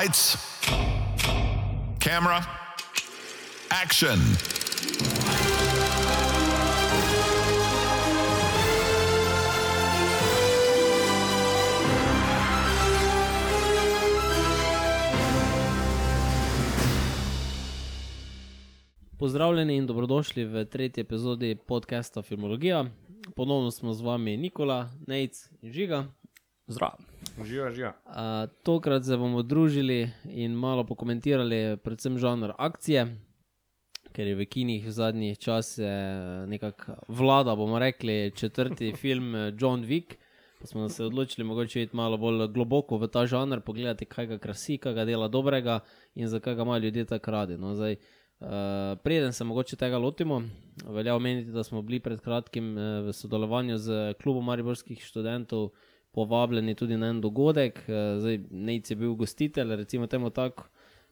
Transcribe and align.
Lights, 0.00 0.36
camera, 1.98 2.44
action. 3.84 4.18
Pozdravljeni 19.18 19.76
in 19.76 19.86
dobrodošli 19.86 20.44
v 20.44 20.64
tretji 20.64 21.00
epizodi 21.00 21.56
podcasta 21.66 22.22
Filmologija. 22.22 22.84
Ponovno 23.36 23.70
smo 23.70 23.92
z 23.92 24.02
vami 24.02 24.36
Nikola, 24.36 24.88
Nejc 25.06 25.48
in 25.62 25.72
Žiga. 25.72 26.04
Zdravo. 26.66 27.11
Živa, 27.40 27.70
živa. 27.70 27.92
A, 28.04 28.46
tokrat 28.62 29.04
se 29.04 29.16
bomo 29.16 29.42
družili 29.42 30.10
in 30.28 30.52
malo 30.52 30.84
pokomentirali, 30.84 31.78
predvsem 31.84 32.18
žanr 32.20 32.52
akcije, 32.58 33.06
ker 34.12 34.28
je 34.28 34.36
v 34.36 34.46
kinih 34.46 34.84
v 34.86 34.92
zadnjih 34.92 35.38
časih 35.40 35.86
nekako 36.48 36.98
vlada, 37.08 37.56
bomo 37.56 37.80
rekli, 37.80 38.32
četrti 38.36 38.92
film 39.02 39.34
eh, 39.34 39.52
John 39.58 39.84
Wick. 39.88 40.18
Pa 40.60 40.66
smo 40.66 40.88
se 40.88 41.04
odločili, 41.04 41.44
mogoče 41.44 41.82
iti 41.82 41.96
malo 41.96 42.16
bolj 42.16 42.46
globoko 42.54 42.98
v 42.98 43.08
ta 43.10 43.24
žanr, 43.26 43.64
pogledati, 43.66 44.06
kaj 44.06 44.26
ga 44.26 44.38
krasi, 44.38 44.76
kaj 44.78 44.94
ga 44.94 45.04
dela 45.04 45.26
dobrega 45.28 45.80
in 46.14 46.28
zakaj 46.28 46.54
ga 46.54 46.62
imajo 46.62 46.84
ljudje 46.84 47.04
tako 47.04 47.30
radi. 47.30 47.58
No, 47.58 47.74
zdaj, 47.74 47.96
Uh, 48.42 48.98
preden 48.98 49.32
se 49.32 49.44
mogoče 49.44 49.76
tega 49.76 49.98
lotimo, 49.98 50.42
velja 50.84 51.14
omeniti, 51.14 51.50
da 51.50 51.62
smo 51.62 51.82
bili 51.82 52.00
pred 52.00 52.20
kratkim 52.20 52.72
uh, 52.74 53.06
v 53.06 53.12
sodelovanju 53.12 53.76
z 53.78 54.14
klubom 54.22 54.44
mariborskih 54.44 55.04
študentov 55.04 55.68
povabljeni 56.12 56.74
tudi 56.74 56.96
na 56.96 57.10
en 57.10 57.20
dogodek. 57.20 57.84
Uh, 57.88 58.20
zdaj, 58.20 58.40
Nec 58.50 58.90
je 58.90 58.96
bil 58.96 59.14
gostitelj, 59.14 59.76
recimo 59.76 60.06
temu 60.06 60.30
tako, 60.30 60.68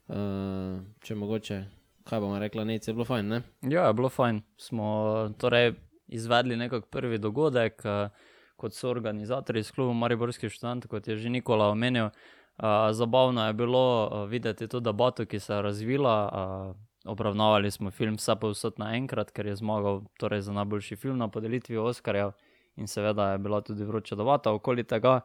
uh, 0.09 0.81
če 1.03 1.15
mogoče, 1.15 1.61
kaj 2.09 2.21
bomo 2.21 2.39
rekla, 2.39 2.65
Nec 2.65 2.89
je 2.89 2.95
bilo 2.95 3.05
fajn. 3.09 3.29
Ne? 3.29 3.43
Ja, 3.63 3.87
je 3.87 3.95
bilo 3.95 4.09
fajn. 4.09 4.43
Smo 4.57 4.91
torej 5.39 5.73
izvedli 6.09 6.57
nekak 6.57 6.91
prvi 6.91 7.19
dogodek 7.19 7.83
uh, 7.85 8.29
kot 8.61 8.77
so 8.77 8.91
organizatorji 8.91 9.65
s 9.65 9.73
klubom 9.73 9.99
mariborskih 9.99 10.53
študentov, 10.53 10.91
kot 10.93 11.09
je 11.09 11.17
že 11.17 11.33
Nikola 11.33 11.71
omenil. 11.73 12.13
Zabavno 12.93 13.47
je 13.47 13.53
bilo 13.57 14.27
videti 14.29 14.69
tudi 14.69 14.85
debato, 14.85 15.25
ki 15.25 15.41
se 15.41 15.55
je 15.55 15.63
razvila. 15.63 16.17
Obravnavali 17.05 17.71
smo 17.71 17.91
film 17.91 18.19
Vse 18.21 18.37
pa 18.41 18.51
vsot 18.53 18.79
naenkrat, 18.79 19.31
ker 19.33 19.47
je 19.47 19.57
zmagal 19.57 20.03
torej, 20.21 20.43
za 20.45 20.53
najboljši 20.53 20.97
film 20.97 21.19
na 21.19 21.29
podelitvi 21.29 21.77
Oscarjev 21.77 22.35
in 22.81 22.89
seveda 22.89 23.33
je 23.33 23.39
bila 23.39 23.61
tudi 23.61 23.85
vroča 23.85 24.17
debata 24.17 24.53
okoli 24.53 24.85
tega. 24.85 25.21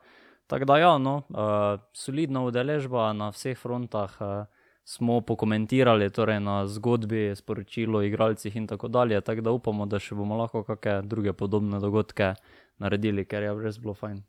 Tako 0.48 0.66
da, 0.66 0.78
ja, 0.78 0.98
no, 0.98 1.16
uh, 1.30 1.80
solidna 1.94 2.44
udeležba 2.45 3.14
na 3.14 3.31
vseh 3.34 3.58
frontah. 3.58 4.22
Uh, 4.22 4.45
Smo 4.88 5.22
pokomentirali 5.25 6.12
torej 6.14 6.38
na 6.45 6.67
zgodbi, 6.70 7.31
sporočilu, 7.36 8.03
igralcih 8.06 8.56
in 8.56 8.67
tako 8.67 8.88
dalje. 8.88 9.17
Tako 9.22 9.42
da 9.42 9.52
upamo, 9.52 9.88
da 9.89 9.97
še 9.97 10.14
bomo 10.14 10.38
lahko 10.38 10.62
kakšne 10.64 11.09
druge 11.09 11.34
podobne 11.34 11.80
dogodke 11.81 12.36
naredili, 12.78 13.25
ker 13.25 13.47
je 13.47 13.56
res 13.64 13.80
bilo 13.81 13.95
fajn. 13.97 14.22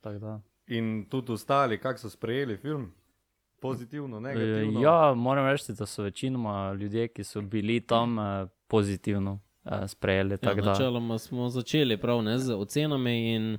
In 0.72 1.04
tudi 1.12 1.36
ostali, 1.36 1.76
kako 1.78 1.98
so 1.98 2.10
sprejeli 2.10 2.56
film? 2.56 2.88
Pozitivno, 3.60 4.20
negativno. 4.20 4.80
Ja, 4.80 5.12
moram 5.14 5.44
reči, 5.46 5.76
da 5.76 5.86
so 5.86 6.08
večinoma 6.08 6.72
ljudje, 6.72 7.08
ki 7.08 7.24
so 7.24 7.40
bili 7.40 7.80
tam, 7.80 8.18
eh, 8.18 8.46
pozitivno 8.68 9.38
sprejeli. 9.88 10.38
Ja, 10.42 10.54
načeloma 10.54 11.18
smo 11.18 11.48
začeli 11.50 11.96
prav 11.96 12.22
ne, 12.22 12.38
z 12.38 12.54
ocenami 12.54 13.34
in 13.34 13.56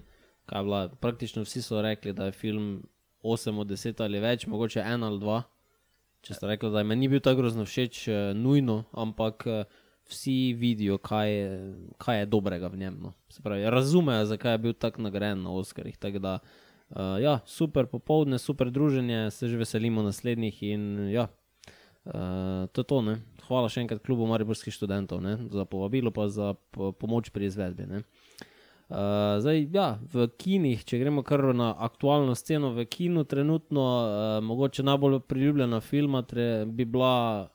bila, 0.52 0.88
praktično 0.90 1.44
vsi 1.44 1.62
so 1.62 1.82
rekli, 1.82 2.14
da 2.14 2.26
je 2.26 2.32
film 2.32 2.84
8 3.24 3.60
od 3.60 3.68
10 3.68 4.04
ali 4.04 4.20
več, 4.20 4.48
mogoče 4.48 4.80
1 4.80 5.06
ali 5.06 5.20
2. 5.20 5.42
Če 6.22 6.34
ste 6.34 6.48
rekli, 6.48 6.72
da 6.72 6.84
mi 6.84 6.96
ni 6.96 7.08
bil 7.08 7.20
tako 7.24 7.42
grozno 7.42 7.66
všeč, 7.66 8.08
eh, 8.08 8.32
nujno, 8.36 8.84
ampak 8.92 9.46
vsi 10.08 10.54
vidijo, 10.54 10.98
kaj 10.98 11.32
je, 11.32 11.74
kaj 11.98 12.20
je 12.20 12.26
dobrega 12.26 12.68
v 12.68 12.78
njem. 12.78 13.00
No. 13.02 13.14
Pravi, 13.44 13.68
razumejo, 13.70 14.26
zakaj 14.26 14.54
je 14.54 14.58
bil 14.58 14.74
tako 14.74 15.02
nagrajen 15.02 15.44
na 15.44 15.52
Oscarjih. 15.52 15.98
Tak 15.98 16.22
Uh, 16.90 17.20
ja, 17.20 17.40
super 17.46 17.84
popoldne, 17.86 18.38
super 18.40 18.72
druženje, 18.72 19.32
se 19.32 19.48
že 19.48 19.58
veselimo 19.58 20.04
naslednjih. 20.04 20.64
In, 20.64 21.10
ja, 21.12 21.28
uh, 22.08 22.68
to 22.72 22.82
je 22.82 22.88
to. 22.88 23.02
Ne? 23.02 23.18
Hvala 23.48 23.72
še 23.72 23.84
enkrat 23.86 24.04
klubu 24.04 24.28
Mariborskih 24.28 24.74
študentov 24.76 25.22
ne? 25.24 25.38
za 25.52 25.64
povabilo 25.64 26.12
in 26.12 26.30
za 26.30 26.54
po 26.72 26.92
pomoč 26.92 27.32
pri 27.32 27.48
izvedbi. 27.48 27.88
Uh, 28.88 29.36
zdaj, 29.44 29.68
ja, 29.76 29.88
v 30.00 30.30
kinih, 30.40 30.84
če 30.88 31.00
gremo 31.02 31.20
kar 31.20 31.44
na 31.52 31.74
aktualno 31.76 32.32
sceno, 32.40 32.72
v 32.72 32.86
kinu 32.88 33.26
trenutno, 33.28 33.84
uh, 33.84 34.40
mogoče 34.40 34.86
najbolj 34.88 35.20
priljubljena 35.28 35.82
filma 35.84 36.22
tre, 36.24 36.64
bi 36.64 36.86
bila, 36.88 37.50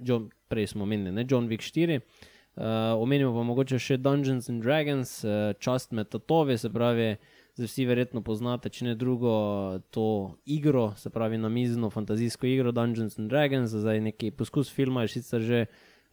John, 0.00 0.30
prej 0.48 0.72
smo 0.72 0.88
omenili, 0.88 1.12
ne 1.12 1.26
John 1.28 1.48
Wick 1.48 1.60
4. 1.60 2.00
Uh, 2.00 2.96
omenimo 3.04 3.34
pa 3.36 3.44
mogoče 3.44 3.76
še 3.76 3.98
Dungeons 4.00 4.48
and 4.48 4.64
Dragons, 4.64 5.12
uh, 5.28 5.52
čast 5.60 5.92
med 5.92 6.08
tatovi, 6.08 6.56
se 6.56 6.72
pravi. 6.72 7.12
Zdaj 7.58 7.66
vsi 7.66 7.84
verjetno 7.90 8.20
poznate, 8.22 8.70
če 8.70 8.84
ne 8.86 8.92
drugo, 8.94 9.30
to 9.90 10.02
igro, 10.46 10.92
se 10.94 11.10
pravi 11.10 11.40
na 11.42 11.48
mizno 11.50 11.88
fantazijsko 11.90 12.46
igro 12.46 12.70
Dungeons 12.70 13.18
and 13.18 13.32
Dragons, 13.32 13.72
zdaj 13.74 13.98
neki 14.00 14.30
poskus 14.30 14.70
filma 14.70 15.02
je 15.02 15.08
sicer 15.16 15.42
že 15.42 15.64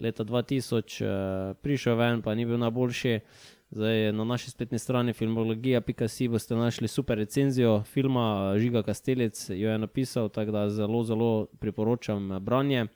leta 0.02 0.26
2000 0.26 0.74
uh, 0.74 0.82
eh, 1.06 1.54
prišel 1.62 2.00
ven, 2.02 2.24
pa 2.26 2.34
ni 2.34 2.48
bil 2.50 2.58
najboljši. 2.58 3.20
Zdaj 3.78 4.12
na 4.18 4.26
naši 4.26 4.56
spletni 4.56 4.80
strani 4.82 5.14
filmologija.si 5.14 6.32
boste 6.34 6.58
našli 6.58 6.88
super 6.88 7.22
recenzijo 7.22 7.84
filma 7.84 8.56
Žiga 8.58 8.82
Kastelic, 8.84 9.46
jo 9.50 9.70
je 9.70 9.78
napisal, 9.78 10.30
tako 10.30 10.52
da 10.52 10.70
zelo, 10.70 11.04
zelo 11.04 11.46
priporočam 11.60 12.40
branje 12.42 12.88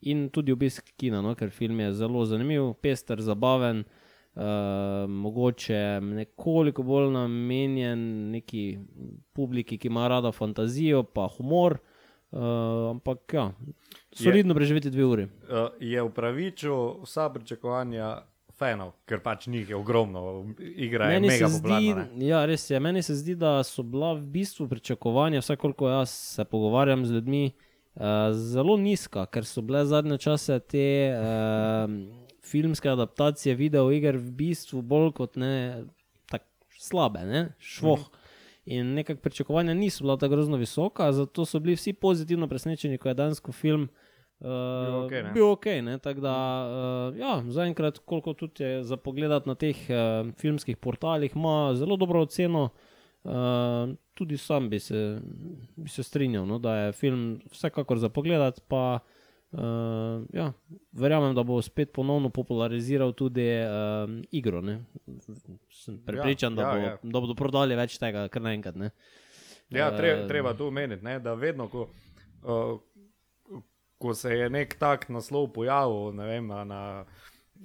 in 0.00 0.28
tudi 0.32 0.52
obisk 0.52 0.94
kina, 0.96 1.20
no, 1.20 1.34
ker 1.34 1.50
film 1.50 1.80
je 1.80 1.92
zelo 1.92 2.24
zanimiv, 2.24 2.72
pester, 2.80 3.20
zabaven. 3.20 3.84
Uh, 4.38 5.10
mogoče 5.10 5.98
nekoliko 6.00 6.82
bolj 6.82 7.08
namenjen 7.10 8.30
neki 8.30 8.78
publiki, 9.32 9.78
ki 9.78 9.88
ima 9.90 10.04
rada 10.08 10.30
fantazijo, 10.32 11.02
pa 11.02 11.24
humor. 11.36 11.78
Uh, 12.30 12.40
ampak, 12.90 13.34
ja, 13.34 13.48
solidno 14.12 14.54
preživeti 14.54 14.92
dve 14.94 15.04
uri. 15.04 15.24
Uh, 15.24 15.72
je 15.80 16.02
upravičil 16.02 17.00
vsa 17.02 17.26
pričakovanja 17.34 18.12
fanov, 18.54 18.92
ker 19.10 19.24
pač 19.24 19.48
njih 19.50 19.70
je 19.70 19.76
ogromno, 19.76 20.22
igra 20.58 21.10
je 21.10 21.20
mega 21.24 21.50
popularna. 21.56 22.06
Ja, 22.22 22.44
res 22.46 22.70
je. 22.70 22.78
Meni 22.80 23.02
se 23.02 23.18
zdi, 23.18 23.34
da 23.34 23.56
so 23.66 23.82
bila 23.82 24.12
v 24.12 24.22
bistvu 24.38 24.68
pričakovanja, 24.68 25.42
vsaj 25.42 25.56
koliko 25.56 25.90
jaz 25.90 26.14
se 26.14 26.44
pogovarjam 26.44 27.06
z 27.06 27.18
ljudmi, 27.18 27.44
uh, 27.50 28.30
zelo 28.30 28.76
nizka, 28.76 29.26
ker 29.26 29.42
so 29.42 29.66
bile 29.66 29.82
zadnje 29.86 30.18
čase 30.28 30.60
te. 30.60 30.86
Uh, 31.18 32.27
filmske 32.50 32.90
adaptacije 32.90 33.54
videoiger 33.54 34.16
v 34.16 34.32
bistvu 34.40 34.82
bolj 34.82 35.12
kot 35.20 35.36
ne 35.36 35.84
tako 36.30 36.44
slabe, 36.80 37.24
ne? 37.26 37.48
švoh. 37.58 38.00
Mm. 38.00 38.24
In 38.68 38.92
nekako 38.94 39.20
pričakovanja 39.24 39.74
niso 39.74 40.04
bila 40.04 40.16
tako 40.16 40.36
grozno 40.36 40.56
visoka, 40.56 41.12
zato 41.12 41.44
so 41.44 41.60
bili 41.60 41.76
vsi 41.76 41.92
pozitivno 41.92 42.48
presenečeni, 42.48 42.98
ko 42.98 43.08
je 43.08 43.14
dansko 43.14 43.52
film. 43.52 43.88
Uh, 44.40 45.08
bil 45.34 45.48
ok, 45.50 45.64
okay 45.64 45.98
tako 45.98 46.20
da 46.20 46.34
uh, 46.68 47.18
ja, 47.18 47.42
zaenkrat, 47.48 47.98
koliko 47.98 48.34
tudi 48.34 48.64
je 48.64 48.84
za 48.84 48.96
pogled 48.96 49.46
na 49.46 49.54
teh 49.54 49.76
uh, 49.88 50.30
filmskih 50.36 50.76
portalih, 50.76 51.36
ima 51.36 51.74
zelo 51.74 51.96
dobro 51.96 52.22
oceno. 52.22 52.68
Uh, 53.24 53.32
tudi 54.14 54.36
sam 54.36 54.68
bi 54.70 54.78
se, 54.78 55.20
bi 55.76 55.88
se 55.88 56.02
strinjal, 56.02 56.46
no, 56.46 56.58
da 56.58 56.74
je 56.76 56.92
film 56.92 57.40
vsekakor 57.50 57.98
za 57.98 58.08
pogled, 58.08 58.60
pa 58.68 58.98
uh, 59.02 59.17
Uh, 59.50 60.26
ja, 60.32 60.50
verjamem, 60.92 61.32
da 61.34 61.42
bo 61.42 61.56
spet 61.64 61.92
ponovno 61.92 62.28
populariziral 62.28 63.14
tudi 63.16 63.46
uh, 63.48 64.10
igro. 64.30 64.60
Ne? 64.60 64.82
Sem 65.72 65.96
prepričan, 66.04 66.52
ja, 66.52 66.56
da, 66.56 66.72
bo, 66.72 66.82
ja, 66.82 66.90
ja. 66.90 66.98
da 67.02 67.22
bodo 67.22 67.36
prodali 67.38 67.78
več 67.78 67.96
tega, 68.00 68.26
kar 68.28 68.44
naenkrat. 68.44 68.76
Ja, 69.72 69.88
treba, 69.96 70.26
treba 70.28 70.52
tu 70.56 70.68
omeniti, 70.68 71.16
da 71.24 71.34
vedno, 71.34 71.68
ko, 71.72 71.86
uh, 72.44 73.62
ko 73.98 74.14
se 74.14 74.36
je 74.36 74.50
nek 74.52 74.76
tak 74.80 75.08
naslov 75.08 75.48
pojavil 75.56 76.12
vem, 76.28 76.52
na 76.68 76.84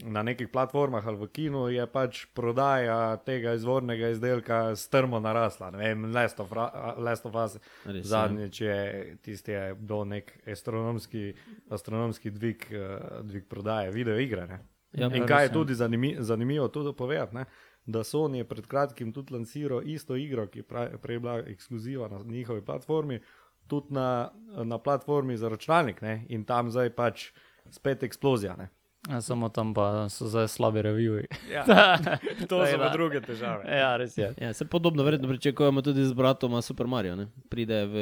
na 0.01 0.24
nekih 0.24 0.50
platformah 0.50 1.07
ali 1.07 1.18
v 1.18 1.28
kinu, 1.28 1.68
je 1.69 1.86
pač 1.88 2.25
prodaja 2.34 3.18
tega 3.25 3.54
izvornega 3.54 4.10
izdelka 4.10 4.75
strmo 4.75 5.19
narasla. 5.19 5.72
Ne 5.72 5.78
vem, 5.78 6.06
Last 6.13 6.40
of, 6.40 6.51
Last 6.98 7.25
of 7.25 7.36
Us, 7.36 7.57
zadnjič 7.86 8.62
je 8.62 8.78
tisti, 9.22 9.51
je 9.51 9.75
bil 9.75 10.06
nek 10.10 10.34
astronomski, 10.50 11.34
astronomski 11.69 12.31
dvig, 12.31 12.66
uh, 12.74 13.22
dvig 13.24 13.48
prodaje 13.50 13.92
video 13.92 14.18
igre. 14.19 14.60
Ja, 14.94 15.10
In 15.10 15.25
kaj 15.25 15.44
je 15.44 15.50
ja. 15.50 15.54
tudi 15.54 15.75
zanimi, 15.75 16.16
zanimivo 16.19 16.68
tudi 16.68 16.95
povedati, 16.98 17.36
ne? 17.36 17.45
da 17.86 18.04
Sony 18.04 18.38
je 18.38 18.48
pred 18.48 18.68
kratkim 18.68 19.12
tudi 19.13 19.34
lansiral 19.34 19.81
isto 19.84 20.16
igro, 20.16 20.48
ki 20.48 20.60
je 20.60 20.98
prej 21.01 21.19
bila 21.19 21.40
ekskluziva 21.40 22.07
na 22.07 22.22
njihovi 22.24 22.62
platformi, 22.66 23.19
tudi 23.68 23.94
na, 23.94 24.31
na 24.63 24.78
platformi 24.78 25.38
za 25.38 25.50
računalnik 25.50 26.01
ne? 26.01 26.25
in 26.30 26.45
tam 26.45 26.72
zdaj 26.72 26.90
pač 26.95 27.31
spet 27.69 28.04
eksplozija. 28.04 28.56
Ne? 28.56 28.69
Ja, 29.09 29.21
samo 29.21 29.50
tam 29.50 29.73
pa 29.73 30.09
so 30.09 30.27
zdaj 30.27 30.47
slabi 30.47 30.81
reviji. 30.81 31.25
Ja, 31.51 31.63
to 32.50 32.65
so 32.65 32.77
pa 32.77 32.89
druge 32.89 33.19
težave. 33.21 33.67
Ja, 33.67 33.97
res 33.97 34.17
je. 34.17 34.33
Ja, 34.41 34.53
se 34.53 34.65
podobno 34.65 35.03
verjetno 35.03 35.27
pričakujemo 35.27 35.81
tudi 35.81 36.05
z 36.05 36.13
bratom 36.13 36.61
Super 36.61 36.88
Mario. 36.88 37.15
Ne? 37.15 37.27
Pride 37.50 37.85
v 37.85 37.95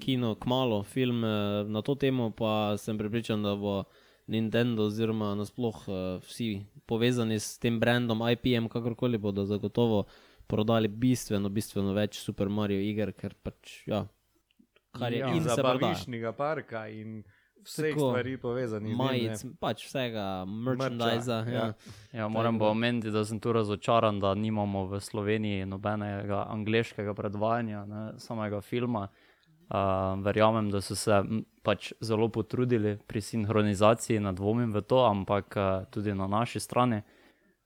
kino 0.00 0.34
kmalo 0.34 0.82
film 0.82 1.24
eh, 1.24 1.64
na 1.64 1.82
to 1.82 1.94
temo, 1.94 2.30
pa 2.30 2.74
sem 2.76 2.98
pripričan, 2.98 3.42
da 3.42 3.54
bo 3.54 3.84
Nintendo 4.26 4.82
oziroma 4.90 5.34
nasploh 5.34 5.78
eh, 5.88 6.18
vsi 6.26 6.66
povezani 6.86 7.38
s 7.38 7.58
tem 7.58 7.78
brandom 7.80 8.26
IPM, 8.30 8.66
kakorkoli 8.68 9.18
bodo 9.18 9.44
zagotovo 9.44 10.04
prodali 10.46 10.88
bistveno, 10.88 11.48
bistveno 11.48 11.92
več 11.92 12.18
Super 12.18 12.48
Mario 12.48 12.80
iger, 12.80 13.12
ker 13.12 13.34
pač 13.42 13.82
ja. 13.86 14.06
Kar 14.98 15.12
je 15.12 15.18
Ja, 15.18 15.28
in 15.34 15.42
se 15.44 15.54
prodaja. 15.54 15.78
zabavišnjega 15.78 16.32
parka 16.32 16.88
in 16.88 17.22
vseh 17.64 17.94
Tako, 17.94 18.08
stvari 18.08 18.36
povezanih. 18.36 18.88
z 18.88 18.96
njim, 18.96 19.06
Majic, 19.06 19.44
ne. 19.44 19.50
pač 19.60 19.86
vsega, 19.86 20.44
merchandisa. 20.44 21.36
Mercha, 21.36 21.50
Ja. 21.50 21.64
ja. 21.64 21.72
Ja, 22.12 22.28
moram 22.28 22.58
pa 22.58 22.64
omeniti, 22.66 23.10
da 23.10 23.24
sem 23.24 23.40
tu 23.40 23.52
razočaran, 23.52 24.20
da 24.20 24.34
nimamo 24.34 24.86
v 24.86 25.00
Sloveniji 25.00 25.66
nobenega 25.66 26.46
angliškega 26.48 27.14
predvajanja, 27.14 27.84
ne, 27.86 28.12
samega 28.16 28.60
filma. 28.60 29.08
Uh, 29.68 29.74
verjamem, 30.18 30.70
da 30.70 30.80
so 30.80 30.94
se 30.94 31.12
pač 31.62 31.92
zelo 32.00 32.28
potrudili 32.28 32.96
pri 32.98 33.20
sinhronizaciji, 33.20 34.20
ne 34.20 34.32
dvomim 34.32 34.72
v 34.72 34.80
to, 34.80 35.04
ampak 35.04 35.56
uh, 35.56 35.64
tudi 35.84 36.14
na 36.14 36.26
naši 36.26 36.60
strani. 36.60 37.02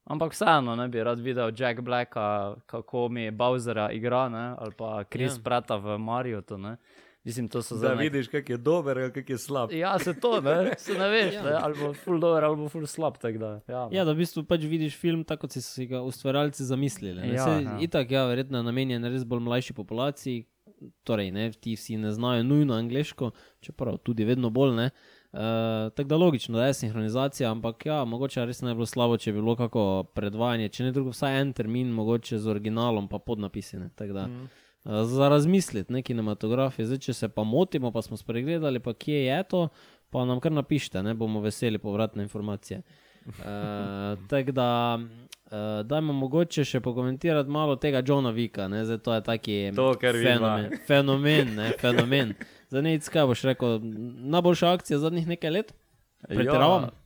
Ampak 0.04 0.32
vseeno 0.32 0.74
ne 0.76 0.88
bi 0.88 0.98
rad 0.98 1.20
videl 1.20 1.52
Jack 1.56 1.80
Blacka, 1.80 2.24
kako 2.66 3.08
mi 3.08 3.30
Bowserja 3.30 3.90
igra, 3.90 4.28
ne, 4.28 4.54
ali 4.58 4.72
pa 4.72 5.04
Chris 5.04 5.32
Ja. 5.32 5.36
ja. 5.36 5.42
Prata 5.44 5.76
v 5.76 5.98
Mariotu. 5.98 6.58
Ne. 6.58 6.76
Mislim, 7.24 7.48
to 7.48 7.62
so 7.62 7.74
Da 7.74 7.78
zdaj 7.78 7.90
nek- 7.92 8.00
vidiš, 8.02 8.28
kak 8.28 8.48
je 8.48 8.56
dober, 8.58 9.12
kak 9.12 9.30
je 9.30 9.38
slab. 9.38 9.72
Ja, 9.72 9.98
se 9.98 10.14
to 10.14 10.40
ne, 10.40 10.56
se 10.78 10.94
ne 10.94 11.08
veš, 11.08 11.34
ne, 11.36 11.52
ali 11.54 11.78
bo 11.78 11.92
full 11.94 12.18
dober, 12.18 12.44
ali 12.44 12.56
bo 12.56 12.68
full 12.68 12.86
slab. 12.86 13.14
Da, 13.22 13.28
ja, 13.68 13.88
Ja, 13.90 14.04
da 14.04 14.12
v 14.12 14.16
bistvu 14.16 14.42
pač 14.44 14.60
vidiš 14.62 14.96
film 14.96 15.22
tako, 15.24 15.40
kot 15.42 15.52
so 15.52 15.60
si 15.60 15.86
ga 15.86 16.00
ustvarjalci 16.02 16.64
zamislili. 16.64 17.20
Ja, 17.28 17.46
Ja, 17.46 17.60
ja. 17.60 17.76
Itak, 17.80 18.10
ja, 18.10 18.26
verjetno 18.26 18.58
je 18.58 18.64
namenjen 18.64 19.04
res 19.04 19.24
bolj 19.24 19.40
mlajši 19.40 19.72
populaciji, 19.72 20.46
torej 21.04 21.30
ne, 21.30 21.50
ti 21.52 21.76
vsi 21.76 21.96
ne 21.96 22.10
znajo 22.10 22.42
nujno 22.42 22.74
angliško, 22.74 23.30
čeprav 23.60 23.96
tudi 23.98 24.24
vedno 24.24 24.50
bolj 24.50 24.74
ne. 24.74 24.90
Uh, 25.32 25.38
tako 25.94 26.04
da 26.04 26.16
logično, 26.16 26.58
da 26.58 26.66
je 26.66 26.74
sinhronizacija, 26.74 27.50
ampak 27.50 27.86
ja, 27.86 28.04
mogoče 28.04 28.44
res 28.44 28.60
ne 28.60 28.68
bi 28.68 28.74
bilo 28.74 28.86
slabo, 28.86 29.16
če 29.16 29.32
bi 29.32 29.40
bilo 29.40 29.54
kako 29.56 29.84
predvajanje, 30.04 30.68
če 30.68 30.84
ne 30.84 30.92
drugo, 30.92 31.10
vsaj 31.10 31.40
en 31.40 31.52
termin, 31.52 31.88
mogoče 31.88 32.38
z 32.38 32.48
originalom, 32.48 33.08
pa 33.08 33.18
podnapisi. 33.18 33.78
ne, 33.78 33.88
tako 33.96 34.12
Da, 34.12 34.26
mm. 34.26 34.50
Uh, 34.84 35.02
za 35.04 35.28
razmisliti, 35.28 35.92
ne 35.92 36.02
kinematografije. 36.02 36.86
Zdaj, 36.86 36.98
če 36.98 37.12
se 37.12 37.28
pa 37.28 37.44
motimo, 37.44 37.92
pa 37.92 38.02
smo 38.02 38.16
spregledali, 38.16 38.80
pa 38.80 38.94
kje 38.94 39.24
je 39.24 39.42
to, 39.42 39.68
pa 40.10 40.24
nam 40.24 40.40
kar 40.40 40.52
napišite, 40.52 41.02
ne 41.02 41.14
bomo 41.14 41.40
veseli 41.40 41.78
povratne 41.78 42.22
informacije. 42.22 42.82
Uh, 43.26 43.34
tako 44.30 44.52
da, 44.52 44.98
uh, 44.98 45.86
dajmo 45.86 46.12
mogoče 46.12 46.64
še 46.64 46.80
pokomentirati 46.80 47.50
malo 47.50 47.76
tega 47.76 48.02
Johna 48.06 48.30
Vika. 48.30 48.68
Ne? 48.68 48.84
Zdaj, 48.84 48.98
to 48.98 49.14
je 49.14 49.22
taki 49.22 49.60
To, 49.76 49.92
fenomen. 50.00 50.70
Fenomen, 50.86 51.54
ne? 51.56 51.70
fenomen. 51.80 52.34
Zdaj, 52.68 52.82
ne, 52.82 52.98
kaj 52.98 53.26
boš 53.30 53.46
rekel, 53.52 53.78
najboljša 54.34 54.72
akcija 54.72 54.98
zadnjih 54.98 55.28
nekaj 55.36 55.50
let? 55.50 55.72
Pretiravam? 56.28 56.82
Mm, 56.82 57.01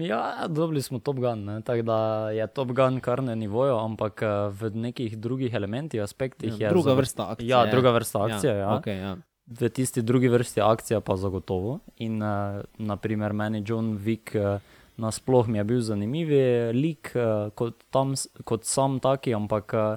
Ja, 0.00 0.46
dobili 0.48 0.82
smo 0.82 0.98
Top 0.98 1.16
Gun, 1.16 1.44
ne, 1.44 1.60
tako 1.60 1.82
da 1.82 2.30
je 2.30 2.46
Top 2.46 2.72
Gun 2.72 3.00
kar 3.00 3.22
na 3.22 3.34
nivoju, 3.34 3.76
ampak 3.78 4.22
eh, 4.22 4.28
v 4.50 4.70
nekih 4.74 5.18
drugih 5.18 5.54
elementih, 5.54 6.02
aspektih 6.02 6.52
je. 6.52 6.64
Ja, 6.64 6.70
druga 6.70 6.90
zago- 6.90 6.96
vrsta 6.96 7.30
akcije. 7.30 7.48
Ja, 7.48 7.66
druga 7.66 7.90
vrsta 7.90 8.24
akcije, 8.24 8.52
ja. 8.52 8.58
ja. 8.58 8.68
Okay, 8.68 8.98
ja. 9.00 9.16
V 9.46 9.68
tisti 9.68 10.02
drugi 10.02 10.28
vrsti 10.28 10.60
akcija 10.60 11.00
pa 11.00 11.16
zagotovo. 11.16 11.78
In 11.96 12.22
uh, 12.22 12.62
naprimer 12.78 13.32
meni 13.32 13.62
John 13.66 13.98
Wick 13.98 14.32
uh, 14.36 14.60
nasploh 14.96 15.48
mi 15.48 15.58
je 15.58 15.64
bil 15.64 15.80
zanimiv 15.80 16.28
lik 16.72 17.12
uh, 17.14 17.50
kot, 17.54 17.84
tam, 17.90 18.14
kot 18.44 18.64
sam 18.64 19.00
taki, 19.00 19.34
ampak 19.34 19.74
uh, 19.74 19.96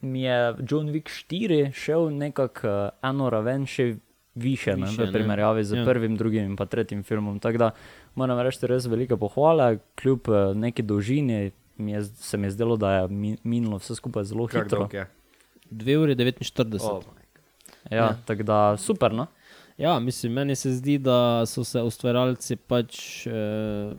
mi 0.00 0.22
je 0.22 0.54
John 0.70 0.88
Wick 0.88 1.06
4 1.30 1.72
šel 1.72 2.10
nekako 2.10 2.68
uh, 2.68 2.88
eno 3.02 3.30
raven 3.30 3.66
še 3.66 3.96
više, 4.34 4.70
ne, 4.72 4.86
Više, 4.86 5.02
v 5.02 5.06
ne. 5.06 5.12
primerjavi 5.12 5.64
z 5.64 5.72
Ja. 5.72 5.78
ja. 5.78 5.84
prvim, 5.84 6.16
drugim 6.16 6.44
in 6.44 6.56
pa 6.56 6.66
tretjim 6.66 7.02
filmom. 7.02 7.38
Tako 7.38 7.58
da 7.58 7.70
moram 8.14 8.40
reči 8.40 8.66
res 8.66 8.86
velike 8.86 9.16
pohvale, 9.16 9.68
kljub 9.94 10.28
uh, 10.28 10.56
neki 10.56 10.82
dolžini. 10.82 11.50
Mi 11.76 11.92
je, 11.92 12.04
se 12.04 12.36
mi 12.36 12.46
je 12.46 12.50
zdelo, 12.50 12.76
da 12.76 12.92
je 12.92 13.08
mi- 13.08 13.36
minilo 13.44 13.76
vse 13.76 13.94
skupaj 13.94 14.24
zelo 14.24 14.46
Kak 14.46 14.62
hitro. 14.62 14.78
dolg 14.78 14.94
je. 14.94 15.06
2 15.72 15.96
uri 15.96 16.14
49. 16.14 16.80
Oh, 16.82 17.02
Ja, 17.84 17.96
Ja. 17.96 17.96
ja. 17.98 18.16
Tako 18.24 18.42
da 18.42 18.76
super. 18.76 19.12
No? 19.12 19.26
Ja, 19.76 19.98
mislim, 19.98 20.32
meni 20.32 20.54
se 20.54 20.70
zdi, 20.72 20.98
da 20.98 21.16
so 21.46 21.64
se 21.64 21.82
ustvarjalci 21.82 22.56
pač, 22.58 23.26
eh, 23.26 23.92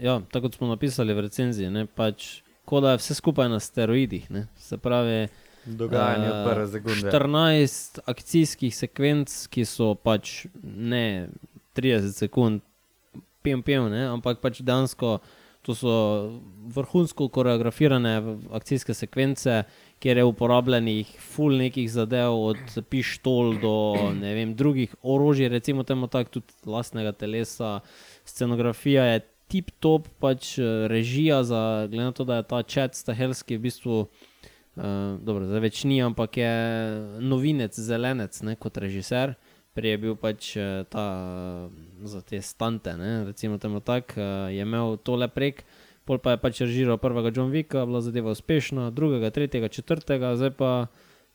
ja, 0.00 0.20
tako 0.22 0.42
kot 0.42 0.54
smo 0.54 0.66
napisali 0.66 1.14
v 1.14 1.20
recenziji, 1.20 1.70
ne, 1.70 1.86
pač, 1.86 2.26
kot 2.64 2.82
da 2.82 2.90
je 2.90 2.96
vse 2.96 3.14
skupaj 3.14 3.48
na 3.48 3.60
steroidih. 3.60 4.30
Ne, 4.30 4.46
se 4.56 4.78
pravi, 4.78 5.28
Dogajanje 5.66 6.30
od 6.30 6.36
eh, 6.36 6.50
prve 6.50 6.66
sekunde. 6.66 7.10
14 7.10 8.00
akcijskih 8.06 8.76
sekvenc, 8.76 9.34
ki 9.46 9.64
so 9.64 9.94
pač 9.94 10.46
ne 10.62 11.28
30 11.78 12.18
sekund, 12.24 12.64
pim, 13.42 13.62
pim, 13.62 13.88
ne, 13.92 14.06
ampak 14.10 14.42
pač 14.42 14.60
dejansko 14.62 15.20
to 15.62 15.74
so 15.78 15.94
vrhunsko 16.74 17.28
koreografirane 17.28 18.16
akcijske 18.50 18.94
sekvence, 18.94 19.62
kjer 20.02 20.18
je 20.18 20.24
uporabljenih 20.24 21.12
full 21.22 21.54
nekih 21.56 21.86
zadev, 21.90 22.34
od 22.34 22.80
pištol 22.90 23.54
do 23.62 23.74
vem, 24.18 24.56
drugih 24.58 24.96
orožij, 25.02 25.48
recimo 25.48 25.86
temu 25.86 26.10
tako, 26.10 26.40
tudi 26.40 26.66
lastnega 26.66 27.12
telesa. 27.12 27.80
Scenografija 28.24 29.04
je 29.04 29.22
tip 29.48 29.70
top, 29.78 30.08
pač 30.18 30.56
eh, 30.58 30.88
režija, 30.90 31.42
za, 31.46 31.86
glede 31.90 32.10
na 32.10 32.12
to, 32.12 32.24
da 32.24 32.40
je 32.40 32.48
ta 32.50 32.62
Čet 32.62 32.98
Stahelski 32.98 33.56
v 33.56 33.68
bistvu. 33.68 34.06
Uh, 34.72 35.18
dobro, 35.20 35.44
zdaj 35.44 35.60
več 35.60 35.82
ni, 35.84 35.98
ampak 36.00 36.38
je 36.40 36.52
novinec, 37.20 37.76
zelenec, 37.76 38.38
ne, 38.40 38.56
kot 38.56 38.78
režiser. 38.80 39.34
Prej 39.76 39.94
je 39.94 39.98
bil 40.00 40.16
pač 40.20 40.50
eh, 40.60 40.84
ta 40.92 41.04
eh, 41.72 42.08
za 42.08 42.20
te 42.20 42.40
stante, 42.44 42.92
ne, 42.96 43.24
recimo 43.24 43.56
temu 43.56 43.80
tako, 43.80 44.20
uh, 44.20 44.48
je 44.52 44.64
imel 44.64 44.98
tole 45.00 45.28
prek, 45.32 45.62
pol 46.04 46.20
pa 46.20 46.34
je 46.34 46.40
pač 46.44 46.60
režiral 46.64 47.00
prvega 47.00 47.32
John 47.32 47.48
Wicka, 47.52 47.86
bila 47.88 48.02
zadeva 48.04 48.32
uspešna, 48.36 48.90
drugega, 48.92 49.32
tretjega, 49.32 49.72
četrtega, 49.72 50.36
zdaj 50.36 50.54
pa. 50.56 50.72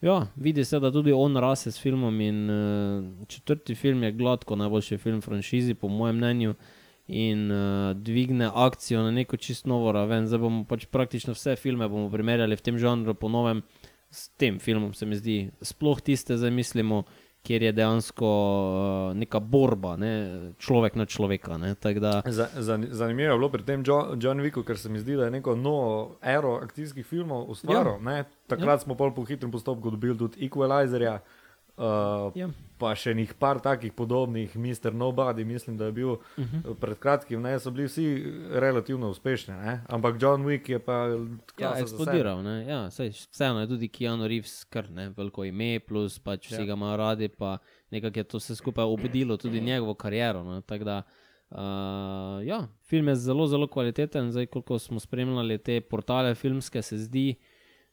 Ja, 0.05 0.27
vidi 0.37 0.61
se, 0.61 0.77
da 0.77 0.91
tudi 0.93 1.09
on 1.09 1.33
rase 1.41 1.71
s 1.73 1.81
filmom 1.81 2.21
in 2.21 2.43
uh, 2.53 3.05
četrti 3.25 3.73
film 3.73 4.03
je 4.05 4.11
gladko 4.13 4.55
najboljši 4.55 4.97
film 5.01 5.21
franšizi, 5.25 5.73
po 5.73 5.89
mojem 5.89 6.21
mnenju, 6.21 6.53
in 7.07 7.51
uh, 7.51 7.93
dvigne 7.95 8.49
akcijo 8.53 9.03
na 9.03 9.11
neko 9.11 9.37
čisto 9.37 9.69
novo 9.69 9.91
raven. 9.91 10.27
Zdaj 10.27 10.39
bomo 10.39 10.65
pač 10.67 10.85
praktično 10.85 11.33
vse 11.33 11.55
filme 11.55 11.87
primerjali 12.11 12.55
v 12.55 12.61
tem 12.61 12.77
žanru 12.77 13.13
po 13.15 13.29
novem 13.29 13.63
s 14.09 14.29
tem 14.39 14.59
filmom, 14.59 14.93
se 14.93 15.05
mi 15.05 15.15
zdi. 15.15 15.51
Sploh 15.61 16.01
tiste, 16.01 16.37
zdaj 16.37 16.51
mislimo, 16.51 17.03
kjer 17.43 17.63
je 17.63 17.71
dejansko 17.71 18.27
uh, 18.27 19.17
neka 19.17 19.39
borba, 19.39 19.95
ne? 19.97 20.11
človek 20.59 20.95
na 20.95 21.05
človeka. 21.05 21.57
Ne? 21.57 21.75
Da, 21.79 22.21
Za- 22.25 22.51
zan- 22.59 22.87
Zanimivo 22.91 23.33
je 23.33 23.37
bilo 23.39 23.49
pri 23.49 23.63
tem 23.63 23.83
John, 23.87 24.19
John 24.19 24.39
Wicku, 24.43 24.63
ker 24.67 24.77
se 24.77 24.89
mi 24.89 24.99
zdi, 24.99 25.15
da 25.15 25.27
je 25.27 25.31
neko 25.39 25.55
novo 25.55 26.17
ero 26.21 26.59
akcijskih 26.63 27.05
filmov 27.07 27.47
ustvaril. 27.51 27.99
Ja. 28.03 28.23
Takrat 28.47 28.79
ja. 28.79 28.83
smo 28.83 28.95
pol 28.95 29.11
po 29.15 29.23
hitrem 29.23 29.51
postopku 29.51 29.91
dobili 29.91 30.17
tudi 30.17 30.43
Equalizerja. 30.47 31.19
Uh, 31.77 32.31
Ja. 32.35 32.49
Pa 32.77 32.95
še 32.95 33.13
nekaj 33.13 33.35
par 33.39 33.59
takih 33.59 33.93
podobnih, 33.93 34.55
Mr. 34.55 34.93
Nobody, 34.93 35.45
mislim, 35.45 35.77
da 35.77 35.85
je 35.85 35.91
bil 35.91 36.09
uh 36.09 36.19
-huh. 36.37 36.75
pred 36.75 36.99
kratkim, 36.99 37.41
ne, 37.41 37.59
so 37.59 37.71
bili 37.71 37.87
vsi 37.87 38.05
relativno 38.51 39.09
uspešni, 39.09 39.53
ne? 39.53 39.81
ampak 39.89 40.21
John 40.21 40.45
Wick 40.45 40.69
je 40.69 40.79
pa 40.79 41.07
Ja, 41.59 41.73
eksplodiral. 41.79 42.43
ne, 42.43 42.65
Ja, 42.65 42.91
saj, 42.91 43.09
vseeno 43.09 43.59
je 43.59 43.67
tudi 43.67 43.87
Keanu 43.87 44.27
Reeves, 44.27 44.63
kar 44.63 44.89
ne, 44.91 45.09
veliko 45.09 45.43
ime, 45.43 45.79
plus 45.79 46.19
pač 46.19 46.47
vsi 46.47 46.61
Ja. 46.61 46.65
ga 46.65 46.73
imajo 46.73 46.97
radi, 46.97 47.27
pa 47.27 47.57
nekako 47.91 48.19
je 48.19 48.23
to 48.23 48.37
vse 48.37 48.55
skupaj 48.55 48.83
obudilo 48.85 49.37
tudi 49.37 49.61
njegovo 49.61 49.93
kariero. 49.93 50.61
Da, 50.79 51.03
uh, 51.51 51.57
ja, 52.43 52.67
film 52.81 53.07
je 53.07 53.15
zelo, 53.15 53.47
zelo 53.47 53.67
kvaliteten. 53.67 54.31
Zdaj, 54.31 54.45
koliko 54.45 54.79
smo 54.79 54.99
spremljali 54.99 55.57
te 55.57 55.81
portale 55.81 56.35
filmske, 56.35 56.81
se 56.81 56.97
zdi, 56.97 57.35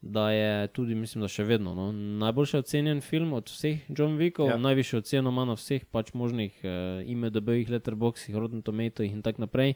da 0.07 0.31
je 0.31 0.67
tudi, 0.77 0.95
mislim, 0.95 1.23
da 1.25 1.29
še 1.33 1.47
vedno 1.49 1.73
no, 1.75 1.87
najboljši 1.93 2.59
ocenjen 2.61 3.01
film 3.01 3.33
od 3.33 3.49
vseh 3.49 3.87
John 3.89 4.19
Wickov, 4.21 4.51
Ja. 4.53 4.57
najvišjo 4.61 4.99
oceno 5.01 5.33
ima 5.33 5.45
na 5.49 5.57
vseh 5.57 5.85
pač 5.89 6.13
možnih 6.13 6.59
uh, 6.61 7.01
IMDB-jih, 7.09 7.71
Letterboxih, 7.73 8.37
Rotten 8.37 8.63
Tomatoes 8.63 9.13
in 9.13 9.23
tako 9.25 9.47
naprej. 9.47 9.75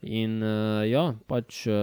In 0.00 0.38
uh, 0.42 0.86
ja, 0.88 1.12
pač 1.28 1.66
uh, 1.66 1.74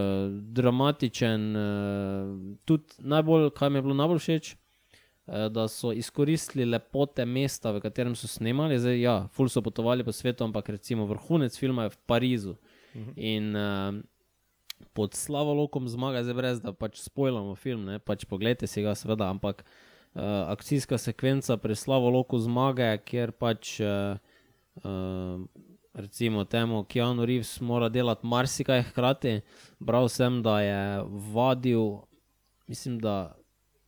dramatičen, 0.58 1.50
uh, 1.56 2.58
tudi 2.66 3.06
najbolj, 3.06 3.52
kaj 3.54 3.70
mi 3.70 3.78
je 3.78 3.86
bilo 3.86 3.98
najbolj 4.02 4.22
všeč, 4.24 4.56
uh, 4.56 5.46
da 5.54 5.68
so 5.70 5.94
izkoristili 5.94 6.66
lepote 6.66 7.26
mesta, 7.26 7.76
v 7.76 7.84
katerem 7.86 8.16
so 8.18 8.28
snemali. 8.32 8.80
Zdaj, 8.82 8.98
ja, 9.02 9.16
ful 9.36 9.52
so 9.52 9.62
potovali 9.62 10.08
po 10.08 10.16
svetu, 10.16 10.48
ampak 10.48 10.74
recimo 10.74 11.06
vrhunec 11.06 11.60
filma 11.60 11.86
je 11.86 11.94
v 11.94 12.02
Parizu. 12.10 12.56
In 13.20 13.52
uh, 13.54 13.94
pod 14.94 15.14
Slavolokom 15.14 15.88
zmaga, 15.90 16.24
zdaj 16.24 16.38
brez 16.38 16.62
da 16.62 16.74
pač 16.74 17.00
spojlamo 17.04 17.56
film, 17.56 17.88
pač 18.06 18.26
pogledajte 18.30 18.68
si 18.68 18.84
ga, 18.86 18.96
seveda, 18.96 19.30
ampak 19.34 19.64
uh, 19.64 20.22
akcijska 20.54 20.98
sekvenca 20.98 21.58
pri 21.58 21.76
Slavoloku 21.76 22.40
zmage, 22.40 22.90
kjer 23.08 23.32
pač 23.32 23.80
uh, 23.84 24.18
uh, 24.84 25.42
recimo 25.96 26.44
temu, 26.46 26.84
Keanu 26.84 27.26
Reeves 27.26 27.60
mora 27.62 27.90
delati 27.90 28.28
marsikaj 28.28 28.84
hkrati. 28.92 29.40
Bral 29.80 30.10
sem, 30.10 30.42
da 30.44 30.60
je 30.62 30.82
vadil, 31.34 32.02
mislim, 32.68 33.00
da 33.00 33.36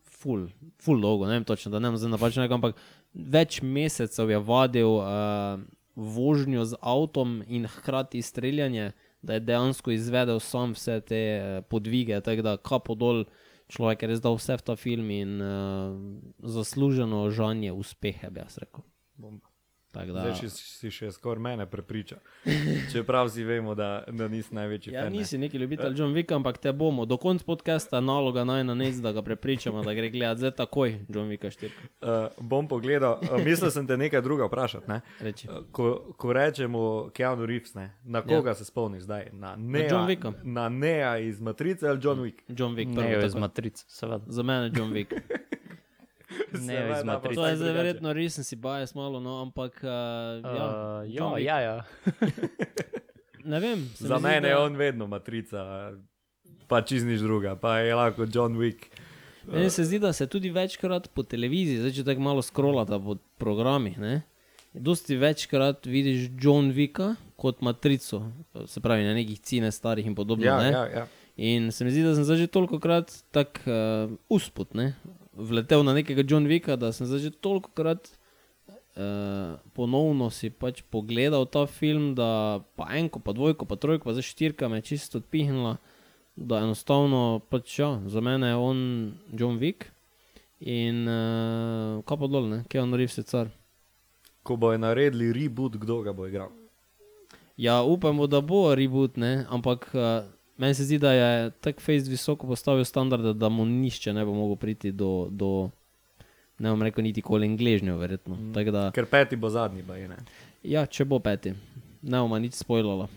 ful, 0.04 0.48
ful 0.82 1.02
dolgo, 1.02 1.28
ne 1.28 1.38
vem 1.38 1.48
točno, 1.48 1.72
da 1.72 1.80
ne 1.80 1.92
vem 1.92 2.12
napačno, 2.12 2.46
rekel, 2.46 2.58
ampak 2.60 2.80
več 3.14 3.62
mesecev 3.62 4.32
je 4.32 4.40
vadil 4.40 5.00
uh, 5.00 5.60
vožnjo 5.96 6.66
z 6.66 6.80
avtom 6.82 7.42
in 7.48 7.68
hkrati 7.68 8.22
streljanje, 8.22 8.92
da 9.22 9.38
je 9.38 9.46
dejansko 9.46 9.92
izvedel 9.92 10.40
sam 10.40 10.76
vse 10.78 11.02
te 11.02 11.22
uh, 11.38 11.66
podvige, 11.70 12.22
tako 12.22 12.42
da 12.42 12.58
kapo 12.58 12.96
dol 12.96 13.26
človek 13.68 14.04
je 14.04 14.12
res 14.14 14.24
dal 14.24 14.38
vse 14.40 14.58
v 14.60 14.66
ta 14.70 14.76
film 14.80 15.12
in 15.12 15.42
uh, 15.42 15.96
zasluženo 16.40 17.28
žanje 17.30 17.74
uspehe, 17.76 18.32
bi 18.32 18.44
jaz 18.44 18.58
rekel. 18.64 18.86
Bomba. 19.18 19.47
Tako 19.98 20.12
Da, 20.12 20.22
Zdaj 20.22 20.50
si, 20.50 20.50
si 20.50 20.92
še 20.94 21.10
skoraj 21.12 21.42
mene 21.42 21.66
prepričal. 21.66 22.20
Čeprav 22.92 23.30
si 23.34 23.44
vemo, 23.44 23.74
da, 23.76 24.04
da 24.08 24.28
nisi 24.28 24.56
največji 24.56 24.94
ja, 24.94 25.04
fan. 25.04 25.14
ne. 25.14 25.20
nisi 25.20 25.38
neki 25.38 25.58
ljubitelj 25.58 25.98
John 25.98 26.14
Wicka, 26.14 26.36
ampak 26.36 26.58
te 26.58 26.72
bomo. 26.72 27.06
Do 27.06 27.18
konca 27.18 27.46
podcasta 27.46 28.02
naloga 28.02 28.44
naj 28.44 28.64
na 28.64 28.76
nec, 28.78 28.96
da 29.02 29.12
ga 29.12 29.22
prepričamo, 29.22 29.82
da 29.84 29.94
gre 29.94 30.10
gledati 30.10 30.40
zdaj 30.40 30.52
takoj 30.52 31.00
John 31.10 31.30
Wicka 31.30 31.50
4. 31.50 31.66
Uh, 31.66 32.46
bom 32.46 32.68
pogledal, 32.68 33.18
uh, 33.24 33.42
mislil 33.46 33.72
sem 33.74 33.88
te 33.88 33.98
nekaj 33.98 34.22
druga 34.22 34.46
vprašati. 34.46 34.90
Ne? 34.90 35.02
Reči. 35.20 35.50
Uh, 35.50 35.66
Ko, 35.72 36.14
ko 36.18 36.34
rečemo 36.34 37.10
Keanu 37.14 37.46
Reeves, 37.46 37.74
ne? 37.74 37.90
na 38.04 38.22
koga 38.22 38.54
ja. 38.54 38.56
se 38.56 38.66
spomniš 38.66 39.04
zdaj? 39.04 39.30
Na 39.34 39.56
Nea, 39.56 39.90
John 39.90 40.08
Wicka. 40.10 40.34
Na 40.44 40.70
Nea 40.70 41.18
iz 41.18 41.42
Matrice 41.42 41.90
ali 41.90 42.00
John 42.04 42.22
Wick? 42.22 42.46
John 42.48 42.76
Wick, 42.76 42.96
prvo 42.96 43.26
iz 43.26 43.34
tako. 43.34 43.40
Matrice, 43.40 43.86
seveda. 43.88 44.26
Za 44.28 44.44
mene 44.44 44.72
John 44.76 44.94
Wick. 44.94 45.18
Ne, 46.68 47.04
Matrice. 47.04 47.36
To 47.36 47.48
je 47.48 47.56
zdaj 47.56 47.74
verjetno 47.74 48.14
resen 48.14 48.44
si 48.44 48.56
bajes 48.56 48.96
malo, 48.96 49.20
no, 49.20 49.42
ampak 49.42 49.80
uh, 49.84 49.90
ja, 50.44 50.66
Uh, 51.04 51.14
John 51.14 51.32
ja, 51.32 51.36
Wick. 51.36 51.46
ja, 51.46 51.58
ja. 51.60 51.78
ne 53.52 53.60
vem. 53.60 53.80
mi 53.80 54.08
Za 54.08 54.18
zdi, 54.18 54.24
mene 54.24 54.42
da- 54.42 54.48
je 54.48 54.58
on 54.58 54.76
vedno 54.76 55.08
Matrica, 55.08 55.92
pa 56.68 56.82
čez 56.82 57.04
nič 57.04 57.20
druga, 57.22 57.56
pa 57.56 57.80
je 57.80 57.96
lahko 57.96 58.26
John 58.34 58.58
Wick. 58.58 58.92
Meni 59.48 59.70
se 59.70 59.84
zdi, 59.88 60.00
da 60.00 60.14
se 60.14 60.28
tudi 60.28 60.50
večkrat 60.50 61.08
po 61.16 61.24
televiziji, 61.24 61.80
zdaj 61.80 61.92
če 61.92 62.04
tako 62.04 62.22
malo 62.22 62.42
scrollata 62.44 63.00
po 63.00 63.16
programih, 63.40 63.96
ne, 63.96 64.22
dosti 64.74 65.16
večkrat 65.16 65.86
vidiš 65.88 66.28
John 66.36 66.74
Wicka 66.76 67.16
kot 67.36 67.62
matrico, 67.62 68.26
se 68.66 68.82
pravi 68.84 69.06
na 69.08 69.14
nekih 69.16 69.40
cine 69.40 69.72
starih 69.72 70.06
in 70.06 70.16
podobno. 70.16 70.44
Ja, 70.46 70.60
ne. 70.60 70.72
ja, 70.72 70.84
ja. 70.86 71.06
In 71.38 71.72
se 71.72 71.86
mi 71.86 71.92
zdi, 71.94 72.04
da 72.04 72.16
sem 72.18 72.26
zdaj 72.28 72.38
že 72.44 72.48
toliko 72.52 72.80
krat 72.82 73.14
tako 73.32 73.72
uh, 73.72 74.12
usput, 74.28 74.74
ne, 74.74 74.96
vletel 75.38 75.86
na 75.86 75.94
nekega 75.94 76.26
John 76.28 76.50
Wicka, 76.50 76.76
da 76.76 76.92
sem 76.92 77.08
zdaj 77.08 77.30
že 77.30 77.32
toliko 77.32 77.70
krat 77.78 78.10
uh, 78.98 79.58
ponovno 79.74 80.30
si 80.34 80.50
pač 80.50 80.82
pogledal 80.90 81.46
ta 81.46 81.66
film, 81.70 82.16
da 82.18 82.60
pa 82.76 82.90
enko, 82.98 83.22
pa 83.22 83.34
dvojko, 83.38 83.70
pa 83.70 83.78
trojko, 83.78 84.10
pa 84.10 84.18
za 84.18 84.26
štirka 84.26 84.70
me 84.70 84.82
je 84.82 84.94
čisto 84.94 85.22
odpihnila, 85.22 85.78
da 86.36 86.62
enostavno 86.66 87.42
pač 87.50 87.80
ja, 87.80 87.98
za 88.06 88.22
mene 88.22 88.54
je 88.54 88.56
on 88.56 88.80
John 89.34 89.62
Wick 89.62 89.90
in 90.60 91.06
uh, 91.06 92.04
kaj 92.06 92.18
pa 92.18 92.28
dol, 92.30 92.50
ne, 92.50 92.64
Keanu 92.70 92.98
Reeves 92.98 93.18
je 93.18 93.26
car. 93.26 93.54
Ko 94.44 94.56
bojo 94.56 94.80
naredili 94.80 95.34
reboot, 95.36 95.78
kdo 95.78 96.02
ga 96.02 96.14
bo 96.16 96.26
igral. 96.28 96.54
Ja, 97.58 97.82
upamo, 97.82 98.28
da 98.30 98.42
bo 98.42 98.70
reboot, 98.76 99.18
ne? 99.18 99.46
ampak 99.50 99.90
uh, 99.94 100.26
meni 100.58 100.74
se 100.74 100.84
zdi, 100.84 100.98
da 101.00 101.14
je 101.14 101.52
tako 101.62 101.82
fejst 101.82 102.08
visoko 102.08 102.48
postavil 102.48 102.86
standarde, 102.86 103.34
da 103.34 103.50
mu 103.50 103.66
nišče 103.66 104.14
ne 104.14 104.26
bo 104.26 104.34
mogel 104.34 104.56
priti 104.56 104.92
do, 104.92 105.28
do 105.32 105.70
ne 106.60 106.70
bom 106.70 106.82
rekel, 106.82 107.04
niti 107.04 107.22
koli 107.22 107.46
ingležnjo, 107.46 107.98
verjetno. 107.98 108.36
Mm. 108.36 108.54
Tako 108.54 108.72
Da, 108.72 108.92
Ker 108.92 109.06
peti 109.06 109.36
bo 109.36 109.50
zadnji, 109.50 109.84
ba 109.86 109.96
je 109.96 110.08
ne. 110.08 110.18
ja, 110.64 110.86
če 110.86 111.06
bo 111.06 111.20
peti, 111.20 111.54
ne 112.02 112.20
bomo 112.20 112.40
nič 112.40 112.58
spoilala. 112.58 113.08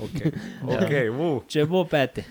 Okay. 0.00 0.32
Okay, 0.80 1.08
uh. 1.12 1.42
Če 1.48 1.66
bo 1.68 1.84
peti. 1.84 2.24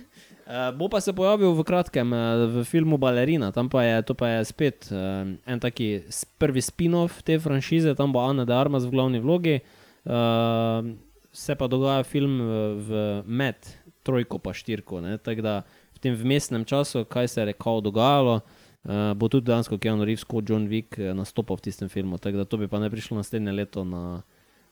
Uh, 0.49 0.71
bo 0.73 0.87
pa 0.89 0.97
se 0.97 1.13
pojavil 1.13 1.53
v 1.53 1.61
kratkem 1.61 2.09
uh, 2.09 2.47
v 2.49 2.63
filmu 2.65 2.97
Balerina, 2.97 3.51
tam 3.53 3.69
pa 3.69 3.83
je, 3.85 4.01
pa 4.17 4.31
je 4.31 4.47
spet 4.49 4.87
uh, 4.89 5.21
en 5.45 5.61
taki 5.61 6.01
prvi 6.41 6.63
spin-off 6.65 7.21
te 7.21 7.37
franšize, 7.37 7.93
tam 7.93 8.09
bo 8.09 8.23
Ana 8.25 8.47
de 8.49 8.55
Armas 8.57 8.87
v 8.89 8.95
glavni 8.97 9.21
vlogi. 9.21 9.59
Uh, 10.09 10.89
se 11.29 11.53
pa 11.53 11.67
dogaja 11.69 12.01
film 12.01 12.41
v, 12.41 12.49
v 12.81 12.89
med 13.29 13.61
trojko 14.09 14.39
pa 14.39 14.51
štirko, 14.51 14.99
ne, 14.99 15.17
tako 15.17 15.41
da 15.41 15.53
v 15.91 15.99
tem 15.99 16.13
vmesnem 16.13 16.63
času, 16.63 17.05
kaj 17.05 17.27
se 17.27 17.41
je 17.41 17.45
rekao 17.47 17.77
dogajalo, 17.79 18.39
uh, 18.39 18.91
bo 19.13 19.27
tudi 19.27 19.45
dejansko 19.45 19.77
Keanu 19.77 20.03
Reeves 20.03 20.23
kot 20.23 20.43
John 20.43 20.65
Wick 20.65 20.97
eh, 20.97 21.13
nastopal 21.13 21.55
v 21.55 21.61
tistem 21.61 21.87
filmu, 21.87 22.17
tako 22.17 22.37
da 22.37 22.45
to 22.45 22.57
bi 22.57 22.65
pa 22.65 22.79
ne 22.79 22.89
prišlo 22.89 23.17
naslednje 23.17 23.51
leto 23.53 23.83
na 23.83 24.21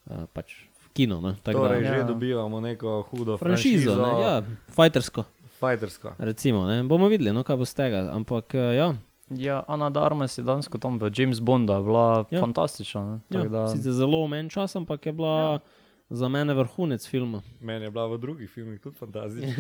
uh, 0.05 0.25
pač 0.27 0.53
v 0.81 0.93
kino. 0.95 1.21
Ne, 1.21 1.35
tako 1.39 1.59
Torej, 1.61 1.81
da, 1.81 1.87
že 1.87 1.95
Ja. 1.95 2.03
dobivamo 2.05 2.57
neko 2.59 3.05
hudo 3.05 3.37
franšizo, 3.37 3.93
franšizo. 3.93 3.95
ne, 3.97 4.23
ja, 4.23 4.33
fajtersko. 4.69 5.23
Fajtersko. 5.57 6.15
Recimo, 6.19 6.65
ne? 6.65 6.83
bomo 6.83 7.07
videli, 7.07 7.29
no, 7.29 7.43
kaj 7.43 7.55
bo 7.55 7.65
z 7.65 7.73
tega. 7.75 7.99
Ampak 8.11 8.53
ja, 8.53 8.93
Ja, 9.27 9.59
Ana 9.67 9.89
Darmas 9.89 10.37
je 10.37 10.43
danes 10.43 10.69
tam 10.71 10.95
v 10.95 11.11
James 11.11 11.39
Bonda 11.39 11.81
bila 11.81 12.23
Ja. 12.31 12.39
fantastična. 12.39 13.01
Ne? 13.03 13.19
ja 13.29 13.43
Da, 13.43 13.67
sicer 13.67 13.91
zelo 13.91 14.23
omen 14.23 14.47
čas, 14.47 14.75
ampak 14.75 15.03
je 15.03 15.11
bila 15.11 15.33
ja. 15.51 15.59
Za 16.09 16.27
mene 16.27 16.53
vrhunec 16.53 17.07
filma. 17.07 17.41
Meni 17.61 17.85
je 17.85 17.91
bila 17.91 18.07
v 18.07 18.17
drugih 18.17 18.49
filmih 18.49 18.79
tudi 18.79 18.97
fantastična. 18.97 19.53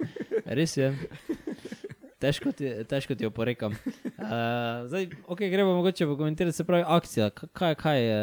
Res 0.58 0.76
je. 0.76 0.90
Težko 2.18 2.52
ti, 2.52 2.70
težko 2.88 3.14
ti 3.14 3.26
oporekam. 3.26 3.72
Uh, 3.72 4.86
zdaj, 4.86 5.08
okay, 5.26 5.50
gremo 5.50 5.74
mogoče 5.74 6.06
pokomentirati, 6.06 6.56
se 6.56 6.64
pravi, 6.64 6.84
akcija. 6.86 7.30
Kaj, 7.30 7.74
kaj 7.74 8.00
je, 8.00 8.20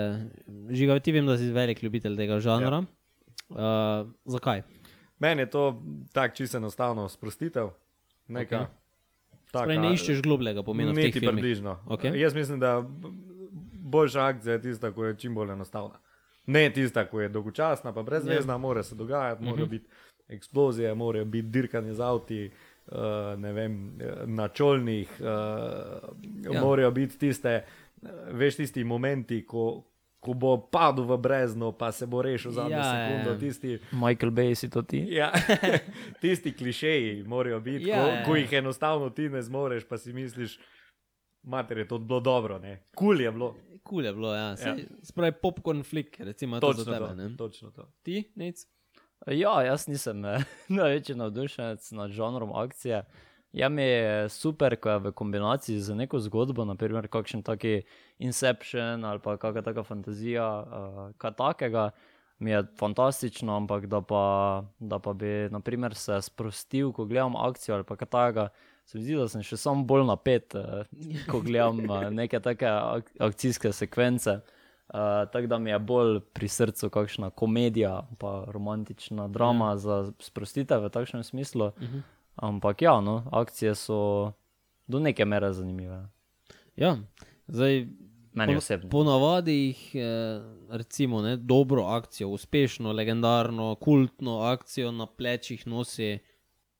žiga, 0.71 0.99
ti 0.99 1.11
vem, 1.11 1.25
da 1.25 1.37
si 1.37 1.51
velik 1.51 1.83
ljubitelj 1.83 2.17
tega 2.17 2.39
žanra. 2.39 2.81
Ja. 2.81 4.03
Uh, 4.03 4.11
zakaj? 4.25 4.63
Meni 5.19 5.41
je 5.41 5.49
to 5.49 5.83
tako 6.13 6.35
čisto 6.35 6.57
enostavno 6.57 7.09
sprostitev. 7.09 7.69
Neka, 8.27 8.55
Okej. 8.55 8.67
taka- 9.51 9.65
Torej, 9.65 9.77
ne 9.77 9.93
iščeš 9.93 10.21
globljega 10.21 10.63
pomena 10.63 10.91
Niti 10.91 11.11
filmih. 11.11 11.29
približno. 11.35 11.77
Okej. 11.87 12.15
Jaz 12.15 12.33
mislim, 12.33 12.59
da 12.59 12.81
boljša 13.83 14.25
akcija 14.25 14.53
je 14.53 14.61
tista, 14.61 14.93
ki 14.93 15.01
je 15.01 15.17
čim 15.17 15.35
bolj 15.35 15.51
enostavna. 15.51 15.99
Ne 16.51 16.69
tista, 16.71 17.05
ki 17.05 17.17
je 17.17 17.29
dolgočasna, 17.29 17.93
pa 17.93 18.03
brezvezna, 18.03 18.53
ja. 18.53 18.57
mora 18.59 18.83
se 18.83 18.95
dogajati, 18.95 19.43
morajo 19.43 19.65
Mhm. 19.65 19.71
biti 19.71 19.87
eksplozije, 20.29 20.93
morajo 20.95 21.25
biti 21.27 21.47
dirkanje 21.49 21.93
z 21.93 22.01
avti. 22.01 22.51
Uh, 22.87 22.97
ne 23.37 23.51
vem, 23.53 23.73
eh, 23.91 24.25
na 24.25 24.47
čolnih, 24.49 25.09
uh, 25.19 25.25
Ja. 26.45 26.61
morajo 26.61 26.91
biti 26.91 27.17
tiste, 27.19 27.63
veš, 28.31 28.55
tisti 28.55 28.83
momenti, 28.83 29.45
ko, 29.45 29.83
ko 30.19 30.33
bo 30.35 30.57
padel 30.63 31.05
v 31.05 31.17
brezno, 31.19 31.71
pa 31.73 31.91
se 31.91 32.05
bo 32.07 32.21
rešil 32.21 32.51
za 32.51 32.61
eno 32.61 32.69
ja, 32.71 32.83
sekundo. 32.85 33.31
ja. 33.31 33.39
Tisti, 33.39 33.79
Michael 33.93 34.31
Bay 34.31 34.55
si 34.55 34.69
to 34.69 34.81
ti. 34.81 35.05
Ja, 35.09 35.31
tisti 36.21 36.53
klišeji 36.53 37.23
morajo 37.23 37.59
biti, 37.59 37.85
Ja, 37.85 37.95
ko, 37.95 38.09
ja, 38.09 38.23
ko 38.25 38.35
jih 38.35 38.53
enostavno 38.53 39.09
ti 39.09 39.29
ne 39.29 39.41
zmoreš, 39.41 39.83
pa 39.83 39.97
si 39.97 40.13
misliš, 40.13 40.59
mater 41.43 41.77
je 41.77 41.87
to 41.87 41.97
bilo 41.97 42.19
dobro, 42.19 42.59
ne. 42.59 42.83
Kul 42.95 43.07
cool 43.07 43.21
je 43.21 43.31
bilo. 43.31 43.55
Kul 43.83 44.05
je 44.05 44.13
bilo, 44.13 44.35
ja. 44.35 44.47
Ja. 44.49 44.57
Sej, 44.57 44.85
Spravi 45.03 45.33
popcorn 45.41 45.83
flick, 45.83 46.19
recimo 46.19 46.59
to 46.59 46.67
Točno 46.67 46.83
za 46.83 46.93
tebe. 46.93 47.07
to. 47.07 47.15
ne. 47.15 47.37
Točno 47.37 47.71
to. 47.71 47.89
Ti, 48.03 48.31
nec? 48.35 48.67
Ja, 49.27 49.61
jaz 49.61 49.87
nisem 49.87 50.25
eh, 50.25 50.43
največji 50.67 51.15
navdušenec 51.15 51.91
nad 51.91 52.11
žanrom 52.11 52.55
akcije. 52.55 53.03
Ja, 53.51 53.69
mi 53.69 53.83
je 53.83 54.29
super, 54.29 54.75
ko 54.79 54.89
je 54.89 54.99
v 54.99 55.11
kombinaciji 55.11 55.79
z 55.79 55.95
neko 55.95 56.19
zgodbo, 56.23 56.65
naprimer 56.65 57.07
kakšen 57.11 57.43
taki 57.43 57.81
Inception 58.19 59.03
ali 59.05 59.19
pa 59.19 59.35
kakšna 59.37 59.61
taka 59.61 59.83
fantazija, 59.83 60.45
uh, 60.63 61.11
kaj 61.19 61.33
takega, 61.35 61.89
mi 62.39 62.51
je 62.51 62.63
fantastično, 62.79 63.55
ampak 63.55 63.85
da 63.91 64.01
pa, 64.01 64.63
da 64.79 64.99
pa 64.99 65.13
bi 65.13 65.49
naprimer, 65.51 65.95
se 65.95 66.21
sprostil, 66.21 66.93
ko 66.95 67.05
gledam 67.05 67.35
akcijo 67.35 67.75
ali 67.75 67.83
pa 67.83 67.95
kaj 67.95 68.07
takega, 68.07 68.47
se 68.85 68.97
mi 68.97 69.03
zdi, 69.03 69.15
da 69.15 69.27
sem 69.31 69.43
še 69.43 69.57
sam 69.57 69.85
bolj 69.87 70.05
napet, 70.07 70.55
uh, 70.55 70.83
ko 71.29 71.41
gledam 71.45 71.83
uh, 71.89 72.09
neke 72.13 72.39
take 72.43 72.67
ak 72.67 73.13
akcijske 73.19 73.73
sekvence. 73.73 74.41
Uh, 74.91 75.23
tako 75.31 75.47
da 75.47 75.57
mi 75.57 75.71
je 75.71 75.79
bolj 75.79 76.17
pri 76.35 76.47
srcu 76.51 76.89
kakšna 76.91 77.29
komedija, 77.29 78.01
pa 78.19 78.43
romantična 78.51 79.29
drama 79.31 79.69
ja. 79.69 79.77
za 79.77 79.99
sprostitev 80.19 80.83
v 80.83 80.89
takšnem 80.91 81.23
smislu. 81.23 81.65
Uh 81.65 81.73
-huh. 81.79 82.01
Ampak 82.35 82.81
ja, 82.81 83.01
no, 83.01 83.23
akcije 83.31 83.75
so 83.75 84.31
do 84.87 84.99
neke 84.99 85.25
mere 85.25 85.53
zanimive. 85.53 86.07
Ja, 86.75 86.97
zdaj. 87.47 87.87
Meni 88.33 88.53
Po- 88.53 88.57
osebno. 88.57 88.89
Ponavadi 88.89 89.53
jih, 89.53 89.95
eh, 89.95 90.41
recimo, 90.69 91.21
ne, 91.21 91.37
dobro 91.37 91.83
akcijo, 91.83 92.29
uspešno, 92.29 92.91
legendarno, 92.91 93.75
kultno 93.75 94.39
akcijo 94.39 94.91
na 94.91 95.05
plečih 95.05 95.67
nosi 95.67 96.19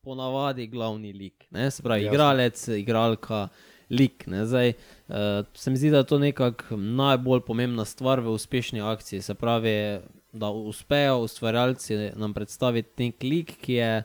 ponavadi 0.02 0.68
glavni 0.68 1.14
lik. 1.14 1.46
Ne, 1.52 1.72
se 1.72 1.84
pravi, 1.84 2.04
Jasno. 2.04 2.14
igralec, 2.14 2.68
igralka, 2.68 3.48
lik. 3.90 4.28
Ne, 4.28 4.46
zdaj, 4.46 4.70
eh, 4.70 5.44
se 5.54 5.72
mi 5.72 5.78
zdi, 5.78 5.90
da 5.90 5.98
je 5.98 6.04
to 6.04 6.20
nekako 6.20 6.78
najbolj 6.78 7.42
pomembna 7.42 7.86
stvar 7.86 8.20
v 8.20 8.34
uspešni 8.34 8.82
akciji. 8.82 9.22
Se 9.22 9.34
pravi, 9.34 10.00
da 10.32 10.50
uspejo 10.50 11.18
ustvarjalci 11.18 12.12
nam 12.16 12.34
predstaviti 12.34 13.04
nek 13.04 13.24
lik, 13.24 13.56
ki 13.62 13.74
je 13.74 14.04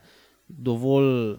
dovolj 0.48 1.36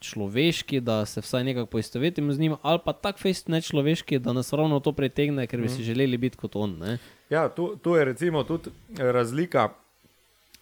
človeški, 0.00 0.80
da 0.80 1.04
se 1.06 1.20
vsaj 1.20 1.44
nekako 1.44 1.70
poistovetimo 1.70 2.32
z 2.32 2.38
njim, 2.38 2.56
ali 2.62 2.78
pa 2.84 2.92
tako 2.92 3.18
fejst 3.18 3.48
nečloveški, 3.48 4.18
da 4.18 4.32
nas 4.32 4.52
ravno 4.52 4.80
to 4.80 4.92
pritegne, 4.92 5.46
ker 5.46 5.60
bi 5.60 5.68
si 5.68 5.82
želeli 5.82 6.18
biti 6.18 6.36
kot 6.36 6.56
on. 6.56 6.78
Ne? 6.78 6.98
Ja, 7.30 7.48
tu, 7.48 7.76
tu 7.82 7.94
je 7.94 8.04
recimo 8.04 8.44
tudi 8.44 8.70
razlika 8.98 9.68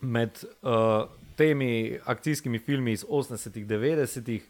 med 0.01 0.45
uh, 0.63 1.09
temi 1.41 1.99
akcijskimi 2.05 2.59
filmi 2.59 2.93
iz 2.93 3.05
80-ih, 3.09 3.67
90-ih, 3.67 4.43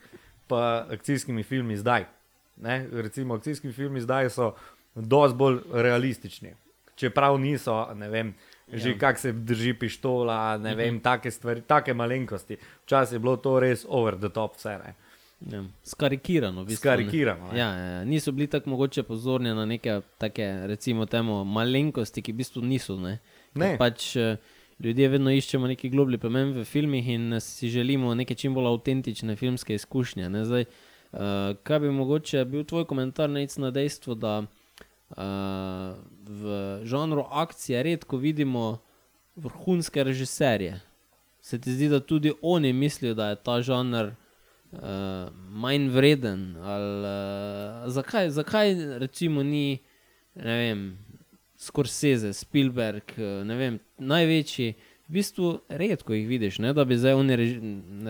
pa 0.51 0.87
akcijskimi 0.91 1.43
filmi 1.43 1.77
zdaj. 1.77 2.05
Ne? 2.57 2.87
Recimo, 2.93 3.35
akcijski 3.35 3.73
filmi 3.73 4.01
zdaj 4.01 4.31
so 4.31 4.55
dosti 4.95 5.37
bolj 5.39 5.61
realistični. 5.73 6.55
Čeprav 6.95 7.39
niso, 7.41 7.87
ne 7.95 8.09
vem, 8.09 8.35
že 8.73 8.91
ja. 8.91 8.99
kako 8.99 9.21
se 9.21 9.33
drži 9.33 9.75
pištola, 9.75 10.59
ne 10.59 10.75
vem, 10.75 10.95
mhm. 10.95 11.03
take 11.03 11.31
stvari, 11.31 11.63
take 11.63 11.95
malenkosti. 11.95 12.59
Včasih 12.85 13.17
je 13.17 13.23
bilo 13.23 13.37
to 13.37 13.61
res 13.61 13.87
over 13.89 14.19
the 14.19 14.29
top, 14.29 14.59
vse 14.59 14.79
ne. 14.83 14.95
Ja, 15.51 15.63
skarikirano. 15.85 16.65
Bistvu, 16.65 16.81
skarikirano 16.81 17.55
ja, 17.57 17.71
ja, 17.77 17.85
ja. 17.85 18.05
Niso 18.05 18.33
bili 18.33 18.47
tako 18.47 18.71
mogoče 18.71 19.03
pozorni 19.03 19.55
na 19.55 19.65
neke 19.67 20.01
take, 20.19 20.67
recimo, 20.67 21.07
temo, 21.07 21.45
malenkosti, 21.45 22.23
ki 22.23 22.35
v 22.35 22.43
bistvu 22.43 22.63
niso. 22.67 22.99
Ne. 23.01 23.19
Ne. 23.55 23.77
Pač, 23.79 24.11
uh, 24.21 24.59
ljudje 24.81 25.09
vedno 25.09 25.33
iščemo 25.33 25.69
neki 25.69 25.91
globlji 25.93 26.19
pomen 26.19 26.55
v 26.57 26.65
filmih 26.65 27.09
in 27.09 27.41
si 27.41 27.69
želimo 27.69 28.15
neke 28.15 28.35
čim 28.35 28.55
bolj 28.55 28.71
avtentične 28.73 29.37
filmske 29.37 29.75
izkušnje. 29.75 30.31
Zdaj, 30.45 30.65
uh, 30.65 31.21
kaj 31.63 31.81
bi 31.81 31.91
mogoče 31.91 32.45
bil 32.45 32.65
tvoj 32.65 32.85
komentar 32.85 33.31
na 33.31 33.71
dejstvo, 33.71 34.15
da 34.15 34.39
uh, 34.41 35.17
v 36.27 36.81
žanru 36.85 37.27
akcije 37.31 37.83
redko 37.83 38.17
vidimo 38.17 38.79
vrhunske 39.37 40.05
režiserje? 40.05 40.81
Se 41.41 41.61
ti 41.61 41.73
zdi, 41.73 41.89
da 41.89 42.01
tudi 42.01 42.33
oni 42.43 42.73
mislijo, 42.73 43.15
da 43.15 43.29
je 43.29 43.37
ta 43.37 43.61
žanr 43.63 44.07
uh, 44.07 44.81
manj 45.51 45.89
vreden? 45.89 46.57
Ali, 46.57 47.05
uh, 47.05 47.93
zakaj, 47.93 48.31
zakaj 48.31 48.75
recimo 48.99 49.43
ni, 49.43 49.79
ne 50.35 50.57
vem. 50.57 51.10
Scorsese, 51.61 52.33
Spielberg, 52.33 53.13
eh, 53.19 53.45
ne 53.45 53.57
vem, 53.57 53.79
največji. 53.99 54.75
V 55.11 55.13
bistvu 55.13 55.49
redko 55.69 56.15
jih 56.15 56.29
vidiš, 56.29 56.61
ne, 56.63 56.71
da 56.73 56.85
bi 56.87 56.97
zdaj 56.97 57.17
oni 57.19 57.37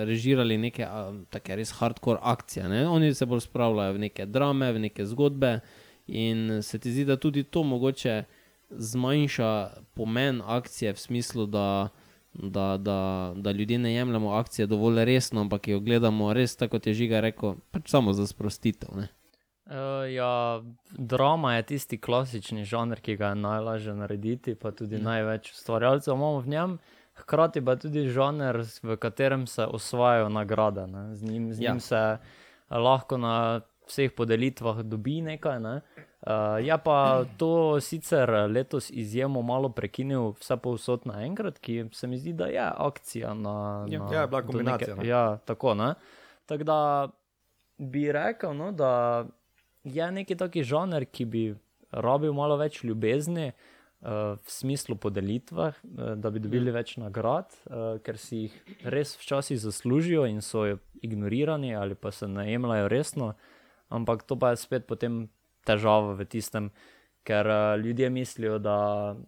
režirali 0.07 0.59
neke 0.61 0.85
tako 1.33 1.57
res 1.57 1.73
hardcore 1.78 2.21
akcije. 2.23 2.69
Ne. 2.69 2.83
Oni 2.88 3.14
se 3.14 3.26
bolj 3.26 3.40
spravljajo 3.47 3.97
v 3.97 4.02
neke 4.04 4.26
drame, 4.26 4.69
v 4.76 4.83
neke 4.85 5.07
zgodbe. 5.09 5.61
In 6.07 6.61
se 6.62 6.78
ti 6.78 6.92
zdi, 6.92 7.07
da 7.09 7.16
tudi 7.16 7.42
to 7.42 7.62
mogoče 7.64 8.25
zmanjša 8.71 9.71
pomen 9.95 10.42
akcije 10.45 10.92
v 10.92 11.00
smislu, 11.00 11.47
da, 11.47 11.88
da, 12.35 12.76
da, 12.76 13.33
da 13.37 13.52
ljudje 13.52 13.78
ne 13.78 13.95
jemljemo 13.95 14.30
akcije 14.30 14.66
dovolj 14.66 15.04
resno, 15.04 15.40
ampak 15.40 15.69
jo 15.69 15.80
gledamo 15.80 16.33
res 16.33 16.57
tako, 16.57 16.76
kot 16.76 16.87
je 16.87 16.95
žiga 16.95 17.21
rekel, 17.21 17.57
pač 17.71 17.90
samo 17.90 18.12
za 18.12 18.26
sprostitev. 18.26 18.95
Ne. 18.97 19.09
Uh, 19.71 20.12
ja, 20.12 20.62
drama 20.91 21.55
je 21.57 21.62
tisti 21.62 22.00
klasični 22.00 22.65
žanr, 22.65 22.99
ki 22.99 23.15
ga 23.17 23.29
je 23.29 23.35
najlažje 23.35 23.95
narediti, 23.95 24.55
pa 24.55 24.73
tudi 24.75 24.99
mm. 24.99 25.05
največ 25.05 25.53
ustvarjalcev 25.53 26.15
imamo 26.15 26.41
v 26.41 26.49
njem. 26.49 26.79
Hkrati 27.15 27.62
pa 27.65 27.77
tudi 27.77 28.09
žanr, 28.11 28.65
v 28.83 28.97
katerem 28.97 29.47
se 29.47 29.62
osvajajo 29.62 30.29
nagrade. 30.29 30.87
Ne. 30.87 31.15
Z, 31.15 31.23
njim, 31.23 31.53
z 31.55 31.62
ja. 31.62 31.71
njim 31.71 31.81
se 31.81 32.19
lahko 32.71 33.19
na 33.19 33.61
vseh 33.87 34.11
podelitvah 34.11 34.83
dobi 34.83 35.21
nekaj. 35.23 35.61
Ne. 35.61 35.81
Uh, 36.27 36.59
je 36.67 36.79
pa 36.85 37.25
to 37.37 37.81
sicer 37.81 38.31
letos 38.50 38.91
izjemno 38.91 39.43
malo 39.43 39.69
prekinil, 39.69 40.35
vse 40.43 40.57
povsod 40.57 41.07
naenkrat, 41.07 41.59
ki 41.59 41.85
se 41.93 42.07
mi 42.07 42.19
zdi, 42.19 42.33
da 42.33 42.50
je 42.50 42.71
akcija 42.77 43.35
na. 43.35 43.87
Ja, 43.89 44.03
na, 44.03 44.15
ja 44.15 44.27
bila 44.27 44.43
kombinacija. 44.43 44.95
Neke, 44.95 45.09
ja, 45.09 45.39
tako. 45.45 45.77
Tako 46.47 46.65
da 46.65 47.09
bi 47.79 48.12
rekel, 48.12 48.57
no, 48.57 48.73
da 48.73 49.25
je 49.85 50.13
neki 50.13 50.37
taki 50.37 50.65
žanr, 50.65 51.07
ki 51.07 51.25
bi 51.25 51.45
rabil 51.91 52.33
malo 52.37 52.59
več 52.61 52.83
ljubezni. 52.85 53.53
Uh, 54.01 54.41
v 54.41 54.49
smislu 54.49 54.95
podelitve, 54.97 55.65
uh, 55.77 56.13
da 56.17 56.31
bi 56.33 56.41
dobili 56.41 56.73
več 56.73 56.95
nagrad, 56.97 57.53
uh, 57.69 57.99
ker 58.01 58.17
si 58.17 58.47
jih 58.47 58.55
res 58.89 59.11
včasih 59.21 59.59
zaslužijo 59.61 60.23
in 60.25 60.41
so 60.41 60.63
ignorirani 61.05 61.75
ali 61.77 61.93
pa 61.93 62.09
se 62.09 62.25
ne 62.25 62.47
jemljajo 62.49 62.87
resno. 62.89 63.27
Ampak 63.93 64.25
to 64.25 64.39
pa 64.41 64.55
je 64.55 64.63
spet 64.63 64.87
potem 64.89 65.27
težava 65.69 66.17
v 66.17 66.25
tistem, 66.25 66.71
ker 67.29 67.45
uh, 67.45 67.77
ljudje 67.77 68.09
mislijo, 68.09 68.57
da, 68.57 68.79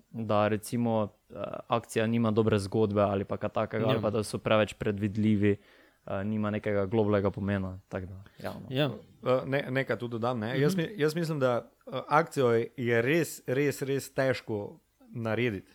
da 0.09 0.49
recimo 0.49 0.97
uh, 1.04 1.44
akcija 1.68 2.09
nima 2.09 2.32
dobre 2.32 2.56
zgodbe 2.56 3.04
ali 3.04 3.28
pa 3.28 3.37
kaj 3.37 3.52
takega, 3.52 3.85
ja. 3.85 3.92
ali 3.92 4.00
pa 4.00 4.09
da 4.09 4.25
so 4.25 4.40
preveč 4.40 4.73
predvidljivi. 4.80 5.53
Uh, 5.53 5.82
uh, 6.06 6.22
nima 6.24 6.50
nekega 6.50 6.86
globalnega 6.86 7.30
pomena. 7.30 7.78
Da, 7.90 8.00
ja. 8.42 8.54
Ja. 8.68 8.88
Uh, 9.22 9.44
ne, 9.46 9.66
nekaj 9.70 9.98
tudi 9.98 10.12
dodam. 10.12 10.38
Ne? 10.38 10.46
Uh 10.46 10.52
-huh. 10.52 10.62
jaz, 10.62 10.76
mi, 10.76 10.88
jaz 10.96 11.14
mislim, 11.14 11.38
da 11.38 11.70
uh, 11.86 12.00
akcijo 12.08 12.52
je 12.76 13.02
res, 13.02 13.42
res, 13.46 13.82
res 13.82 14.14
težko 14.14 14.80
narediti. 15.10 15.72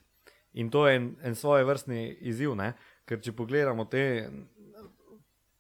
In 0.53 0.69
to 0.69 0.87
je 0.87 0.95
en, 0.95 1.15
en 1.23 1.35
svoj 1.35 1.63
vrstni 1.63 2.17
izziv. 2.21 2.55
Ne? 2.55 2.73
Ker 3.05 3.21
če 3.21 3.31
pogledamo 3.31 3.85
te, 3.85 4.29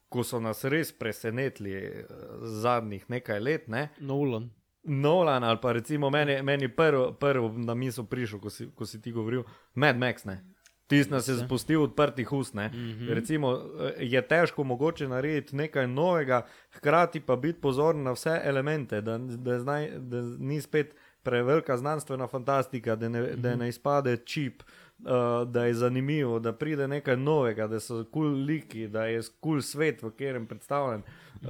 ko 0.09 0.23
so 0.23 0.39
nas 0.39 0.63
res 0.63 0.91
presenetili 0.91 2.05
zadnjih 2.41 3.09
nekaj 3.09 3.39
let. 3.39 3.67
Ne? 3.67 3.89
Nolan. 3.99 4.49
Nolan, 4.83 5.43
ali 5.43 5.57
pa 5.61 5.71
recimo 5.71 6.09
meni, 6.09 6.41
meni 6.41 6.67
prvo 6.75 7.11
prv 7.13 7.57
na 7.59 7.73
misel 7.75 8.05
prišel, 8.05 8.39
ko 8.39 8.49
si, 8.49 8.69
ko 8.75 8.85
si 8.85 9.01
ti 9.01 9.11
govoril, 9.11 9.43
Mad 9.75 9.97
Max. 9.97 10.23
Ne? 10.25 10.39
Tisti 10.87 11.13
nas 11.13 11.27
je 11.27 11.35
spustil 11.37 11.83
odprtih 11.83 12.33
ust. 12.33 12.53
Mm 12.53 12.59
-hmm. 12.59 13.13
Recimo, 13.13 13.53
eh, 13.53 13.93
je 13.99 14.21
težko 14.27 14.63
mogoče 14.63 15.07
narediti 15.07 15.55
nekaj 15.55 15.87
novega, 15.87 16.45
hkrati 16.71 17.19
pa 17.19 17.35
biti 17.35 17.61
pozoren 17.61 18.03
na 18.03 18.11
vse 18.11 18.41
elemente, 18.43 19.01
da, 19.01 19.17
da, 19.17 19.59
znaj, 19.59 19.89
da 19.97 20.21
ni 20.21 20.61
spet 20.61 20.95
prevelika 21.23 21.77
znanstvena 21.77 22.27
fantastika, 22.27 22.95
da 22.95 23.09
ne, 23.09 23.21
mm 23.21 23.25
-hmm. 23.25 23.35
da 23.35 23.55
ne 23.55 23.69
izpade 23.69 24.17
čip. 24.17 24.63
Uh, 24.99 25.47
da 25.47 25.65
je 25.65 25.73
zanimivo, 25.73 26.39
da 26.39 26.53
pride 26.53 26.87
nekaj 26.87 27.17
novega, 27.17 27.67
da 27.67 27.79
so 27.79 28.03
kul 28.03 28.09
cool 28.11 28.45
liki, 28.45 28.87
da 28.87 29.05
je 29.05 29.21
kul 29.21 29.31
cool 29.41 29.61
svet, 29.61 30.03
v 30.03 30.09
katerem 30.09 30.43
je 30.43 30.47
predstavljen, 30.47 31.01
uh, 31.41 31.49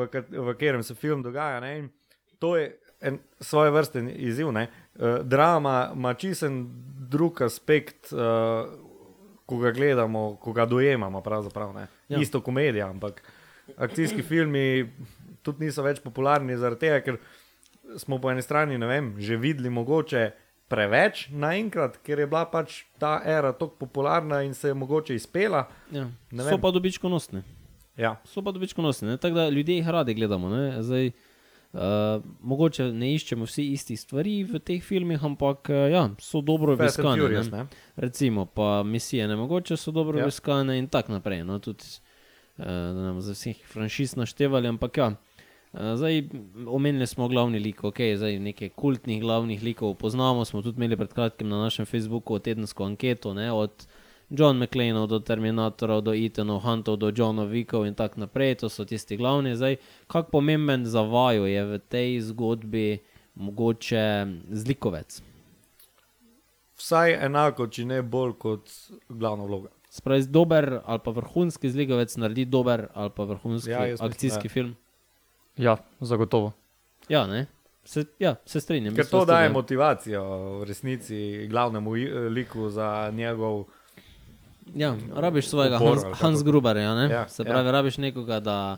v, 0.00 0.08
v 0.30 0.52
katerem 0.52 0.82
se 0.82 0.94
film 0.94 1.22
dogaja. 1.22 1.88
To 2.38 2.56
je 2.56 2.78
en 3.00 3.18
svoj 3.40 3.70
vrsten 3.70 4.10
izziv. 4.14 4.48
Uh, 4.48 4.64
drama 5.22 5.90
ima 5.94 6.14
čisen 6.14 6.66
drug 7.10 7.42
aspekt, 7.42 8.12
uh, 8.12 8.68
ko 9.46 9.58
ga 9.58 9.70
gledamo, 9.70 10.36
ko 10.36 10.52
ga 10.52 10.66
dojemamo. 10.66 11.22
Ja. 12.08 12.20
Isto 12.20 12.40
komedija, 12.40 12.88
ampak 12.90 13.22
akcijski 13.76 14.22
filmi 14.30 14.92
tudi 15.42 15.66
niso 15.66 15.84
več 15.86 16.00
popularni 16.02 16.56
zaradi 16.58 16.86
tega, 16.86 17.00
ker 17.04 17.20
smo 18.02 18.18
po 18.22 18.32
eni 18.32 18.42
strani 18.42 18.78
vem, 18.82 19.14
že 19.18 19.38
videli 19.40 19.70
mogoče. 19.70 20.32
Preveč 20.66 21.28
naenkrat, 21.30 22.00
ker 22.02 22.18
je 22.18 22.24
bila 22.26 22.40
pač 22.50 22.80
ta 22.98 23.20
era 23.22 23.52
tako 23.54 23.76
popularna 23.84 24.40
in 24.42 24.50
se 24.50 24.72
je 24.72 24.74
mogoče 24.74 25.14
izpela. 25.14 25.68
Ja. 25.94 26.08
So 26.34 26.56
pa 26.58 26.72
dobičkonosni. 26.74 27.44
Ja. 27.94 28.16
So 28.26 28.42
pa 28.42 28.50
dobičkonosni. 28.50 29.14
Tako 29.22 29.34
da 29.34 29.44
ljudje 29.48 29.76
jih 29.76 29.88
radi 29.94 30.16
gledamo. 30.18 30.50
Zdaj, 30.82 31.12
uh, 31.76 31.82
Uh, 32.16 32.22
mogoče 32.40 32.86
ne 32.96 33.10
iščemo 33.12 33.44
vsi 33.44 33.66
isti 33.74 33.98
stvari 34.00 34.38
v 34.48 34.56
teh 34.64 34.80
filmih, 34.80 35.20
ampak 35.28 35.68
uh, 35.68 35.82
ja, 35.92 36.06
so 36.24 36.40
dobro 36.40 36.72
obiskane. 36.72 37.66
Recimo, 38.00 38.46
pa 38.46 38.80
misije 38.82 39.26
ne 39.28 39.36
mogoče 39.36 39.76
so 39.76 39.92
dobro 39.92 40.22
obiskane 40.22 40.72
ja. 40.72 40.80
in 40.80 40.88
tako 40.88 41.12
naprej. 41.18 41.42
No, 41.44 41.58
tudi, 41.60 41.84
uh, 42.56 42.64
da 42.64 43.10
nam 43.10 43.20
za 43.20 43.36
vseh 43.36 43.60
franšiz 43.68 44.16
naštevali, 44.16 44.72
ampak 44.72 45.02
ja. 45.02 45.10
Zdaj, 45.76 46.22
omenili 46.72 47.06
smo 47.06 47.28
glavni 47.28 47.58
lik, 47.60 47.84
ok, 47.84 48.00
zdaj 48.16 48.38
nekaj 48.40 48.70
kultnih 48.72 49.20
glavnih 49.20 49.62
likov 49.62 49.98
poznamo. 50.00 50.44
Smo 50.48 50.62
tudi 50.64 50.80
imeli 50.80 50.96
pred 50.96 51.12
kratkim 51.12 51.52
na 51.52 51.60
našem 51.66 51.84
Facebooku 51.84 52.38
tedensko 52.38 52.86
anketo 52.88 53.34
ne, 53.34 53.50
od 53.52 53.84
uh, 53.84 54.05
John 54.30 54.58
McLean, 54.58 55.08
do 55.08 55.20
Terminatorov, 55.20 56.02
do 56.02 56.14
Ethanov, 56.14 56.62
Huntov, 56.62 56.96
do 56.98 57.12
Johna 57.16 57.44
Vikov 57.44 57.86
in 57.86 57.94
tako 57.94 58.20
naprej, 58.20 58.54
to 58.54 58.68
so 58.68 58.84
tisti 58.84 59.16
glavni. 59.16 59.56
Zdaj, 59.56 59.76
kako 60.06 60.30
pomemben 60.30 60.86
za 60.86 61.02
vaju 61.02 61.46
je 61.46 61.64
v 61.64 61.78
tej 61.78 62.20
zgodbi 62.20 62.98
mogoče 63.34 64.26
zlikovec? 64.50 65.22
Vsaj 66.76 67.14
enako, 67.24 67.68
če 67.70 67.86
ne 67.86 68.02
bolj 68.02 68.34
kot 68.38 68.72
glavna 69.08 69.46
vloga. 69.46 69.70
Spravi, 69.90 70.26
dober 70.28 70.80
ali 70.84 71.00
pa 71.04 71.10
vrhunski 71.10 71.70
zlikovec 71.70 72.16
naredi 72.16 72.44
dober 72.44 72.88
ali 72.94 73.10
pa 73.16 73.24
vrhunski 73.24 73.70
ja, 73.70 73.86
akcijski 74.00 74.26
mislim, 74.26 74.50
ja. 74.50 74.52
film. 74.52 74.76
Ja, 75.56 75.76
zagotovo. 76.00 76.52
Ja, 77.08 77.26
ne. 77.26 77.46
Se, 77.84 78.04
ja, 78.18 78.34
se 78.44 78.60
strinjam. 78.60 78.96
Ker 78.96 79.06
to 79.06 79.24
daje 79.24 79.48
motivacijo 79.48 80.22
v 80.58 80.64
resnici 80.64 81.46
glavnemu 81.46 81.90
liku 82.34 82.68
za 82.70 83.10
njegov 83.14 83.64
Ja, 84.74 84.96
rabiš 85.14 85.48
svojega 85.48 85.78
Hans, 85.78 86.02
Hans 86.20 86.42
Gruberja. 86.42 86.82
Ja, 86.82 87.28
Se 87.28 87.44
pravi, 87.44 87.66
ja. 87.66 87.72
rabiš 87.72 87.98
nekoga, 87.98 88.40
da. 88.40 88.76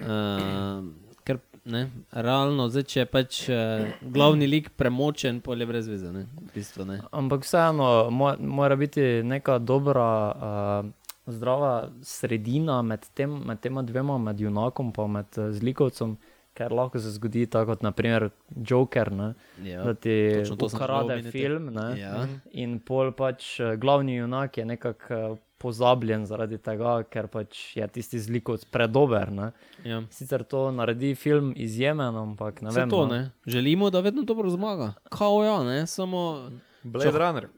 Uh, 0.00 0.84
ker, 1.24 1.38
ne, 1.64 1.90
realno, 2.10 2.68
zdaj, 2.68 2.84
če 2.92 3.00
je 3.00 3.06
pač 3.06 3.40
uh, 3.48 3.88
glavni 4.00 4.46
lik 4.46 4.70
premočen, 4.76 5.40
polje 5.44 5.66
brez 5.66 5.88
veze. 5.88 6.12
Ne, 6.12 6.26
v 6.40 6.52
bistvu, 6.54 6.86
ne. 6.88 7.00
Ampak 7.12 7.44
vseeno 7.44 8.10
mora, 8.10 8.36
mora 8.40 8.76
biti 8.80 9.22
neka 9.26 9.58
dobra, 9.58 10.08
uh, 10.30 11.30
zdrava 11.30 11.72
sredina 12.02 12.80
med, 12.82 13.06
tem, 13.14 13.40
med 13.46 13.60
tema 13.60 13.82
dvema, 13.86 14.18
med 14.18 14.40
junakom 14.40 14.92
in 14.96 15.16
med 15.18 15.38
uh, 15.38 15.50
zlikovcem. 15.52 16.16
Ker 16.60 16.72
lahko 16.76 17.00
se 17.00 17.10
zgodi 17.16 17.46
tako 17.48 17.72
kot 17.72 17.82
naprimer 17.82 18.28
Joker, 18.68 19.08
ne, 19.12 19.34
Ja, 19.64 19.84
da 19.84 19.94
ti 19.94 20.16
ukrade 20.60 21.22
film. 21.32 21.72
Ne, 21.72 21.94
Ja. 22.00 22.26
In 22.52 22.78
pol 22.84 23.12
pač 23.16 23.60
eh, 23.60 23.76
glavni 23.80 24.16
junak 24.20 24.58
je 24.60 24.64
nekako 24.64 25.14
eh, 25.14 25.38
pozabljen 25.60 26.24
zaradi 26.24 26.56
tega, 26.58 27.02
ker 27.08 27.26
pač 27.28 27.76
je 27.76 27.84
tisti 27.88 28.20
zlikovec 28.20 28.64
predober. 28.72 29.28
Ne. 29.32 29.50
Ja. 29.84 30.02
Sicer 30.10 30.44
to 30.44 30.70
naredi 30.72 31.14
film 31.14 31.52
izjemen, 31.56 32.16
ampak 32.16 32.62
ne 32.64 32.70
Vse 32.72 32.80
vem. 32.80 32.90
to, 32.90 33.06
no. 33.06 33.14
ne? 33.14 33.30
Želimo, 33.46 33.90
da 33.90 34.00
vedno 34.00 34.22
dobro 34.22 34.48
zmaga. 34.50 34.94
Kao 35.10 35.44
ja, 35.44 35.62
ne? 35.64 35.86
samo 35.86 36.48
Blade 36.82 37.10
Runner. 37.12 37.48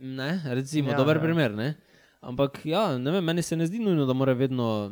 ne, 0.00 0.42
recimo, 0.44 0.90
Ja, 0.90 0.96
dober 0.96 1.16
ja. 1.16 1.22
primer. 1.22 1.54
Ne? 1.54 1.74
Ampak 2.20 2.58
ja, 2.66 2.98
ne 2.98 3.10
vem, 3.10 3.24
meni 3.24 3.42
se 3.42 3.56
ne 3.56 3.66
zdi 3.66 3.78
nujno, 3.78 4.06
da 4.06 4.12
mora 4.12 4.32
vedno 4.32 4.90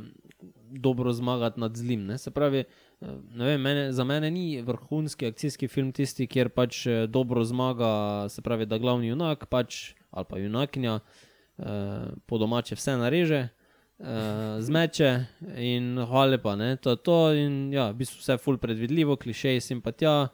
dobro 0.71 1.13
zmagati 1.13 1.61
nad 1.61 1.75
zlim. 1.77 2.07
Ne? 2.07 2.19
Se 2.19 2.31
pravi, 2.31 2.59
ne 2.59 2.65
vem, 3.01 3.61
mene, 3.61 3.93
za 3.93 4.05
mene 4.05 4.31
ni 4.31 4.63
vrhunski 4.63 5.27
akcijski 5.27 5.69
film 5.69 5.93
tisti, 5.93 6.27
kjer 6.27 6.49
pač 6.49 6.87
eh, 6.87 7.07
dobro 7.07 7.45
zmaga, 7.45 8.29
se 8.29 8.43
pravi, 8.43 8.67
da 8.67 8.79
glavni 8.79 9.13
junak 9.13 9.47
pač, 9.51 9.95
ali 10.11 10.25
pa 10.29 10.39
junakinja 10.39 10.99
eh, 11.01 12.09
po 12.27 12.39
domače 12.39 12.75
vse 12.75 12.97
nareže. 12.97 13.49
Uh, 13.97 14.59
zmeče 14.61 15.25
in 15.57 15.95
hvala 15.97 16.35
lepa, 16.35 16.53
ne, 16.57 16.75
to 16.77 16.93
je 16.93 16.97
to, 17.01 17.15
in 17.33 17.55
ja, 17.73 17.87
v 17.95 18.03
bistvu 18.03 18.21
vse 18.21 18.35
je 18.35 18.43
ful 18.45 18.59
predvidljivo, 18.61 19.15
klišeji, 19.17 19.63
simpatija. 19.65 20.29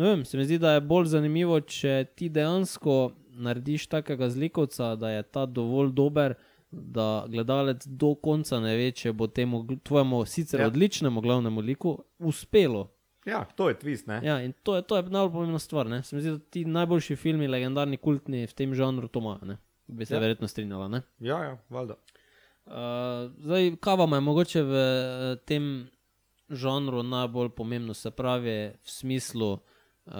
Ne 0.00 0.06
vem, 0.08 0.22
se 0.24 0.38
mi 0.40 0.46
zdi, 0.48 0.56
da 0.58 0.72
je 0.72 0.80
bolj 0.88 1.10
zanimivo, 1.12 1.58
če 1.60 2.06
ti 2.16 2.30
dejansko 2.32 3.12
narediš 3.44 3.90
takega 3.92 4.30
zlikovca, 4.32 4.94
da 4.96 5.10
je 5.10 5.22
ta 5.22 5.44
dovolj 5.44 5.92
dober, 5.92 6.38
da 6.74 7.24
gledalec 7.28 7.86
do 7.86 8.14
konca 8.14 8.60
ne 8.60 8.76
ve, 8.76 8.90
če 8.92 9.12
bo 9.12 9.26
temu 9.26 9.66
tvojemu 9.78 10.24
sicer 10.26 10.60
Ja. 10.60 10.66
odličnemu 10.66 11.20
glavnemu 11.20 11.60
liku 11.60 11.98
uspelo. 12.18 12.90
Ja, 13.26 13.44
to 13.46 13.68
je 13.68 13.74
twist, 13.74 14.06
ne? 14.06 14.20
Ja, 14.22 14.40
in 14.40 14.52
to 14.62 14.76
je, 14.76 14.82
to 14.82 14.96
je 14.96 15.02
najbolj 15.02 15.32
pomembna 15.32 15.58
stvar. 15.58 15.86
Ne? 15.86 16.02
Se 16.02 16.16
mi 16.16 16.22
zdi, 16.22 16.30
da 16.30 16.38
ti 16.40 16.64
najboljši 16.64 17.16
filmi, 17.16 17.48
legendarni, 17.48 17.96
kultni 17.96 18.46
v 18.46 18.52
tem 18.52 18.74
žanru 18.74 19.08
to 19.08 19.18
imajo. 19.18 19.38
ne. 19.44 19.56
Bi 19.86 20.04
se 20.04 20.14
Ja. 20.14 20.20
verjetno 20.20 20.48
strinjala. 20.48 20.88
Ne? 20.88 21.02
Ja, 21.18 21.44
ja, 21.44 21.58
valjda. 21.70 21.94
Uh, 22.66 22.72
zdaj, 23.38 23.76
kaj 23.76 23.96
vam 23.96 24.12
je 24.12 24.20
mogoče 24.20 24.62
v 24.62 24.74
eh, 24.74 25.36
tem 25.46 25.88
žanru 26.50 27.02
najbolj 27.02 27.48
pomembno, 27.50 27.94
se 27.94 28.10
pravi, 28.10 28.50
v 28.74 28.90
smislu, 28.90 29.52
uh, 30.06 30.12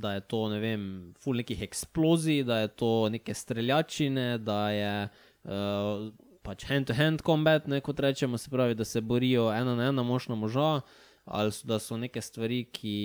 da 0.00 0.12
je 0.16 0.20
to, 0.30 0.46
ne 0.52 0.60
vem, 0.60 0.84
full 1.20 1.40
nekih 1.40 1.62
eksplozij, 1.66 2.44
da 2.46 2.60
je 2.64 2.68
to 2.68 3.08
neke 3.12 3.34
streljačine, 3.34 4.28
da 4.38 4.60
je 4.70 4.94
uh, 5.08 6.06
pač 6.46 6.66
hand-to-hand 6.70 7.24
combat, 7.26 7.66
ne, 7.66 7.80
kot 7.84 8.00
rečemo, 8.00 8.38
se 8.38 8.50
pravi, 8.50 8.76
da 8.78 8.84
se 8.84 9.00
borijo 9.00 9.50
ena 9.54 9.74
na 9.76 9.90
ena 9.90 10.06
mož 10.06 10.28
na 10.28 10.38
moža. 10.38 10.80
Ali 11.26 11.50
so, 11.50 11.66
da 11.66 11.80
so 11.82 11.96
neke 11.98 12.20
stvari, 12.22 12.60
ki 12.70 12.96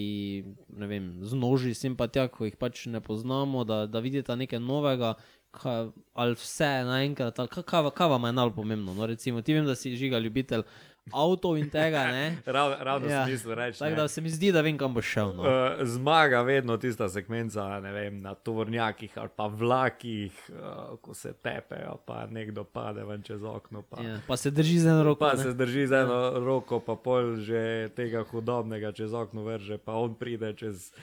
ne 0.77 0.87
vem, 0.87 1.05
z 1.25 1.33
noži, 1.33 1.73
simpatija, 1.73 2.27
ko 2.29 2.45
jih 2.45 2.57
pač 2.61 2.83
ne 2.85 3.01
poznamo, 3.01 3.63
da, 3.65 3.87
da 3.89 3.97
vidite 3.99 4.35
nekaj 4.37 4.61
novega, 4.61 5.15
kaj, 5.57 5.89
ali 6.13 6.37
vse 6.37 6.69
naenkrat, 6.85 7.39
ali 7.41 7.49
kaj, 7.49 7.65
kaj, 7.65 7.89
kaj 7.97 8.11
vam 8.13 8.29
je 8.29 8.33
najbolj 8.37 8.55
pomembno. 8.55 8.93
No, 8.93 9.09
recimo, 9.09 9.41
ti 9.41 9.57
vem, 9.57 9.65
da 9.65 9.73
si 9.75 9.95
žiga 9.97 10.21
ljubitelj 10.21 10.61
avtov 11.11 11.57
in 11.57 11.67
tega. 11.67 12.05
Rav, 12.47 12.75
ravno 12.79 13.07
Ja. 13.07 13.25
smislu 13.25 13.55
reči. 13.55 13.79
Tako 13.79 13.89
ne. 13.89 13.95
da 13.95 14.07
se 14.07 14.21
mi 14.21 14.29
zdi, 14.29 14.51
da 14.51 14.61
vem, 14.61 14.77
kam 14.77 14.93
boš 14.93 15.05
šel. 15.07 15.33
No. 15.33 15.41
Uh, 15.41 15.49
zmaga 15.83 16.41
vedno 16.41 16.77
tista 16.77 17.09
sekvenca 17.09 17.65
vem, 17.79 18.21
na 18.21 18.33
tovornjakih 18.35 19.11
ali 19.15 19.29
pa 19.35 19.45
vlakih, 19.45 20.49
uh, 20.49 20.55
ko 20.99 21.13
se 21.13 21.33
tepejo, 21.33 21.97
pa 22.05 22.25
nekdo 22.27 22.63
pade 22.63 23.03
ven 23.03 23.21
čez 23.21 23.43
okno. 23.43 23.81
Pa, 23.81 24.01
Ja, 24.01 24.19
pa 24.27 24.37
se 24.37 24.51
drži 24.51 24.79
z 24.79 24.85
eno 24.87 25.03
roko. 25.03 25.19
pa 25.19 25.33
ne. 25.33 25.43
se 25.43 25.53
drži 25.53 25.87
z 25.87 25.93
eno 25.93 26.13
ja. 26.13 26.29
roko, 26.35 26.79
pa 26.79 26.95
pol 26.95 27.35
že 27.37 27.61
tega 27.89 28.23
hudobnega 28.23 28.91
čez 28.91 29.13
okno 29.13 29.43
vrže, 29.43 29.77
pa 29.77 29.93
on 29.93 30.15
pride 30.15 30.53
čez, 30.53 30.93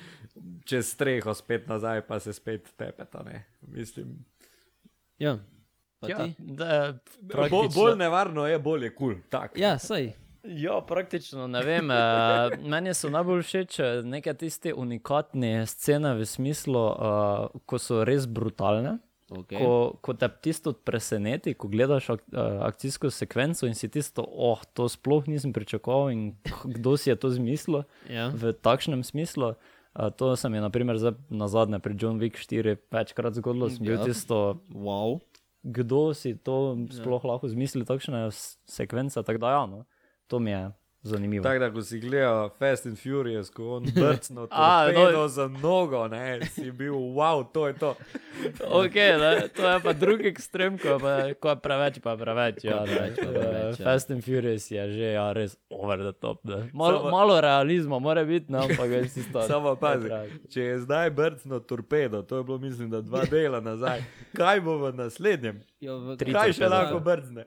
čez 0.64 0.88
streho 0.88 1.34
spet 1.34 1.66
nazaj, 1.66 2.00
pa 2.02 2.20
se 2.20 2.32
spet 2.32 2.70
tepeta. 2.76 3.22
Ne? 3.22 3.44
Mislim, 3.62 4.24
Ja, 5.18 5.38
pa 6.00 6.08
Ja, 6.08 6.28
da, 6.38 6.94
bo, 7.50 7.68
bolj 7.68 7.96
nevarno 7.96 8.46
je, 8.46 8.58
bolj 8.58 8.84
je 8.84 8.94
kul. 8.94 9.14
Cool. 9.30 9.50
Ja, 9.56 9.78
saj. 9.78 10.12
Ja, 10.44 10.80
praktično 10.80 11.46
ne 11.46 11.60
vem. 11.62 11.90
Uh, 11.90 12.54
meni 12.64 12.94
so 12.94 13.10
najbolj 13.10 13.42
všeč 13.42 13.78
eh, 13.78 14.02
neke 14.06 14.32
tiste 14.34 14.72
unikatne 14.72 15.66
scene 15.66 16.14
v 16.14 16.24
smislu, 16.24 16.78
uh, 16.78 17.60
ko 17.66 17.78
so 17.78 18.04
res 18.06 18.24
brutalne. 18.26 18.98
Okay. 19.28 19.60
Ko, 19.60 19.98
ko 20.00 20.14
te 20.16 20.24
tisto 20.40 20.72
preseneti, 20.72 21.52
ko 21.52 21.68
gledaš 21.68 22.06
ak, 22.14 22.22
uh, 22.32 22.62
akcijsko 22.64 23.10
sekvenco 23.12 23.68
in 23.68 23.74
si 23.76 23.90
tisto, 23.92 24.24
oh, 24.24 24.62
to 24.72 24.86
sploh 24.88 25.26
nisem 25.28 25.52
pričakoval 25.52 26.08
in 26.14 26.22
kdo 26.64 26.96
si 26.96 27.10
je 27.12 27.16
to 27.20 27.28
zmislil 27.28 27.84
Ja. 28.08 28.30
v 28.32 28.54
takšnem 28.56 29.04
smislu. 29.04 29.52
Uh, 29.92 30.08
to 30.08 30.32
se 30.36 30.48
mi 30.48 30.56
je 30.56 30.64
naprimer 30.64 30.96
zdaj 30.96 31.18
na 31.28 31.44
zadnje 31.44 31.76
pri 31.76 31.92
John 31.98 32.16
Wick 32.16 32.40
4 32.40 32.78
večkrat 32.88 33.36
zgodilo, 33.36 33.68
sem 33.68 33.84
bil 33.84 34.00
Ja. 34.00 34.04
tisto, 34.06 34.62
Wow. 34.72 35.20
Kdo 35.62 36.14
si 36.14 36.34
to 36.34 36.76
sploh 36.90 37.22
ja. 37.24 37.28
lahko 37.32 37.48
zmislil, 37.48 37.84
takšne 37.84 38.30
s- 38.30 38.58
sekvence. 38.64 39.22
Tako 39.22 39.38
da, 39.38 39.50
ja, 39.50 39.66
no, 39.66 39.84
to 40.26 40.38
mi 40.38 40.50
je 40.50 40.70
zanimivo. 41.02 41.42
Tako 41.42 41.58
da, 41.58 41.72
ko 41.72 41.82
si 41.82 42.00
gledal 42.00 42.50
Fast 42.58 42.86
and 42.86 42.98
Furious, 42.98 43.50
ko 43.50 43.76
on 43.76 43.84
brcno 43.94 44.48
A, 44.50 44.84
torpedo 44.86 45.12
no. 45.12 45.18
no. 45.18 45.28
za 45.28 45.48
nogo, 45.48 46.08
ne, 46.08 46.40
si 46.46 46.70
bil 46.70 46.94
wow, 46.94 47.44
to 47.52 47.66
je 47.66 47.74
to. 47.74 47.94
Okay, 48.70 49.18
ne, 49.18 49.48
to 49.48 49.70
je 49.70 49.80
pa 49.80 49.92
drugi 49.92 50.28
ekstrem, 50.28 50.78
ko 50.78 50.98
pa, 51.02 51.34
ko 51.40 51.48
je 51.48 51.56
preveč, 51.56 51.98
pa 51.98 52.16
preveč. 52.16 52.62
Ja, 52.64 52.84
preveč, 52.86 53.16
pa 53.18 53.30
preveč, 53.30 53.80
ja. 53.80 53.84
Fast 53.84 54.10
and 54.10 54.22
Furious 54.24 54.70
je 54.70 54.92
že 54.92 55.12
ja, 55.12 55.32
res 55.32 55.56
over 55.70 55.98
the 55.98 56.12
top. 56.12 56.44
ne. 56.44 56.70
Malo, 56.72 56.98
Samo- 56.98 57.10
malo 57.10 57.40
realizma 57.40 57.98
mora 57.98 58.24
biti, 58.24 58.52
no, 58.52 58.58
ampak 58.62 58.90
je 58.90 59.00
isto. 59.04 59.42
Samo 59.42 59.74
pazi, 59.76 60.06
če 60.50 60.60
je 60.62 60.78
zdaj 60.86 61.10
brcno 61.10 61.58
torpedo, 61.60 62.22
to 62.22 62.36
je 62.38 62.44
bilo 62.44 62.58
mislim, 62.58 62.90
da 62.90 63.00
dva 63.00 63.24
dela 63.24 63.60
nazaj, 63.60 64.02
kaj 64.36 64.60
bo 64.60 64.78
v 64.78 64.92
naslednjem? 64.94 65.60
Ja, 65.78 65.94
v, 65.94 66.16
Tri 66.16 66.32
Kaj 66.32 66.50
še 66.50 66.58
torpedo. 66.60 66.74
lahko? 66.74 66.98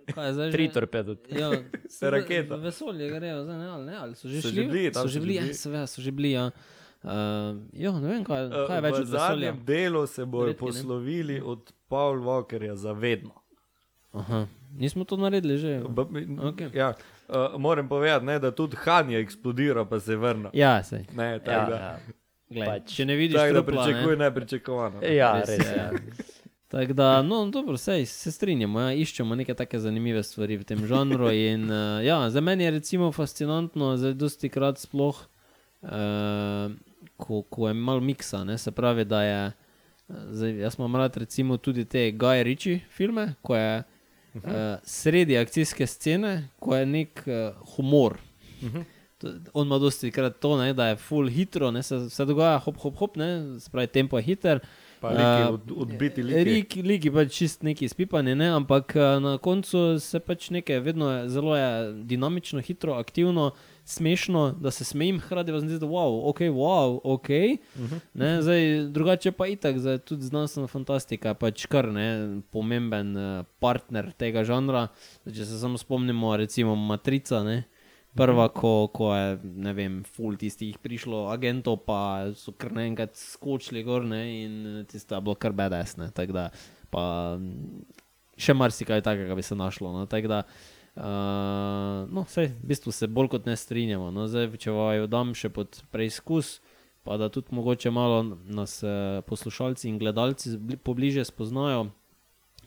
Kaj 0.07 0.25
je 0.25 0.33
zdaj 0.33 0.45
že? 0.45 0.53
Tri 0.53 0.65
torpedo. 0.69 1.11
Ja, 1.29 1.49
se 1.89 2.05
raketa. 2.07 2.55
v 2.55 2.63
Vesolje 2.63 3.09
grejo, 3.09 3.43
zdaj 3.43 3.57
ne, 3.57 3.67
ali 3.69 3.85
ne, 3.85 3.95
ali 3.97 4.13
so 4.15 4.25
že 4.25 4.39
So 4.39 4.47
šli? 4.47 4.63
bili, 4.65 4.83
so 4.89 5.03
že 5.05 5.19
bili, 5.19 5.35
ja, 5.35 5.43
seveda 5.53 5.83
so 5.85 5.99
že 5.99 6.11
bili. 6.11 6.31
Ja. 6.31 6.45
Uh, 7.01 7.11
ja, 7.73 7.91
ne 7.93 8.07
vem, 8.07 8.23
kaj, 8.23 8.39
kaj 8.63 8.77
je 8.77 8.81
več 8.81 8.93
v 8.93 8.95
od 8.95 9.03
vesolja. 9.05 9.19
zadnjem 9.25 9.55
delu 9.65 10.01
se 10.05 10.21
bodo 10.23 10.45
Redki, 10.45 10.55
ne? 10.55 10.63
poslovili 10.63 11.37
od 11.43 11.61
Paul 11.87 12.21
Walkerja 12.21 12.75
zavedno. 12.75 13.35
Aha, 14.13 14.45
nismo 14.71 15.03
to 15.03 15.17
naredili 15.17 15.57
že. 15.57 15.81
B 15.81 16.03
Okej. 16.45 16.69
ja, 16.73 16.93
uh, 17.27 17.57
moram 17.57 17.83
povedati, 17.85 18.23
ne, 18.23 18.39
da 18.39 18.51
tudi 18.51 18.77
Han 18.77 19.09
je 19.09 19.19
eksplodiral, 19.19 19.83
pa 19.83 19.99
se 19.99 20.15
vrnil. 20.15 20.51
Ja, 20.53 20.79
sej. 20.81 21.03
Ne, 21.11 21.33
Ja, 21.35 21.39
da, 21.41 21.75
ja. 21.75 21.91
Glej, 22.47 22.67
Pač. 22.69 22.91
če 22.93 23.03
ne 23.05 23.15
vidiš, 23.15 23.33
tak, 23.33 23.49
da 23.49 23.59
trupla, 23.59 23.83
pričakuj 23.83 24.13
ne. 24.13 24.21
nepričakovano. 24.21 24.97
ja, 25.01 25.29
Res 25.37 25.49
res 25.49 25.67
ja. 25.69 25.87
Tako 26.71 26.93
da, 26.93 27.21
no, 27.21 27.45
dobro, 27.47 27.75
sej, 27.77 28.05
se 28.05 28.31
strinjamo, 28.31 28.79
ja, 28.79 28.93
iščemo 28.93 29.35
neke 29.35 29.53
take 29.53 29.79
zanimive 29.79 30.23
stvari 30.23 30.55
v 30.55 30.63
tem 30.63 30.85
žanru. 30.87 31.27
In, 31.29 31.65
uh, 31.65 31.99
ja, 31.99 32.29
za 32.29 32.41
mene 32.41 32.63
je 32.63 32.71
recimo 32.71 33.11
fascinantno, 33.11 33.97
zdaj 33.97 34.13
dosti 34.13 34.49
krat 34.49 34.79
sploh, 34.79 35.17
uh, 35.81 36.71
ko, 37.17 37.41
ko 37.43 37.67
je 37.67 37.73
malo 37.75 37.99
miksa, 38.01 38.43
ne, 38.43 38.57
se 38.57 38.71
pravi, 38.71 39.03
da 39.05 39.23
je, 39.23 39.41
eh, 40.09 40.13
zdaj, 40.31 40.57
jaz 40.59 40.75
imam 40.79 40.95
rad 40.95 41.17
recimo 41.17 41.57
tudi 41.57 41.85
te 41.85 42.11
Guy 42.11 42.43
Ritchie 42.43 42.79
filme, 42.89 43.33
ko 43.41 43.55
je 43.55 43.83
uh, 44.35 44.41
sredi 44.83 45.37
akcijske 45.37 45.87
scene, 45.87 46.31
ko 46.59 46.75
je 46.75 46.85
nek 46.87 47.23
uh, 47.27 47.35
humor. 47.75 48.15
To- 49.17 49.33
On 49.53 49.67
ima 49.67 49.77
dosti 49.77 50.11
krat 50.11 50.39
to, 50.39 50.55
ne, 50.57 50.71
da 50.73 50.87
je 50.87 50.95
full 50.97 51.27
hitro, 51.29 51.71
ne, 51.71 51.83
se, 51.83 52.09
se 52.09 52.25
dogaja 52.25 52.57
hop, 52.59 52.77
hop, 52.77 52.95
hop, 52.97 53.15
ne, 53.17 53.59
se 53.59 53.69
pravi, 53.69 53.87
tempo 53.87 54.17
je 54.17 54.23
hiter. 54.23 54.59
Pa 55.01 55.09
liki, 55.09 55.41
Eh, 55.41 55.47
od, 55.47 55.71
odbiti 55.77 56.23
liki. 56.23 56.45
Liki, 56.45 56.81
liki 56.83 57.11
pač 57.11 57.33
čist 57.33 57.63
neki 57.63 57.87
spipani, 57.87 58.35
ne? 58.35 58.51
ampak 58.51 58.93
eh, 58.95 59.19
na 59.19 59.37
koncu 59.37 59.97
se 59.99 60.19
pač 60.19 60.49
nekaj, 60.49 60.79
vedno 60.79 61.09
je 61.09 61.29
zelo 61.29 61.55
je 61.55 61.69
dinamično, 62.05 62.61
hitro, 62.61 62.93
aktivno, 62.93 63.51
smešno, 63.85 64.51
da 64.53 64.71
se 64.71 64.85
smejim, 64.85 65.19
hkrati 65.19 65.51
pa 65.51 65.59
se 65.59 65.65
mi 65.65 65.71
zdi, 65.71 65.85
wow, 65.85 66.21
ok, 66.23 66.39
wow, 66.39 66.99
ok. 67.03 67.29
Uh 67.75 67.81
Mhm. 67.81 67.95
-huh. 68.15 68.41
zdaj, 68.41 68.61
drugače 68.87 69.31
pa 69.31 69.47
itak, 69.47 69.79
zdaj, 69.79 69.97
tudi 69.97 70.23
znanstvena 70.23 70.67
fantastika 70.67 71.33
pač 71.33 71.65
kar 71.65 71.87
ne, 71.87 72.07
pomemben 72.51 73.17
eh, 73.17 73.43
partner 73.59 74.11
tega 74.13 74.43
žanra. 74.43 74.87
Zdaj, 75.23 75.35
če 75.35 75.45
se 75.45 75.59
samo 75.59 75.77
spomnimo, 75.77 76.37
recimo 76.37 76.75
Matrica. 76.75 77.43
Ne? 77.43 77.63
Prva, 78.11 78.49
ko, 78.51 78.89
ko 78.91 79.13
je, 79.15 79.37
ne 79.63 79.71
vem, 79.71 80.01
full 80.03 80.35
tistih 80.35 80.75
prišlo, 80.83 81.29
agentov 81.31 81.77
pa 81.87 82.27
so 82.35 82.51
kar 82.59 82.73
naenkrat 82.75 83.15
skočili 83.15 83.85
gor 83.87 84.03
ne, 84.03 84.19
in 84.43 84.55
tisto 84.91 85.15
je 85.15 85.23
bilo 85.23 85.37
kar 85.39 85.55
bedesne. 85.55 86.09
Tako 86.11 86.35
da, 86.35 86.43
pa 86.91 87.03
še 88.35 88.55
marsikaj 88.57 89.03
takega 89.05 89.37
bi 89.37 89.45
se 89.45 89.55
našlo. 89.55 89.93
No, 89.95 90.03
tako 90.11 90.27
da, 90.27 90.39
uh, 90.99 92.03
no, 92.11 92.25
sej, 92.27 92.51
v 92.57 92.71
bistvu 92.73 92.91
se 92.95 93.07
bolj 93.07 93.31
kot 93.37 93.47
ne 93.47 93.55
strinjamo. 93.55 94.09
No, 94.11 94.27
zdaj, 94.27 94.49
če 94.59 94.75
vaju 94.75 95.07
dam 95.11 95.31
še 95.37 95.51
pod 95.55 95.79
preizkus, 95.95 96.57
pa 97.07 97.15
da 97.15 97.31
tudi 97.33 97.55
mogoče 97.55 97.93
malo 97.95 98.25
nas 98.43 98.81
uh, 98.83 99.21
poslušalci 99.23 99.87
in 99.87 100.01
gledalci 100.01 100.57
pobliže 100.83 101.23
spoznajo. 101.31 101.87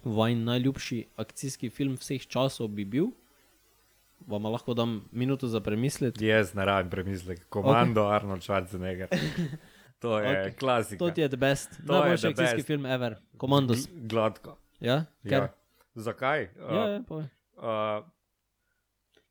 Vaš 0.04 0.34
najljubši 0.36 0.98
akcijski 1.20 1.68
film 1.72 2.00
vseh 2.00 2.24
časov 2.28 2.72
bi 2.76 2.84
bil? 2.88 3.12
Vam 4.26 4.44
lahko 4.52 4.74
dam 4.74 5.04
minuto 5.12 5.48
za 5.48 5.60
premisliti. 5.60 6.26
Jaz 6.26 6.54
ne 6.54 6.64
rabim 6.64 6.90
premislek, 6.90 7.46
komando 7.48 8.02
okay. 8.02 8.14
Arnold 8.16 8.42
Schwarzenegger. 8.42 9.08
To 10.04 10.18
je 10.20 10.28
okay. 10.28 10.50
Ok. 10.52 10.58
klasika. 10.58 10.98
To 10.98 11.08
je 11.08 11.28
the 11.28 11.36
best, 11.36 11.70
To 11.86 11.94
je 11.94 12.00
najboljši 12.00 12.26
akcijski 12.26 12.56
best. 12.56 12.66
film 12.66 12.86
ever, 12.86 13.14
Komandos. 13.36 13.78
Gl- 13.88 14.08
Gladko. 14.08 14.58
Ja, 14.80 15.04
ker. 15.22 15.32
Ja. 15.32 15.48
Zakaj? 15.94 16.48
Ja, 16.58 16.82
ja, 16.88 17.00
povej. 17.08 17.24
uh, 17.56 18.04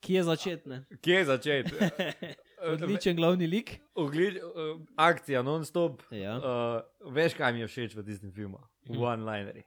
Kje 0.01 0.15
je 0.15 0.23
začetne? 0.23 0.86
kje 1.01 1.25
začeti? 1.25 1.71
Odličen 2.73 3.15
glavni 3.15 3.47
lik. 3.47 3.75
Ugled, 3.95 4.39
uh, 4.41 4.79
akcija 4.95 5.41
non-stop. 5.43 6.01
Ja. 6.12 6.38
Uh, 6.39 7.13
veš, 7.13 7.34
kaj 7.38 7.53
mi 7.53 7.60
je 7.60 7.67
všeč 7.67 7.95
v 7.95 8.06
tistem 8.08 8.32
filmu? 8.32 8.58
One-lineri. 8.89 9.63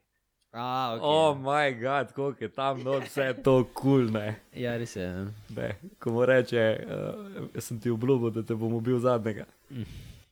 A, 0.57 0.97
okay. 0.97 1.05
Oh, 1.05 1.37
moj 1.37 1.75
bog, 1.75 2.12
koliko 2.14 2.45
je 2.45 2.49
tam 2.49 2.83
not 2.85 3.03
vse 3.05 3.35
to 3.45 3.64
kul, 3.64 3.73
cool, 3.75 4.11
ne. 4.11 4.37
Ja, 4.55 4.77
res 4.77 4.97
je. 4.97 5.03
ja. 5.03 5.27
ne. 5.51 5.71
Ko 5.99 6.11
mu 6.11 6.25
reče, 6.25 6.62
uh, 6.81 7.61
sem 7.61 7.81
ti 7.81 7.90
obljubil, 7.90 8.31
da 8.31 8.42
te 8.42 8.55
bom 8.55 8.73
ubil 8.73 8.99
zadnjega. 8.99 9.45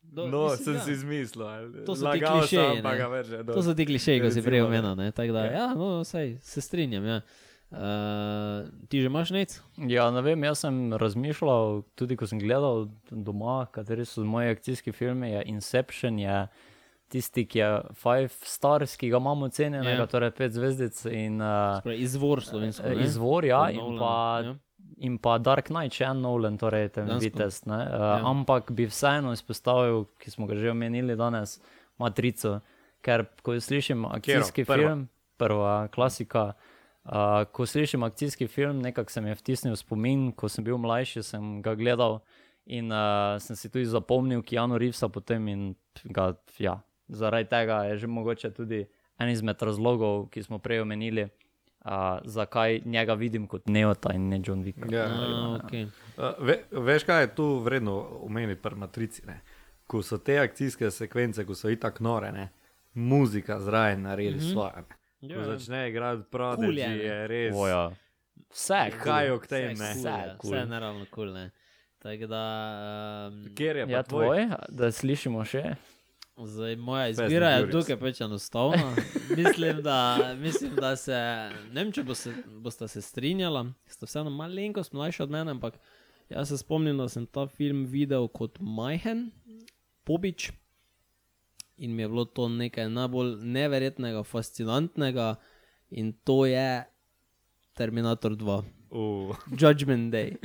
Do, 0.03 0.27
No, 0.27 0.43
mislim, 0.45 0.65
sem 0.65 0.75
ja. 0.75 0.81
si 0.81 0.93
izmislil. 0.93 1.47
ali 1.47 1.85
To 1.85 1.95
so 1.95 2.01
ti 2.01 2.07
lagal 2.07 2.41
klišeji, 2.41 2.83
ne. 2.83 2.97
ga 2.97 3.07
več 3.09 3.29
ne 3.29 3.45
To 3.45 3.63
so 3.63 3.75
ti 3.75 3.87
klišeji, 3.87 4.21
ko 4.21 4.31
si 4.31 4.43
prej 4.43 4.61
ne. 4.61 4.67
omenil. 4.67 4.95
ne, 4.97 5.11
Da, 5.11 5.25
Ja. 5.25 5.45
ja, 5.53 5.67
no, 5.75 6.05
sej, 6.05 6.39
se 6.41 6.61
strinjam. 6.61 7.05
Ja. 7.05 7.21
Uh, 7.71 8.71
ti 8.89 9.01
že 9.01 9.07
imaš 9.07 9.31
nec? 9.31 9.61
Ja, 9.77 10.11
ne 10.11 10.23
vem, 10.23 10.45
jaz 10.45 10.63
sem 10.63 10.93
razmišljal, 10.93 11.83
tudi 11.95 12.17
ko 12.17 12.27
sem 12.27 12.39
gledal 12.39 12.87
doma, 13.11 13.67
kateri 13.67 14.05
so 14.05 14.23
moji 14.25 14.49
akcijski 14.49 14.93
filmi. 14.93 15.31
Je 15.31 15.43
Inception 15.47 16.19
je 16.19 16.47
tisti, 17.09 17.45
ki 17.47 17.59
je 17.59 17.69
Five 17.95 18.29
Stars, 18.43 18.97
ki 18.97 19.09
ga 19.09 19.17
imamo 19.17 19.49
cenjenega, 19.49 19.91
Ja. 19.91 19.97
yeah. 19.97 20.11
torej 20.11 20.31
pet 20.31 20.53
zvezdic 20.53 21.05
in 21.07 21.41
uh, 21.41 21.81
Torej, 21.83 22.01
izvor 22.01 22.43
slovensko. 22.43 22.89
ne? 22.89 23.05
izvor, 23.05 23.45
ja, 23.45 23.61
Od 23.63 23.71
in 23.71 23.79
Nolana, 23.79 23.99
pa, 24.01 24.41
ja. 24.45 24.55
in 24.99 25.19
pa 25.19 25.39
Dark 25.39 25.67
Knight, 25.67 25.93
še 25.93 26.05
en 26.05 26.21
Nolan, 26.21 26.59
torej 26.59 26.89
ten 26.91 27.07
vitez. 27.19 27.63
Uh, 27.67 27.73
Ja. 27.73 27.83
ja. 27.87 28.21
Ampak 28.25 28.71
bi 28.71 28.87
vseeno 28.87 29.33
izpostavil, 29.33 30.07
ki 30.19 30.31
smo 30.31 30.47
ga 30.47 30.55
že 30.55 30.71
omenili 30.71 31.17
danes, 31.17 31.61
Matrico, 31.99 32.61
ker 33.01 33.27
ko 33.43 33.55
slišim 33.55 34.05
akcijski 34.07 34.65
Prva. 34.65 34.77
film, 34.79 35.09
prva 35.37 35.89
klasika. 35.89 36.55
Uh, 37.05 37.45
ko 37.47 37.67
slišim 37.67 38.03
akcijski 38.03 38.47
film, 38.47 38.81
nekako 38.81 39.11
se 39.11 39.21
mi 39.21 39.29
je 39.29 39.35
vtisnil 39.35 39.77
spomin, 39.77 40.33
ko 40.33 40.49
sem 40.49 40.65
bil 40.65 40.79
mlajši, 40.79 41.23
sem 41.23 41.63
ga 41.63 41.75
gledal 41.75 42.23
in 42.67 42.89
uh, 42.89 43.37
sem 43.39 43.55
si 43.55 43.69
tudi 43.69 43.85
zapomnil 43.85 44.41
Keanu 44.43 44.79
Reevesa 44.79 45.09
potem 45.09 45.49
in 45.49 45.75
ga, 46.07 46.33
ja, 46.59 46.81
zaradi 47.09 47.49
tega 47.49 47.85
je 47.85 47.97
že 47.97 48.07
mogoče 48.07 48.51
tudi 48.51 48.87
en 49.19 49.29
izmed 49.29 49.63
razlogov, 49.63 50.29
ki 50.29 50.43
smo 50.43 50.59
prej 50.59 50.81
omenili, 50.81 51.23
uh, 51.23 51.91
zakaj 52.25 52.81
njega 52.85 53.15
vidim 53.15 53.47
kot 53.47 53.67
Neota 53.67 54.13
in 54.15 54.29
ne 54.29 54.41
John 54.45 54.65
Wick. 54.65 54.93
Ja. 54.93 55.05
A, 55.05 55.59
okay. 55.59 55.87
Uh, 56.17 56.25
ve, 56.39 56.63
veš, 56.71 57.05
kaj 57.05 57.23
je 57.23 57.35
tu 57.35 57.59
vredno 57.59 58.09
omeniti 58.23 58.63
pri 58.63 58.75
Matrici? 58.77 59.23
Ne? 59.27 59.41
Ko 59.87 60.03
so 60.03 60.19
te 60.19 60.39
akcijske 60.39 60.91
sekvence, 60.91 61.45
ko 61.45 61.55
so 61.55 61.71
itak 61.71 62.01
nore, 62.01 62.33
ne? 62.33 62.49
muzika 62.95 63.61
zraven 63.61 64.03
naredi 64.03 64.31
mm 64.31 64.39
-hmm. 64.39 64.53
svoje. 64.53 64.73
ne. 64.77 64.83
Ko 64.83 65.35
Ja, 65.35 65.39
ja. 65.39 65.45
začne 65.45 65.89
igrati 65.89 66.23
Prodigy, 66.31 66.57
Cool 66.57 66.79
je, 66.79 66.85
je, 66.85 66.97
ne. 66.97 67.05
je 67.05 67.29
res. 67.29 67.55
Oja. 67.57 67.91
Vse, 68.51 68.91
Kaj 69.03 69.27
cool. 69.27 69.37
ok 69.37 69.47
tem, 69.47 69.73
Vse 69.73 69.83
ne? 69.83 69.93
cool, 69.93 70.03
Vse 70.03 70.37
cool. 70.43 70.53
Vse 70.53 70.67
naravno 70.67 71.07
kul. 71.11 71.27
Cool, 71.27 71.49
Tako 71.99 72.27
da, 72.27 72.43
um, 73.33 73.55
Kjer 73.55 73.77
je 73.77 73.87
Ja, 73.89 74.03
tvoj? 74.03 74.27
tvoj, 74.27 74.49
da 74.69 74.93
slišimo 74.93 75.45
še. 75.45 75.75
Zdaj, 76.37 76.77
moja 76.77 77.09
izbira 77.09 77.49
je 77.49 77.71
tukaj 77.71 77.97
pač 77.97 78.21
enostavna. 78.21 78.97
mislim, 79.37 79.83
da, 79.83 80.19
mislim, 80.39 80.75
da 80.75 80.97
se, 80.97 81.19
ne 81.73 81.85
vem, 81.85 81.93
če 81.93 82.03
bo 82.03 82.15
se, 82.15 82.33
boste 82.61 82.89
se 82.89 83.03
strinjala, 83.03 83.67
ste 83.87 84.07
vseeno 84.07 84.31
malenkost 84.31 84.93
mlajši 84.93 85.23
od 85.23 85.31
mene, 85.31 85.55
ampak 85.55 85.79
jaz 86.29 86.51
se 86.51 86.59
spomnim, 86.59 86.99
da 86.99 87.09
sem 87.09 87.27
ta 87.27 87.47
film 87.47 87.85
videl 87.91 88.29
kot 88.29 88.59
majhen, 88.61 89.29
pobič. 90.05 90.51
In 91.77 91.95
mi 91.95 92.03
je 92.03 92.09
bilo 92.09 92.25
to 92.25 92.49
nekaj 92.49 92.89
najbolj 92.91 93.37
neverjetnega, 93.43 94.23
fascinantnega, 94.23 95.35
in 95.91 96.13
to 96.25 96.45
je 96.47 96.85
Terminator 97.75 98.37
2. 98.37 98.63
Uh, 98.91 99.37
Judgment 99.61 100.13
Day. 100.15 100.37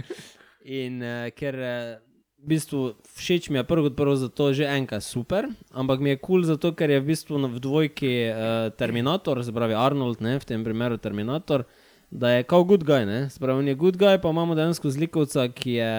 In 0.65 1.01
uh, 1.01 1.29
ker 1.37 1.55
uh, 1.55 2.08
v 2.39 2.55
bistvu 2.55 2.95
všeč 3.19 3.49
mi 3.49 3.59
je 3.59 3.63
prvo 3.67 3.89
kot 3.89 3.95
prvo 3.99 4.15
zato 4.15 4.53
že 4.53 4.67
enkrat 4.67 5.03
super, 5.03 5.47
ampak 5.71 5.99
mi 5.99 6.09
je 6.09 6.17
kul 6.17 6.39
cool 6.39 6.47
zato, 6.47 6.71
ker 6.71 6.89
je 6.89 6.99
v 6.99 7.07
bistvu 7.11 7.39
v 7.47 7.59
dvojki 7.59 8.13
uh, 8.31 8.71
Terminator, 8.75 9.43
se 9.43 9.51
pravi 9.51 9.75
Arnold, 9.75 10.21
ne, 10.21 10.39
v 10.39 10.45
tem 10.45 10.63
primeru 10.63 10.97
Terminator, 10.97 11.67
da 12.11 12.39
je 12.39 12.43
kao 12.43 12.63
good 12.63 12.83
guy, 12.83 13.05
ne, 13.05 13.29
se 13.29 13.39
pravi 13.39 13.59
on 13.59 13.67
je 13.67 13.75
good 13.75 13.97
guy, 13.97 14.17
pa 14.21 14.29
imamo 14.29 14.55
dejansko 14.55 14.89
zlikovca, 14.89 15.47
ki 15.51 15.79
je. 15.79 15.93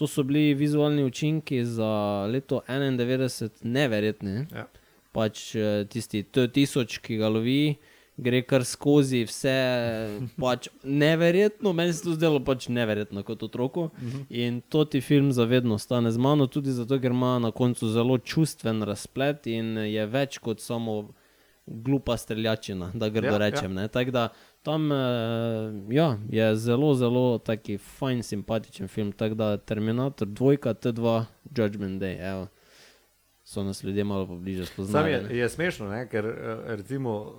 To 0.00 0.06
so 0.08 0.22
bili 0.24 0.54
vizualni 0.56 1.04
učinki 1.04 1.58
za 1.68 2.24
leto 2.24 2.62
91, 2.64 3.60
neverjetni. 3.60 4.30
Ne? 4.32 4.46
ja. 4.48 4.64
pač 5.12 5.52
eh, 5.54 5.84
tisti 5.84 6.24
T1000, 6.24 6.98
ki 7.04 7.18
ga 7.20 7.28
lovi, 7.28 7.76
gre 8.16 8.42
kar 8.42 8.64
skozi 8.64 9.24
vse. 9.24 9.54
Pač 10.40 10.68
neverjetno, 10.84 11.72
meni 11.72 11.92
se 11.92 12.04
to 12.04 12.16
zdelo 12.16 12.42
pač 12.44 12.68
neverjetno 12.68 13.24
kot 13.26 13.42
otroku. 13.42 13.88
In 14.28 14.60
to 14.68 14.84
ti 14.84 15.00
film 15.00 15.32
zavedno 15.32 15.78
stane 15.78 16.10
z 16.10 16.18
mano, 16.18 16.46
tudi 16.46 16.72
zato, 16.72 17.00
ker 17.00 17.10
ima 17.10 17.38
na 17.38 17.50
koncu 17.50 17.88
zelo 17.88 18.18
čustven 18.18 18.82
razplet 18.82 19.46
in 19.46 19.76
je 19.88 20.06
več 20.06 20.38
kot 20.38 20.60
samo 20.60 21.12
glupa 21.66 22.16
streljačina, 22.16 22.90
da 22.94 23.08
grdo 23.08 23.26
Ja, 23.26 23.32
ja, 23.32 23.38
rečem. 23.38 23.76
Ja. 23.78 23.88
Tako 23.88 24.10
da 24.10 24.28
tam 24.62 24.92
eh, 24.92 24.96
ja, 25.94 26.18
je 26.28 26.56
zelo, 26.56 26.94
zelo 26.94 27.38
taki 27.38 27.78
fajn, 27.78 28.22
simpatičen 28.22 28.88
film. 28.88 29.12
Tako 29.12 29.34
da 29.34 29.56
Terminator 29.56 30.28
2, 30.28 30.74
T2, 30.74 31.24
Judgment 31.56 32.02
Day. 32.02 32.18
Evo. 32.32 32.48
So 33.44 33.62
nas 33.62 33.84
ljudje 33.84 34.04
malo 34.04 34.26
pobliže 34.26 34.66
Sam 34.66 34.74
spoznali. 34.74 35.10
je, 35.10 35.22
ne. 35.22 35.36
je 35.36 35.48
smešno, 35.48 35.88
ne? 35.88 36.08
ker 36.08 36.26
eh, 36.26 36.76
recimo 36.76 37.34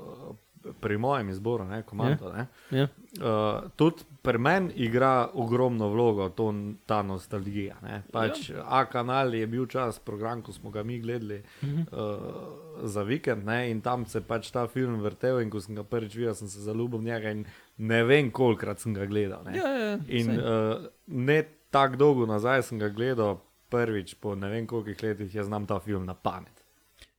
pri 0.82 0.98
mojem 0.98 1.30
izboru, 1.30 1.66
ne, 1.66 1.82
komando, 1.84 2.34
ne, 2.34 2.48
Ja. 2.72 2.88
Uh, 3.22 3.70
tudi 3.76 4.04
pri 4.22 4.38
meni 4.38 4.72
igra 4.76 5.30
ogromno 5.34 5.90
vlogo 5.90 6.30
to, 6.30 6.54
ta 6.86 7.02
nostalgija. 7.02 7.76
Ne? 7.82 8.02
Pač 8.12 8.50
ja. 8.50 8.64
A 8.66 8.86
kanal 8.90 9.36
je 9.36 9.48
bil 9.48 9.68
čas, 9.70 10.00
program, 10.00 10.42
ko 10.42 10.54
smo 10.54 10.72
ga 10.72 10.84
mi 10.84 11.00
gledali 11.00 11.38
uh 11.38 11.70
-huh. 11.70 11.86
uh, 11.92 12.90
za 12.90 13.04
vikend 13.04 13.46
ne? 13.46 13.72
in 13.72 13.82
tam 13.82 14.06
se 14.06 14.22
pač 14.22 14.52
ta 14.52 14.68
film 14.68 15.02
vrtel. 15.02 15.42
In 15.42 15.50
ko 15.50 15.62
sem 15.62 15.76
ga 15.76 15.84
prvič 15.84 16.16
videl, 16.16 16.36
sem 16.36 16.48
se 16.48 16.60
zaljubil 16.60 17.00
v 17.00 17.04
njega 17.04 17.32
in 17.32 17.46
ne 17.78 18.04
vem, 18.04 18.32
kolikrat 18.32 18.80
sem 18.80 18.94
ga 18.94 19.06
gledal. 19.06 19.44
Ne? 19.46 19.58
Ja, 19.58 19.68
ja, 19.68 19.86
ja, 19.86 20.00
in 20.08 20.30
uh, 20.30 20.86
ne 21.08 21.44
tako 21.70 21.96
dolgo 21.96 22.26
nazaj 22.26 22.64
sem 22.64 22.80
ga 22.80 22.90
gledal, 22.90 23.38
prvič 23.70 24.14
po 24.16 24.36
ne 24.36 24.50
vem 24.50 24.68
koliko 24.68 25.06
letih, 25.06 25.36
jaz 25.36 25.46
znam 25.46 25.66
ta 25.66 25.80
film 25.80 26.06
na 26.06 26.14
pamet. 26.14 26.54
Ja. 26.58 26.64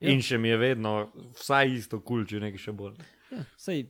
Ja. 0.00 0.10
In 0.10 0.22
še 0.22 0.38
mi 0.38 0.48
je 0.48 0.56
vedno 0.56 1.08
vsaj 1.38 1.70
isto 1.74 2.00
kul, 2.00 2.24
cool, 2.24 2.26
če 2.26 2.40
nekaj 2.40 2.58
še 2.58 2.72
bolj. 2.72 2.94
Ja, 3.34 3.44
sej, 3.56 3.86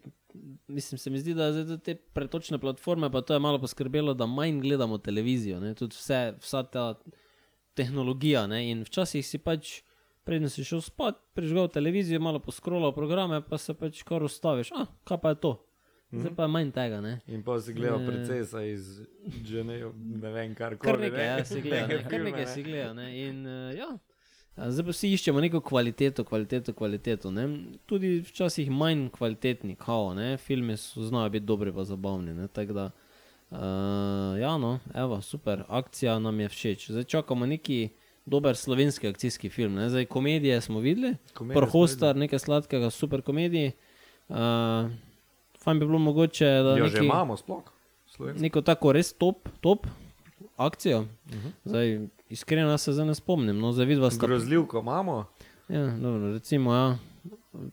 mislim, 0.69 0.99
se 0.99 1.11
mi 1.11 1.19
zdi, 1.19 1.35
da 1.35 1.51
zdaj 1.53 1.79
te 1.81 1.95
pretočne 1.95 2.59
platforme, 2.59 3.11
pa 3.11 3.21
to 3.21 3.35
je 3.35 3.41
malo 3.41 3.59
poskrbelo, 3.59 4.15
da 4.15 4.27
manj 4.27 4.61
gledamo 4.61 4.99
televizijo. 4.99 5.61
Ne? 5.61 5.75
Tudi 5.75 5.95
vse, 5.95 6.21
vsa 6.41 6.63
ta 6.65 6.87
tehnologija. 7.75 8.47
Ne? 8.47 8.71
In 8.71 8.83
včasih 8.83 9.27
si 9.27 9.39
pač, 9.39 9.81
predtem 10.25 10.49
si 10.49 10.65
šel 10.65 10.81
spat, 10.81 11.21
prižgal 11.35 11.69
televizijo, 11.69 12.21
malo 12.21 12.41
poskrolal 12.41 12.95
programe, 12.95 13.43
pa 13.43 13.59
se 13.59 13.75
pač 13.75 14.03
kar 14.03 14.23
ustaviš. 14.23 14.73
Ah, 14.73 14.89
kaj 15.05 15.21
pa 15.21 15.35
je 15.35 15.41
to? 15.41 15.53
Zdaj 16.15 16.35
pa 16.37 16.47
je 16.47 16.49
manj 16.49 16.71
tega. 16.71 17.01
Ne? 17.03 17.15
In 17.27 17.43
pa 17.43 17.57
si 17.59 17.73
gledal 17.75 17.99
Ne. 17.99 18.07
procesa 18.07 18.61
iz 18.63 19.01
Ženeja, 19.43 19.89
ne 19.97 20.31
vem, 20.31 20.55
kar 20.55 20.77
Kar 20.79 20.95
koli. 20.95 21.09
nekaj, 21.09 21.27
ja, 21.27 21.45
si 21.45 21.61
gledal, 21.61 21.89
ne? 21.89 22.03
kar 22.07 22.21
nekaj 22.23 22.45
ne. 22.45 22.53
si 22.53 22.63
gledal. 22.63 22.93
Ne? 22.95 23.07
In, 23.19 23.41
uh, 23.47 23.75
ja. 23.75 23.89
Zdaj 24.57 24.85
pa 24.85 24.91
vsi 24.91 25.09
iščemo 25.11 25.41
neko 25.41 25.61
kvaliteto, 25.61 26.25
kvaliteto, 26.25 26.73
kvaliteto. 26.73 27.31
Ne? 27.31 27.49
Tudi 27.87 28.21
včasih 28.21 28.71
manj 28.71 29.09
kvalitetni, 29.11 29.75
kao, 29.77 30.15
ne? 30.15 30.37
filmi 30.37 30.77
so 30.77 31.03
znajo 31.03 31.31
biti 31.31 31.47
dobri, 31.47 31.73
pa 31.73 31.85
zabavni. 31.85 32.35
ne. 32.35 32.49
Tako 32.49 32.73
Da, 32.73 32.91
uh, 33.53 33.59
ja, 34.37 34.59
no, 34.59 34.79
evo, 34.95 35.21
super, 35.21 35.65
akcija 35.69 36.19
nam 36.19 36.41
je 36.41 36.49
všeč. 36.49 36.91
Zdaj 36.91 37.05
čakamo 37.05 37.47
neki 37.47 37.89
dober 38.27 38.57
slovenski 38.57 39.09
akcijski 39.09 39.51
film. 39.51 39.75
Ne? 39.75 39.89
Zdaj 39.89 40.05
komedije 40.07 40.61
smo 40.61 40.79
videli, 40.81 41.17
Komedije 41.35 41.61
Prhostar, 41.61 42.17
nekaj 42.17 42.39
sladkega, 42.39 42.91
super 42.91 43.23
komediji. 43.23 43.73
Uh, 44.29 44.37
fajn 45.59 45.79
bi 45.79 45.87
bilo 45.87 45.99
mogoče, 46.01 46.45
da 46.45 46.77
Jo 46.77 46.87
že 46.87 46.93
neki- 46.93 47.05
imamo 47.05 47.37
sploh. 47.37 47.63
Slovensko. 48.07 48.43
neko 48.43 48.61
tako 48.63 48.93
res 48.93 49.13
top, 49.13 49.49
top 49.61 49.87
akcijo. 50.57 51.01
Uh 51.01 51.07
Mhm. 51.29 51.39
-huh. 51.39 51.51
zdaj, 51.65 52.09
iskreno 52.31 52.79
se 52.79 52.93
zdaj 52.93 53.07
ne 53.07 53.15
spomnim. 53.15 53.59
No, 53.59 53.73
zdaj 53.73 53.87
vidva 53.87 54.11
sta. 54.11 54.27
Grozljivko 54.27 54.79
imamo. 54.81 55.25
Ja, 55.69 55.87
dobro, 55.89 56.33
recimo, 56.33 56.75
ja, 56.75 56.99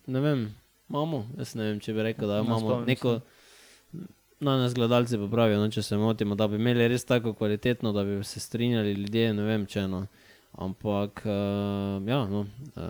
ne 0.07 0.19
vem, 0.19 0.55
imamo. 0.89 1.27
Jaz 1.37 1.55
ne 1.55 1.63
vem, 1.63 1.79
če 1.79 1.93
bi 1.93 2.03
rekel, 2.03 2.27
da 2.27 2.39
imamo 2.39 2.59
spomnim 2.59 2.85
neko. 2.87 3.19
Na 4.39 4.57
nas 4.57 4.73
gledalci 4.73 5.17
pa 5.17 5.27
pravijo, 5.27 5.59
no, 5.59 5.69
če 5.69 5.81
se 5.81 5.97
motimo, 5.97 6.35
da 6.35 6.47
bi 6.47 6.55
imeli 6.55 6.87
res 6.87 7.05
tako 7.05 7.33
kvalitetno, 7.33 7.91
da 7.93 8.03
bi 8.03 8.23
se 8.23 8.39
strinjali 8.39 8.93
ljudje, 8.93 9.33
ne 9.33 9.43
vem 9.43 9.65
če 9.65 9.87
no. 9.87 10.05
Ampak, 10.53 11.21
uh, 11.21 11.31
ja, 12.05 12.25
no, 12.25 12.39
uh, 12.39 12.83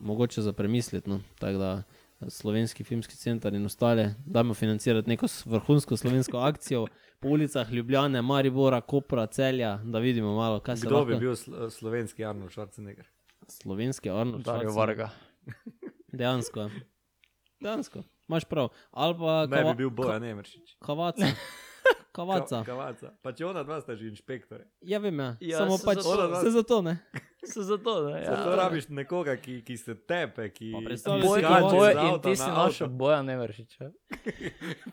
mogoče 0.00 0.42
za 0.42 0.52
premisliti. 0.52 1.10
No. 1.10 1.20
Tako 1.38 1.58
da 1.58 1.82
Slovenski 2.28 2.84
filmski 2.84 3.16
center 3.16 3.54
in 3.54 3.64
ostale, 3.64 4.14
dajmo 4.26 4.54
financirati 4.54 5.08
neko 5.08 5.28
s- 5.28 5.46
vrhunsko 5.46 5.96
slovensko 5.96 6.38
akcijo 6.38 6.86
po 7.20 7.28
ulicah 7.28 7.72
Ljubljane, 7.72 8.22
Maribora, 8.22 8.80
Kopra, 8.80 9.26
Celja, 9.28 9.76
da 9.78 9.98
vidimo 9.98 10.34
malo, 10.34 10.60
kaj 10.60 10.76
se 10.76 10.86
Kdo 10.86 10.94
lahko. 10.96 11.06
bi 11.06 11.16
bil 11.16 11.36
sl 11.36 11.68
slovenski 11.68 12.24
Arnold 12.24 12.50
Schwarzenegger? 12.50 13.04
Slovenski 13.48 14.10
Arnold. 14.10 14.42
Schwarzenegger. 14.42 14.76
Varga. 14.76 15.10
Dejansko. 16.08 16.70
Dejansko. 17.60 18.02
Imaš 18.28 18.44
prav. 18.44 18.68
Ali 18.90 19.14
pa 19.16 19.46
Ne 19.46 19.64
bi 19.64 19.74
bil 19.76 19.90
Bojan 19.90 20.24
Emeršič. 20.24 20.76
kavaca. 20.78 21.26
Kavaca. 22.12 22.64
Kavaca. 22.64 23.12
Pa 23.22 23.32
če 23.32 23.46
ona 23.46 23.62
dva 23.62 23.80
sta 23.80 23.94
že 23.94 24.08
inšpektorja. 24.08 24.64
Ja, 24.82 24.98
vem, 24.98 25.14
ja. 25.16 25.36
Ja, 25.40 25.58
Samo 25.58 25.78
se 25.78 25.86
pač 25.86 25.98
zato- 25.98 26.34
se 26.36 26.50
zato 26.50 26.82
ne. 26.82 26.98
Se 27.44 27.62
zato, 27.62 28.02
da 28.02 28.18
Ja. 28.18 28.44
To 28.44 28.56
rabiš 28.56 28.88
nekoga, 28.88 29.36
ki, 29.36 29.62
ki 29.62 29.76
se 29.76 29.94
tepe, 29.96 30.48
ki 30.48 30.72
ki 30.72 30.82
predstavljaj 30.84 31.22
si, 31.22 31.28
Boj, 31.70 31.92
in 32.04 32.20
ti 32.20 32.36
si 32.36 32.42
na 32.42 32.54
našel 32.56 32.84
avto. 32.84 32.96
boja 32.96 33.22
nevršiča. 33.22 33.90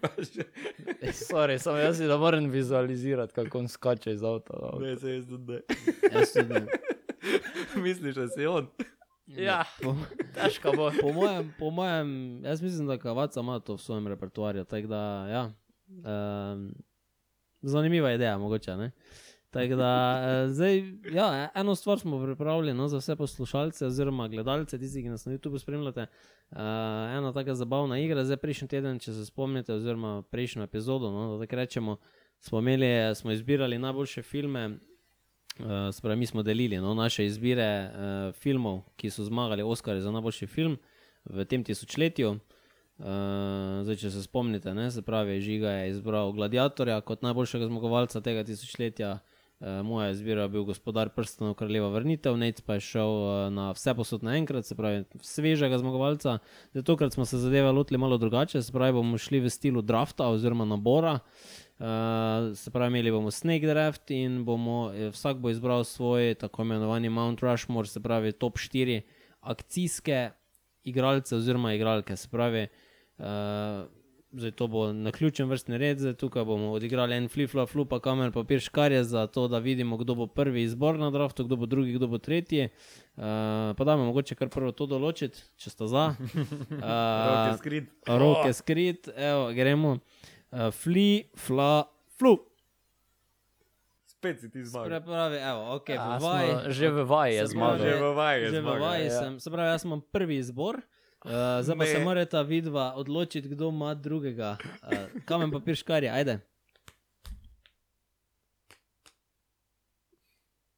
Sorry, 1.25 1.58
samo 1.58 1.77
jaz 1.77 1.97
si 1.97 2.05
da 2.05 2.17
moram 2.17 2.45
vizualizirati, 2.45 3.34
kako 3.34 3.60
on 3.60 3.67
skače 3.67 4.12
iz 4.12 4.23
avta. 4.23 4.53
na 4.53 4.67
avto. 4.67 4.79
Ne, 4.79 4.95
se 4.95 5.10
jaz 5.12 5.25
tudi 5.27 5.51
ne. 5.51 5.60
Jaz 6.12 6.31
tudi 6.31 6.53
ne. 6.53 6.65
Misliš, 7.84 8.15
da 8.15 8.27
si 8.27 8.45
on? 8.45 8.67
Ja, 9.27 9.63
Po, 9.81 9.95
težko 10.36 10.71
bo. 10.73 10.91
po, 10.93 11.10
mojem, 11.12 11.53
po 11.60 11.69
mojem, 11.71 12.10
jaz 12.43 12.62
mislim, 12.62 12.88
da 12.88 12.97
Kavaca 12.97 13.39
ima 13.39 13.60
to 13.60 13.73
v 13.73 13.79
svojem 13.79 14.08
repertoarju. 14.08 14.63
tako 14.65 14.88
Da, 14.88 15.01
ja, 15.27 15.51
um, 15.87 16.73
zanimiva 17.61 18.13
ideja, 18.13 18.37
mogoče. 18.37 18.77
Ne? 18.77 18.91
Tako 19.55 19.75
da, 19.75 20.21
eh, 20.23 20.47
zdaj, 20.47 20.83
ja, 21.13 21.49
eno 21.55 21.75
stvar 21.75 21.99
smo 21.99 22.23
pripravili 22.23 22.73
no, 22.73 22.87
za 22.87 22.97
vse 22.97 23.15
poslušalce 23.15 23.85
oziroma 23.85 24.27
gledalce, 24.27 24.79
tisti, 24.79 25.01
ki 25.01 25.09
nas 25.09 25.25
na 25.25 25.31
YouTubu 25.31 25.59
spremljate. 25.59 26.01
Uh, 26.51 26.57
ena 27.17 27.31
taka 27.33 27.55
zabavna 27.55 27.99
igra, 27.99 28.25
zdaj 28.25 28.37
prejšnji 28.37 28.67
teden, 28.67 28.99
če 28.99 29.13
se 29.13 29.25
spomnite, 29.25 29.73
oziroma 29.73 30.21
prejšnjo 30.31 30.63
epizodo, 30.63 31.11
no, 31.11 31.23
da 31.31 31.45
tako 31.45 31.55
rečemo, 31.55 31.95
smo, 32.39 32.59
imeli, 32.59 33.15
smo 33.15 33.31
izbirali 33.31 33.79
najboljše 33.79 34.21
filme. 34.21 34.65
Uh, 35.59 35.71
spravi, 35.93 36.19
mi 36.19 36.25
smo 36.25 36.43
delili 36.43 36.77
no, 36.77 36.93
naše 36.93 37.25
izbire 37.25 37.69
uh, 37.87 38.35
filmov, 38.35 38.81
ki 38.95 39.09
so 39.09 39.23
zmagali 39.23 39.63
Oscarje 39.63 40.01
za 40.01 40.11
najboljši 40.11 40.47
film 40.47 40.77
v 41.25 41.45
tem 41.45 41.63
tisočletju. 41.63 42.35
Uh, 42.95 43.81
zdaj, 43.84 43.97
če 43.99 44.10
se 44.13 44.21
spomnite, 44.23 44.71
ne, 44.71 44.86
se 44.88 45.01
pravi, 45.03 45.41
Žiga 45.43 45.71
je 45.81 45.89
izbral 45.89 46.29
Gladiatorja 46.31 47.01
kot 47.03 47.25
najboljšega 47.27 47.67
zmagovalca 47.67 48.21
tega 48.23 48.45
tisočletja. 48.47 49.17
Uh, 49.60 49.81
moja 49.84 50.13
izbira 50.13 50.45
je 50.45 50.51
bil 50.53 50.63
gospodar 50.67 51.10
prstanov 51.12 51.58
kraljeva 51.60 51.89
vrnitev, 51.91 52.38
Nec 52.39 52.62
pa 52.63 52.77
je 52.77 52.86
šel 52.88 53.12
uh, 53.17 53.31
na 53.51 53.65
vse 53.75 53.91
posod 53.99 54.23
naenkrat, 54.23 54.67
se 54.67 54.77
pravi, 54.79 55.03
svežega 55.19 55.81
zmagovalca. 55.84 56.38
Zdaj, 56.71 56.86
tokrat 56.88 57.17
smo 57.17 57.25
se 57.27 57.41
zadeve 57.43 57.73
lotili 57.75 57.99
malo 57.99 58.17
drugače, 58.17 58.63
se 58.63 58.71
pravi, 58.71 58.95
bomo 58.95 59.19
šli 59.19 59.43
v 59.43 59.51
stilu 59.51 59.84
drafta 59.84 60.29
oziroma 60.31 60.63
nabora. 60.63 61.17
Uh, 61.75 62.55
se 62.55 62.71
pravi, 62.71 62.93
imeli 62.95 63.12
bomo 63.12 63.31
Snake 63.31 63.67
Draft 63.67 64.15
in 64.15 64.45
bomo, 64.47 64.93
vsak 65.12 65.43
bo 65.43 65.51
izbral 65.51 65.84
svoj 65.84 66.38
tako 66.39 66.63
imenovani 66.63 67.12
Mount 67.12 67.43
Rushmore, 67.43 67.91
se 67.91 67.99
pravi 67.99 68.31
top 68.31 68.55
4 68.55 69.01
akcijske 69.41 70.29
igralce 70.84 71.36
oziroma 71.36 71.73
igralke. 71.75 72.15
Se 72.15 72.31
pravi, 72.31 72.63
uh, 72.63 72.84
zdaj 74.32 74.51
to 74.51 74.67
bo 74.67 74.93
na 74.93 75.12
ključen 75.12 75.47
vrstni 75.47 75.78
red, 75.78 75.99
zdaj 75.99 76.13
tukaj 76.15 76.43
bomo 76.43 76.71
odigrali 76.71 77.15
en 77.15 77.25
flip-flop, 77.25 77.69
flupa, 77.69 77.99
kamer, 77.99 78.32
papir, 78.32 78.60
škarje, 78.60 79.04
zato 79.06 79.47
da 79.47 79.60
vidimo, 79.60 79.95
kdo 79.95 80.15
bo 80.15 80.28
prvi 80.28 80.63
izbor 80.63 80.95
na 80.95 81.08
draftu, 81.08 81.43
kdo 81.43 81.56
bo 81.56 81.65
drugi, 81.65 81.93
kdo 81.93 82.08
bo 82.08 82.17
tretji. 82.17 82.67
Uh, 83.15 83.23
pa 83.71 83.84
da 83.84 83.95
mogoče 83.95 84.36
kar 84.36 84.49
prvo 84.49 84.71
to 84.71 84.86
določiti, 84.86 85.39
če 85.56 85.69
sta 85.69 85.88
za. 85.88 86.06
Roke 86.12 87.47
Uh, 87.47 87.56
skrit. 87.56 87.88
roke 88.06 88.51
skrit, 88.54 89.08
evo, 89.10 89.54
gremo. 89.54 89.95
Uh, 90.51 90.67
fli, 90.73 91.08
fla, 91.38 91.86
flu. 92.12 92.36
Spet 94.06 94.39
si 94.39 94.49
ti 94.49 94.60
zmagal. 94.62 94.89
Prepravi, 94.89 95.38
evo, 95.38 95.75
ok, 95.75 95.89
Ja, 95.89 96.10
v 96.10 96.21
vaji. 96.21 96.51
smo, 96.51 96.71
že 96.71 96.86
v 96.89 96.99
vaji 97.06 97.34
je 97.34 97.41
Se 97.41 97.54
zmagal. 97.54 97.78
pravi, 97.78 97.88
Že 97.88 97.99
v 98.01 98.13
vaji 98.15 98.36
je 98.36 98.45
Že 98.45 98.51
v 98.51 98.62
zmagal, 98.62 98.82
vaji 98.82 99.06
ja. 99.06 99.12
sem, 99.13 99.39
se 99.39 99.47
pravi, 99.49 99.69
jaz 99.69 99.84
imam 99.86 100.01
prvi 100.04 100.36
izbor. 100.38 100.75
Uh, 101.25 101.31
zdaj 101.61 101.77
pa 101.77 101.83
Ne. 101.83 101.89
se 101.89 101.99
morata 101.99 102.41
vidva 102.41 102.93
odločiti, 102.95 103.49
kdo 103.49 103.69
ima 103.69 103.93
drugega. 103.93 104.57
Uh, 104.83 105.21
kamen 105.25 105.51
papir 105.51 105.75
škarje, 105.75 106.09
ajde. 106.09 106.39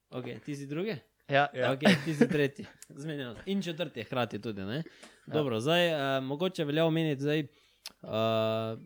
Ok, 0.10 0.26
ti 0.46 0.56
si 0.56 0.68
drugi? 0.68 0.96
Ja, 1.28 1.48
Ja. 1.54 1.72
Ok, 1.72 1.80
ti 2.06 2.16
si 2.16 2.28
tretji. 2.28 2.66
Zmenjeno. 2.90 3.36
In 3.46 3.62
četrti, 3.62 4.04
hkrati 4.04 4.42
tudi. 4.42 4.62
Ne? 4.62 4.84
Dobro, 5.26 5.60
zdaj 5.60 5.92
uh, 5.92 6.24
mogoče 6.24 6.64
velja 6.66 6.86
omeniti, 6.86 7.24
da 7.24 7.34
uh, 7.36 8.80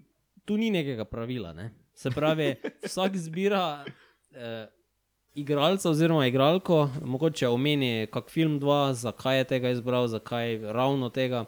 tu 0.45 0.57
ni 0.57 0.71
nekega 0.71 1.05
pravila. 1.05 1.53
Ne? 1.53 1.69
Se 1.93 2.09
pravi, 2.09 2.55
vsak 2.85 3.17
zbira 3.17 3.85
uh, 3.85 4.37
igralca 5.35 5.89
oziroma 5.89 6.25
igralko, 6.27 6.89
mogoče 7.05 7.47
omeni 7.47 8.07
kak 8.11 8.29
film 8.29 8.59
dva, 8.59 8.93
zakaj 8.93 9.37
je 9.37 9.43
tega 9.43 9.69
izbral, 9.69 10.07
zakaj 10.07 10.57
ravno 10.57 11.09
tega. 11.09 11.45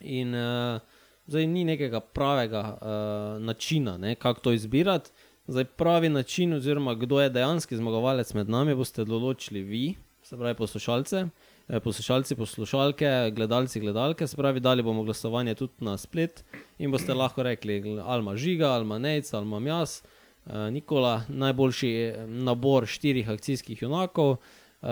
In 0.00 0.34
uh, 0.34 0.80
zdaj 1.26 1.46
ni 1.46 1.64
nekega 1.64 2.00
pravega 2.00 2.62
uh, 2.72 3.42
načina, 3.42 3.98
ne, 3.98 4.14
kako 4.14 4.40
to 4.40 4.52
izbirati. 4.52 5.10
Zdaj, 5.46 5.64
pravi 5.64 6.08
način, 6.08 6.54
oziroma 6.54 6.94
kdo 6.94 7.20
je 7.20 7.30
dejanski 7.30 7.76
zmagovalec 7.76 8.32
med 8.34 8.48
nami, 8.48 8.74
boste 8.74 9.04
določili 9.04 9.64
vi, 9.66 9.84
se 10.22 10.38
pravi 10.38 10.54
poslušalce, 10.54 11.24
eh, 11.68 11.80
poslušalci, 11.80 12.36
poslušalke, 12.38 13.08
gledalci, 13.34 13.80
gledalke. 13.80 14.28
Se 14.30 14.36
pravi, 14.36 14.60
dali 14.60 14.82
bomo 14.86 15.02
glasovanje 15.02 15.56
tudi 15.58 15.84
na 15.84 15.96
splet 15.98 16.44
in 16.78 16.94
boste 16.94 17.16
lahko 17.16 17.42
rekli, 17.42 17.80
ali 17.98 18.22
ima 18.22 18.36
žiga, 18.36 18.70
ali 18.76 18.86
ima 18.86 18.98
nejc, 18.98 19.32
ali 19.34 19.48
imam 19.48 19.66
jaz. 19.66 19.98
Uh, 20.04 20.19
Nikola, 20.46 21.22
najboljši 21.28 21.90
eh, 21.94 22.26
nabor 22.26 22.86
štirih 22.86 23.28
akcijskih 23.30 23.82
junakov. 23.82 24.36
Uh, 24.80 24.88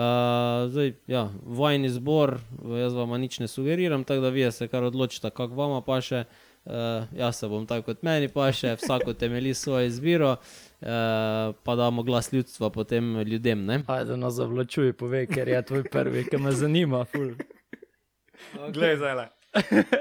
zdaj, 0.69 0.93
ja, 1.07 1.31
vojni 1.43 1.89
zbor, 1.89 2.35
jaz 2.77 2.93
vam 2.93 3.09
nič 3.17 3.39
ne 3.39 3.47
sugeriram, 3.47 4.03
tako 4.03 4.21
da 4.21 4.29
vi 4.29 4.51
se 4.51 4.67
kar 4.67 4.83
odločite, 4.83 5.29
kako 5.29 5.55
vama 5.55 5.81
pa 5.81 5.97
še. 6.01 6.23
Uh, 6.65 7.07
jaz 7.17 7.39
se 7.39 7.47
bom 7.47 7.65
tako 7.65 7.87
kot 7.87 8.03
meni 8.05 8.27
pa 8.29 8.51
še, 8.53 8.75
vsak 8.77 9.07
temelji 9.17 9.55
svojo 9.57 9.87
izbiro, 9.87 10.35
uh, 10.35 11.55
pa 11.63 11.75
damo 11.75 12.03
glas 12.03 12.29
ljudstva 12.33 12.69
potem 12.69 13.15
ljudem. 13.25 13.63
Ne? 13.65 13.79
Ajde, 13.87 14.17
nas 14.17 14.37
zavlačuj, 14.37 14.93
povej, 14.93 15.25
ker 15.31 15.49
je 15.49 15.61
tvoj 15.71 15.83
prvi, 15.89 16.27
ki 16.29 16.37
me 16.37 16.51
zanima. 16.53 17.01
Ful. 17.09 17.33
Glej, 18.75 18.99
zdaj 19.01 19.15
le. 19.15 19.25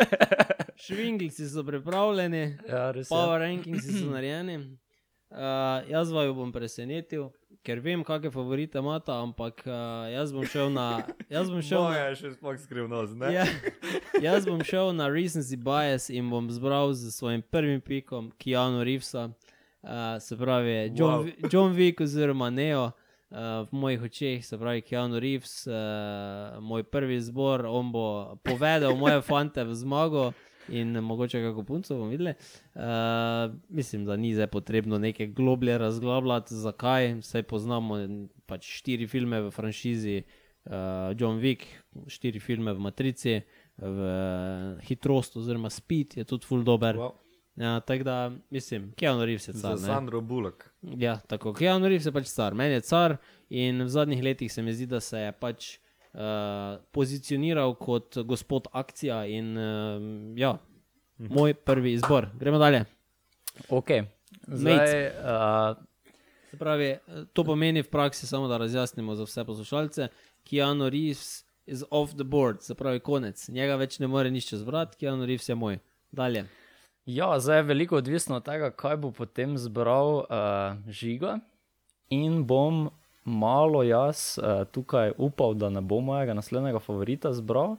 Švinglici 0.85 1.49
so 1.49 1.65
pripravljeni, 1.65 2.59
Ja, 2.69 2.93
power 3.09 3.41
rankingsi 3.41 4.03
so 4.03 4.13
narejeni. 4.13 4.59
Uh, 5.31 5.85
jaz 5.91 6.13
vaju 6.13 6.33
bom 6.35 6.53
presenetil, 6.53 7.27
ker 7.61 7.83
vem, 7.85 8.01
kakšne 8.05 8.31
favorite 8.33 8.81
imate, 8.81 9.13
ampak 9.13 9.61
uh, 9.67 10.07
jaz 10.09 10.33
bom 10.33 10.47
šel 10.49 10.71
na. 10.73 11.03
Jaz 11.29 11.51
bom 11.53 11.61
šel 11.61 11.83
na 11.83 11.89
Moja 11.91 12.07
je 12.09 12.15
še 12.17 12.31
sploh 12.39 12.57
skrivnost, 12.63 13.13
ne? 13.21 13.33
Ja, 13.35 13.45
jaz 14.25 14.49
bom 14.49 14.63
šel 14.65 14.95
na 14.97 15.11
recency 15.13 15.59
bias 15.61 16.09
in 16.09 16.31
bom 16.33 16.49
zbral 16.49 16.95
z 16.97 17.13
svojim 17.13 17.45
prvim 17.45 17.83
pikom 17.85 18.31
Keanu 18.41 18.81
Reevesa, 18.89 19.29
uh, 19.29 20.17
se 20.17 20.39
pravi 20.41 20.97
John, 20.97 21.29
Wow. 21.29 21.53
John 21.53 21.77
Wick 21.77 22.01
oziroma 22.01 22.49
Neo. 22.51 22.89
Uh, 23.29 23.69
v 23.69 23.77
mojih 23.77 24.03
očeh, 24.09 24.41
se 24.41 24.57
pravi, 24.57 24.81
Keanu 24.81 25.21
Reeves, 25.21 25.67
uh, 25.69 26.57
moj 26.65 26.81
prvi 26.89 27.19
izbor, 27.21 27.67
on 27.69 27.93
bo 27.93 28.39
povedal 28.41 28.97
moje 28.97 29.21
fante 29.21 29.61
v 29.69 29.75
zmago 29.77 30.31
in 30.69 30.99
mogoče 31.01 31.43
kako 31.43 31.63
punco 31.63 31.95
bomo 31.95 32.11
videli. 32.11 32.35
Uh, 32.75 32.83
mislim, 33.69 34.05
da 34.05 34.17
ni 34.17 34.35
zdaj 34.35 34.47
potrebno 34.47 34.99
neke 34.99 35.27
globlje 35.27 35.79
razglabljati, 35.79 36.55
zakaj. 36.55 37.23
Saj 37.23 37.43
poznamo 37.43 37.97
pač 38.47 38.67
štiri 38.79 39.07
filme 39.07 39.41
v 39.41 39.51
franšizi 39.51 40.23
uh, 40.23 40.73
John 41.19 41.41
Wick, 41.41 41.65
štiri 42.07 42.41
filme 42.41 42.73
v 42.73 42.81
Matrici, 42.81 43.41
v 43.77 43.99
uh, 44.77 44.83
Hitrost 44.89 45.37
oziroma 45.37 45.71
Speed 45.71 46.17
je 46.17 46.25
tudi 46.25 46.47
full 46.47 46.65
dober. 46.65 46.97
Wow. 46.97 47.13
Ja, 47.59 47.81
tako 47.81 48.05
da 48.05 48.33
mislim, 48.51 48.93
Keanu 48.97 49.25
Reeves 49.25 49.49
je 49.49 49.53
Za 49.53 49.69
car. 49.69 49.81
ne. 49.81 49.87
Sandro 49.87 50.21
Bullock. 50.21 50.65
Ja, 50.83 51.19
tako. 51.27 51.53
Keanu 51.55 51.89
Reeves 51.89 52.07
je 52.07 52.13
pač 52.13 52.31
car, 52.31 52.55
meni 52.55 52.75
je 52.75 52.81
car 52.81 53.17
in 53.51 53.83
v 53.83 53.89
zadnjih 53.89 54.23
letih 54.23 54.53
se 54.53 54.63
mi 54.63 54.73
zdi, 54.73 54.87
da 54.87 55.01
se 55.01 55.19
je 55.19 55.33
pač 55.33 55.79
uh, 56.19 56.83
pozicioniral 56.93 57.77
kot 57.79 58.19
gospod 58.27 58.67
akcija 58.73 59.23
in 59.31 59.55
uh, 59.57 60.03
ja, 60.37 60.57
moj 61.19 61.55
prvi 61.55 61.93
izbor. 61.93 62.29
Gremo 62.39 62.59
dalje. 62.59 62.85
Ok. 63.69 63.91
Zdaj, 64.47 65.07
uh, 65.07 65.77
Se 66.51 66.57
pravi, 66.57 66.97
to 67.33 67.45
pomeni 67.45 67.83
v 67.83 67.91
praksi, 67.91 68.27
samo 68.27 68.49
da 68.49 68.57
razjasnimo 68.57 69.15
za 69.15 69.25
vse 69.25 69.45
poslušalce, 69.45 70.09
Keanu 70.49 70.89
Reeves 70.89 71.45
is 71.67 71.85
off 71.91 72.15
the 72.15 72.25
board, 72.25 72.63
se 72.63 72.75
pravi, 72.75 73.01
konec. 73.01 73.49
Njega 73.49 73.77
več 73.77 73.99
ne 74.01 74.09
more 74.09 74.31
nišče 74.31 74.57
zbrati, 74.57 74.97
Keanu 74.97 75.27
Reeves 75.29 75.49
je 75.49 75.55
moj. 75.55 75.79
Dalje. 76.11 76.47
ja, 77.07 77.41
zdaj 77.41 77.59
je 77.59 77.63
veliko 77.63 77.97
odvisno 77.97 78.37
od 78.37 78.45
tega, 78.45 78.71
kaj 78.71 78.97
bo 78.97 79.11
potem 79.13 79.59
zbral 79.59 80.15
uh, 80.15 80.81
žiga. 80.89 81.39
In 82.09 82.47
bom 82.47 82.89
malo 83.29 83.83
jaz 83.83 84.39
uh, 84.39 84.65
tukaj 84.73 85.13
upal, 85.19 85.55
da 85.55 85.71
ne 85.71 85.81
bo 85.81 86.01
mojega 86.01 86.35
naslednjega 86.35 86.79
favorita 86.79 87.33
zbral. 87.33 87.77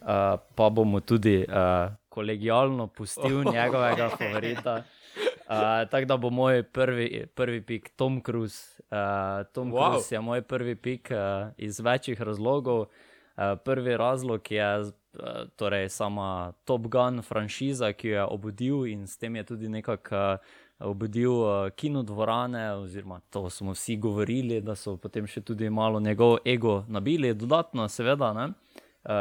uh, 0.00 0.38
pa 0.54 0.70
bomo 0.70 1.00
tudi 1.00 1.44
uh, 1.48 1.92
kolegijalno 2.08 2.86
pustil 2.86 3.44
njegovega 3.54 4.08
favorita. 4.08 4.82
Uh, 5.48 5.90
Tako 5.90 6.04
da 6.04 6.16
bo 6.16 6.30
moj 6.30 6.62
prvi, 6.62 7.26
prvi 7.34 7.62
pik 7.62 7.90
Tom 7.96 8.22
Cruise. 8.26 8.82
Uh, 8.90 9.46
Tom 9.52 9.72
Wow. 9.72 9.90
Cruise 9.90 10.14
je 10.14 10.20
moj 10.20 10.42
prvi 10.42 10.74
pik 10.74 11.10
uh, 11.10 11.48
iz 11.56 11.80
večjih 11.80 12.22
razlogov. 12.22 12.80
Uh, 12.80 12.86
prvi 13.64 13.96
razlog 13.96 14.52
je 14.52 14.80
uh, 14.80 14.90
torej 15.56 15.88
sama 15.88 16.52
Top 16.64 16.86
Gun 16.86 17.22
franšiza, 17.22 17.92
ki 17.92 18.08
jo 18.08 18.14
je 18.14 18.24
obudil 18.24 18.86
in 18.86 19.06
s 19.06 19.18
tem 19.18 19.36
je 19.36 19.44
tudi 19.44 19.68
nekako 19.68 20.16
uh, 20.16 20.38
obudil 20.78 21.32
uh, 21.32 21.70
kinodvorane, 21.70 22.72
oziroma 22.72 23.20
to 23.30 23.50
smo 23.50 23.72
vsi 23.72 23.96
govorili, 23.96 24.60
da 24.60 24.74
so 24.76 24.96
potem 24.96 25.26
še 25.26 25.40
tudi 25.40 25.70
malo 25.70 26.00
njegov 26.00 26.38
ego 26.44 26.84
nabili, 26.88 27.34
dodatno, 27.34 27.88
seveda, 27.88 28.32
uh, 28.32 28.50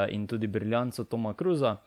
in 0.10 0.28
tudi 0.28 0.48
briljanco 0.48 1.04
Toma 1.04 1.34
Cruza. 1.34 1.78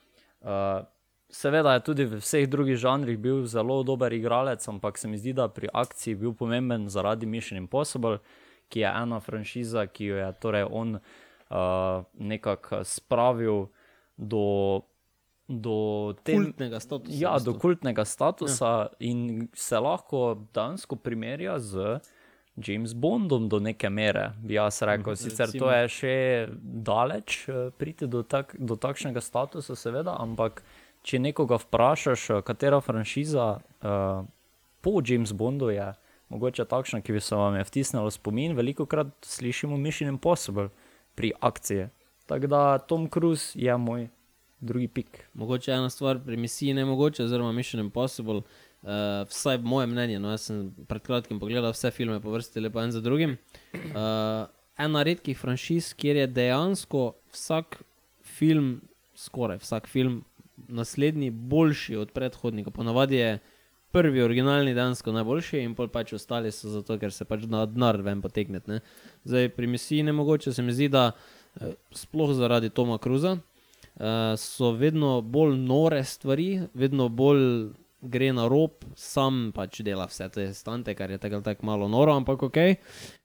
Uh, 0.41 0.87
seveda 1.29 1.75
je 1.77 1.85
tudi 1.85 2.05
v 2.05 2.21
vseh 2.23 2.49
drugih 2.49 2.77
žanrih 2.77 3.19
bil 3.19 3.45
zelo 3.47 3.83
dober 3.83 4.13
igralec, 4.13 4.69
ampak 4.69 4.99
se 4.99 5.09
mi 5.09 5.19
zdi, 5.19 5.33
da 5.33 5.49
pri 5.49 5.69
akciji 5.73 6.15
bil 6.15 6.33
pomemben 6.33 6.89
zaradi 6.89 7.27
Mission 7.27 7.59
Impossible, 7.59 8.19
ki 8.69 8.81
je 8.81 8.93
ena 9.03 9.21
franšiza, 9.21 9.87
ki 9.87 10.05
jo 10.05 10.17
je 10.17 10.33
torej 10.41 10.65
on 10.71 10.97
uh, 10.97 12.05
nekako 12.15 12.85
spravil 12.85 13.67
do. 14.17 14.81
Do 15.49 16.13
te 16.23 16.35
Kultnega 16.37 16.81
statusa. 16.81 17.17
Ja, 17.17 17.39
do 17.41 17.55
kultnega 17.57 18.05
statusa 18.05 18.69
ja. 18.69 18.89
in 19.01 19.49
se 19.57 19.79
lahko 19.81 20.37
dejansko 20.53 20.99
primerja 21.01 21.57
z 21.59 22.01
James 22.67 22.93
Bondom 22.93 23.49
do 23.49 23.61
neke 23.61 23.89
mere, 23.91 24.33
bi 24.43 24.55
jaz 24.55 24.83
rekel. 24.83 25.17
Sicer 25.17 25.47
to 25.47 25.53
recimo. 25.53 25.71
je 25.71 25.89
še 25.89 26.17
daleč 26.61 27.39
eh, 27.49 27.71
priti 27.79 28.07
do, 28.07 28.23
tak, 28.23 28.57
do 28.59 28.77
takšnega 28.77 29.23
statusa, 29.23 29.77
seveda, 29.79 30.19
ampak 30.21 30.63
če 31.07 31.23
nekoga 31.23 31.61
vprašaš, 31.63 32.29
eh, 32.31 32.43
katera 32.45 32.83
franšiza 32.85 33.47
uh, 33.59 34.27
po 34.85 35.01
James 35.05 35.33
Bondu 35.33 35.71
je 35.73 35.93
mogoče 36.29 36.67
takšna, 36.69 37.01
ki 37.01 37.17
bi 37.17 37.21
se 37.25 37.37
vam 37.37 37.57
je 37.57 37.65
vtisnila 37.65 38.05
v 38.05 38.13
spomin, 38.13 38.57
veliko 38.59 38.87
krat 38.87 39.15
slišimo 39.25 39.79
Mission 39.81 40.11
Impossible 40.13 40.69
pri 41.15 41.33
akciji. 41.41 41.89
Tako 42.29 42.47
da 42.47 42.79
Tom 42.79 43.09
Cruise 43.09 43.57
je 43.57 43.73
moj 43.81 44.09
drugi 44.61 44.89
pik. 44.89 45.25
Mogoče 45.35 45.73
ena 45.73 45.91
stvar 45.91 46.19
pri 46.25 46.37
misiji 46.37 46.75
ne 46.75 46.85
mogoče, 46.85 47.25
oziroma 47.25 47.53
Mission 47.53 47.81
Impossible, 47.81 48.37
uh, 48.83 48.91
vsaj 49.29 49.59
moje 49.59 49.87
mnenje. 49.87 50.19
No, 50.19 50.31
jaz 50.31 50.49
sem 50.51 50.75
pred 50.89 51.03
kratkim 51.03 51.41
pogledal 51.41 51.73
vse 51.73 51.91
filme 51.91 52.21
po 52.21 52.33
vrsti, 52.35 52.61
lepo 52.61 52.83
en 52.83 52.93
za 52.93 53.01
drugim. 53.01 53.37
Uh, 53.75 54.49
ena 54.79 55.03
redkih 55.03 55.39
franšiz, 55.39 55.93
kjer 55.95 56.17
je 56.17 56.27
dejansko 56.27 57.13
vsak 57.33 57.83
film, 58.23 58.81
skoraj 59.15 59.63
vsak 59.63 59.87
film, 59.89 60.25
naslednji 60.69 61.31
boljši 61.31 61.97
od 61.97 62.11
predhodnika. 62.13 62.71
Ponavadi 62.71 63.17
je 63.17 63.39
prvi, 63.91 64.23
originalni, 64.23 64.75
dejansko 64.75 65.13
najboljši, 65.13 65.63
in 65.65 65.75
pol 65.75 65.89
pač 65.89 66.13
ostali 66.13 66.53
so 66.53 66.69
zato, 66.69 66.99
ker 66.99 67.13
se 67.15 67.25
pač 67.25 67.47
na 67.49 67.65
denar 67.67 68.03
ven 68.03 68.23
potegnete. 68.23 68.71
ne. 68.71 68.81
Zdaj 69.25 69.49
pri 69.49 69.67
misiji 69.67 70.03
ne 70.03 70.13
mogoče, 70.13 70.53
se 70.53 70.63
mi 70.63 70.73
zdi, 70.73 70.89
da 70.89 71.13
eh, 71.61 71.73
sploh 71.91 72.35
zaradi 72.35 72.71
Toma 72.71 72.99
Cruza 72.99 73.39
so 74.37 74.73
vedno 74.79 75.21
bolj 75.21 75.57
nore 75.59 76.05
stvari, 76.05 76.69
vedno 76.75 77.09
bolj 77.09 77.71
gre 78.01 78.33
na 78.33 78.47
rob, 78.49 78.85
sam 78.95 79.49
pač 79.55 79.81
dela 79.83 80.07
vse 80.07 80.29
te 80.31 80.47
stante, 80.55 80.95
kar 80.95 81.11
je 81.11 81.19
tako 81.19 81.41
tako 81.43 81.67
malo 81.67 81.89
noro, 81.89 82.15
ampak 82.15 82.43
ok. 82.43 82.59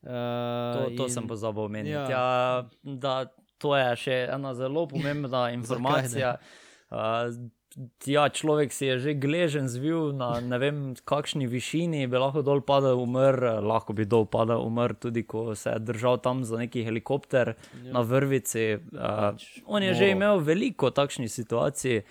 Uh, 0.01 0.09
To, 0.09 0.89
to 0.97 1.05
in... 1.05 1.09
sem 1.09 1.27
pozabil 1.29 1.63
omeniti. 1.63 1.93
ja. 1.93 2.09
Ja. 2.09 2.69
Da, 2.81 3.25
to 3.61 3.75
je 3.77 3.95
še 3.95 4.17
ena 4.33 4.53
zelo 4.57 4.87
pomembna 4.89 5.49
informacija. 5.59 6.37
uh, 6.89 7.29
ja, 8.05 8.29
človek 8.29 8.73
si 8.73 8.85
je 8.85 8.99
že 8.99 9.11
gležen 9.17 9.67
zvil 9.67 10.13
na 10.13 10.37
ne 10.41 10.57
vem 10.61 10.77
kakšni 10.93 11.47
višini, 11.49 12.05
bi 12.07 12.21
lahko 12.21 12.43
dol 12.45 12.61
padel, 12.61 13.01
umrl, 13.01 13.63
lahko 13.65 13.95
bi 13.97 14.05
dol 14.05 14.27
padel, 14.29 14.61
umrl, 14.61 14.95
tudi 14.99 15.25
ko 15.25 15.55
se 15.57 15.73
je 15.73 15.79
držal 15.81 16.21
tam 16.21 16.43
za 16.45 16.57
neki 16.61 16.85
helikopter 16.85 17.55
ja. 17.55 17.91
na 17.93 18.01
vrvici. 18.05 18.77
Uh, 18.93 19.33
on 19.65 19.83
je 19.83 19.93
že 19.93 20.05
noro. 20.05 20.15
imel 20.17 20.35
veliko 20.45 20.93
takšnih 20.93 21.31
situacij, 21.31 22.03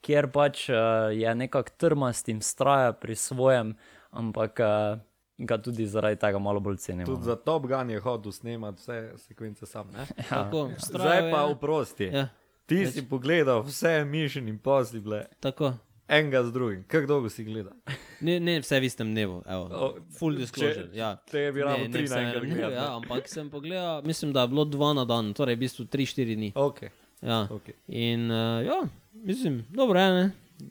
kjer 0.00 0.30
pač 0.30 0.68
uh, 0.70 1.10
je 1.10 1.34
nekako 1.34 1.74
trmast 1.76 2.28
in 2.30 2.40
straja 2.40 2.92
pri 2.92 3.18
svojem, 3.18 3.74
ampak 4.14 4.62
uh, 4.62 5.02
ga 5.40 5.58
tudi 5.58 5.86
zaradi 5.86 6.20
tega 6.20 6.38
malo 6.38 6.60
bolj 6.60 6.76
cenimo. 6.76 7.06
Tudi 7.06 7.24
za 7.24 7.36
Top 7.36 7.66
Gun 7.66 7.90
je 7.90 8.00
hodil 8.00 8.32
snemati 8.32 8.78
vse 8.78 9.12
sekvence 9.16 9.66
sam. 9.66 9.90
Ne? 9.92 10.06
Tako, 10.28 10.66
Zdaj 10.66 10.76
vztrajal 10.76 11.30
pa 11.30 11.40
je. 11.40 11.44
oprosti. 11.44 12.04
Ja, 12.04 12.28
Ti 12.70 12.86
si 12.88 13.02
pogledal 13.02 13.62
vse 13.62 14.04
Mission 14.04 14.48
Impossible, 14.48 15.26
tako. 15.40 15.72
enega 16.08 16.42
z 16.42 16.52
drugim. 16.52 16.84
Kako 16.84 17.06
dolgo 17.06 17.28
si 17.28 17.44
gledal? 17.44 17.72
Ne, 18.20 18.38
ne 18.38 18.60
vse 18.60 18.76
v 18.76 18.84
istem 18.84 19.08
dnevu, 19.08 19.42
evo. 19.44 19.64
O, 19.64 19.86
full 20.12 20.36
disclosure. 20.36 20.74
če- 20.84 20.94
Ja. 20.94 21.16
te 21.24 21.52
bi 21.52 21.60
rabo 21.60 21.78
Ne, 21.78 21.84
ne 21.84 21.92
tri 21.92 22.02
vse 22.04 22.14
naenkrat 22.14 22.34
v 22.34 22.44
enem 22.44 22.50
dnevu, 22.50 22.60
gledati, 22.62 22.82
Ja, 22.82 22.96
ampak 22.96 23.28
sem 23.28 23.46
pogledal, 23.48 24.02
mislim, 24.02 24.32
da 24.32 24.40
je 24.40 24.48
bilo 24.48 24.64
dva 24.66 24.92
na 24.92 25.04
dan, 25.04 25.32
torej 25.32 25.54
v 25.54 25.60
bistvu 25.60 25.84
tri, 25.86 26.04
štiri 26.04 26.34
dni. 26.34 26.52
Okay. 26.52 26.88
Ja. 27.20 27.48
Okay. 27.48 27.74
In 27.88 28.30
uh, 28.30 28.36
ja, 28.62 28.80
mislim, 29.14 29.64
dobro 29.70 29.98
je, 29.98 30.10
ne? 30.12 30.30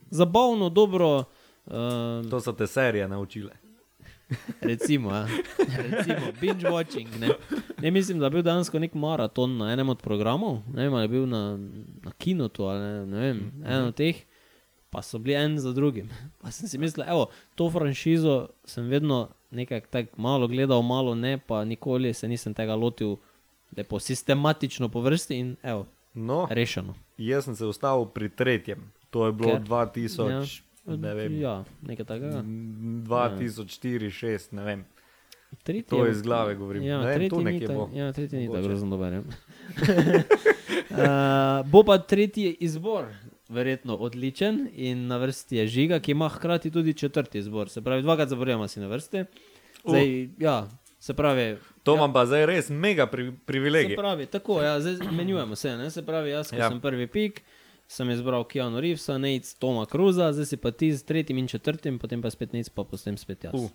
zabavno, 0.10 0.70
dobro. 0.70 1.24
Uh, 1.66 1.74
To 2.26 2.40
so 2.40 2.52
te 2.52 2.66
serije 2.66 3.08
naučile. 3.08 3.52
Recimo, 4.62 5.12
ja. 5.12 5.28
recimo 5.78 6.32
binge 6.42 6.70
watching. 6.70 7.08
Ne? 7.20 7.30
ne 7.82 7.92
mislim, 7.92 8.20
da 8.20 8.26
je 8.26 8.30
bil 8.30 8.42
dejansko 8.42 8.80
nek 8.80 8.94
maraton 8.94 9.58
na 9.58 9.74
enem 9.74 9.90
od 9.90 10.02
programov, 10.02 10.62
ne 10.74 10.84
vem, 10.84 10.94
ali 10.94 11.04
je 11.04 11.08
bil 11.08 11.26
na, 11.28 11.58
na 12.04 12.12
kinotu 12.18 12.64
ali 12.64 12.80
ne, 12.80 13.06
ne 13.06 13.20
vem, 13.20 13.38
mm 13.38 13.52
-hmm. 13.62 13.74
en 13.74 13.84
od 13.84 13.96
teh. 13.96 14.16
Pa 14.90 15.02
so 15.02 15.18
bili 15.18 15.36
en 15.36 15.60
za 15.60 15.72
drugim. 15.74 16.10
Pa 16.42 16.52
sem 16.52 16.68
si 16.68 16.78
mislil, 16.78 17.06
evo, 17.10 17.30
to 17.56 17.70
franšizo 17.70 18.48
sem 18.66 18.88
vedno 18.88 19.30
nekako 19.52 19.88
tako 19.90 20.22
malo 20.22 20.48
gledal, 20.48 20.82
malo 20.82 21.16
ne, 21.16 21.38
pa 21.38 21.66
nikoli 21.66 22.14
se 22.14 22.28
nisem 22.28 22.54
tega 22.54 22.76
lotil 22.76 23.16
lepo 23.78 24.00
sistematično 24.00 24.90
po 24.90 25.02
vrsti 25.02 25.38
in 25.38 25.56
evo, 25.64 25.86
No, 26.14 26.48
rešeno. 26.50 26.94
jaz 27.18 27.46
sem 27.46 27.56
se 27.56 27.66
ustavil 27.66 28.06
pri 28.06 28.30
tretjem. 28.30 28.92
To 29.10 29.26
je 29.26 29.32
bilo 29.32 29.52
Ker? 29.52 29.62
2000, 29.62 30.62
ne 30.92 31.14
vem, 31.14 31.40
Ja, 31.40 31.54
nekaj 31.82 32.06
takega. 32.06 32.42
2004, 32.42 33.04
2006, 34.10 34.52
ne 34.52 34.64
vem. 34.64 34.86
Tretji 35.64 35.84
To 35.84 36.06
je- 36.06 36.12
iz 36.12 36.22
glave 36.22 36.56
govorim. 36.56 36.84
Ja, 36.84 37.02
Ne 37.02 37.14
tretji 37.16 37.44
ni 37.44 37.60
ta-. 37.60 37.90
Ja, 37.94 38.12
tretji 38.14 38.38
ni 38.38 38.46
tako 38.46 38.54
Mogoče. 38.54 38.68
grozno 38.68 38.90
dober. 38.90 39.14
ja. 39.14 39.22
uh, 39.22 39.26
bo 41.72 41.84
pa 41.84 41.98
tretji 42.00 42.58
izbor, 42.60 43.06
verjetno 43.50 43.96
odličen 43.96 44.70
in 44.74 45.08
na 45.08 45.18
vrsti 45.18 45.58
je 45.58 45.68
žiga, 45.68 46.00
ki 46.00 46.12
ima 46.12 46.30
hkrati 46.30 46.72
tudi 46.72 46.94
četrti 46.94 47.40
izbor. 47.40 47.70
Se 47.70 47.82
pravi, 47.82 48.02
dvakrat 48.02 48.30
zaborjamo 48.30 48.68
si 48.68 48.80
na 48.80 48.88
vrsti. 48.88 49.24
Zdaj, 49.84 50.24
uh. 50.26 50.30
ja, 50.40 50.68
se 51.00 51.14
pravi. 51.14 51.58
To 51.84 51.92
ja, 51.92 51.96
imam 51.96 52.14
pa 52.14 52.26
zdaj 52.26 52.46
res 52.46 52.70
mega 52.70 53.08
pri, 53.08 53.26
Se 53.26 53.38
privilegij. 53.46 53.96
pravi, 53.96 54.26
tako, 54.26 54.62
ja, 54.62 54.80
zdaj 54.80 55.12
menjujemo 55.12 55.56
se. 55.56 55.78
Ne? 55.78 55.90
Se 55.90 56.06
pravi, 56.06 56.30
jaz, 56.30 56.54
ja. 56.54 56.60
Ja. 56.60 56.70
sem 56.70 56.80
prvi 56.80 57.08
pik, 57.08 57.42
sem 57.90 58.10
izbral 58.14 58.46
Keanu 58.46 58.78
Reevesa, 58.84 59.18
Nate, 59.18 59.50
Toma 59.60 59.86
Cruza, 59.90 60.30
zdaj 60.34 60.46
si 60.46 60.58
pa 60.62 60.70
ti 60.72 60.92
z 60.94 61.04
tretjim 61.10 61.38
in 61.42 61.48
četrtim, 61.50 61.98
potem 62.00 62.22
pa 62.22 62.30
spet 62.30 62.54
Nate, 62.54 62.70
pa 62.76 62.86
potem 62.86 63.18
spet 63.18 63.50
jaz. 63.50 63.58
Uh. 63.58 63.70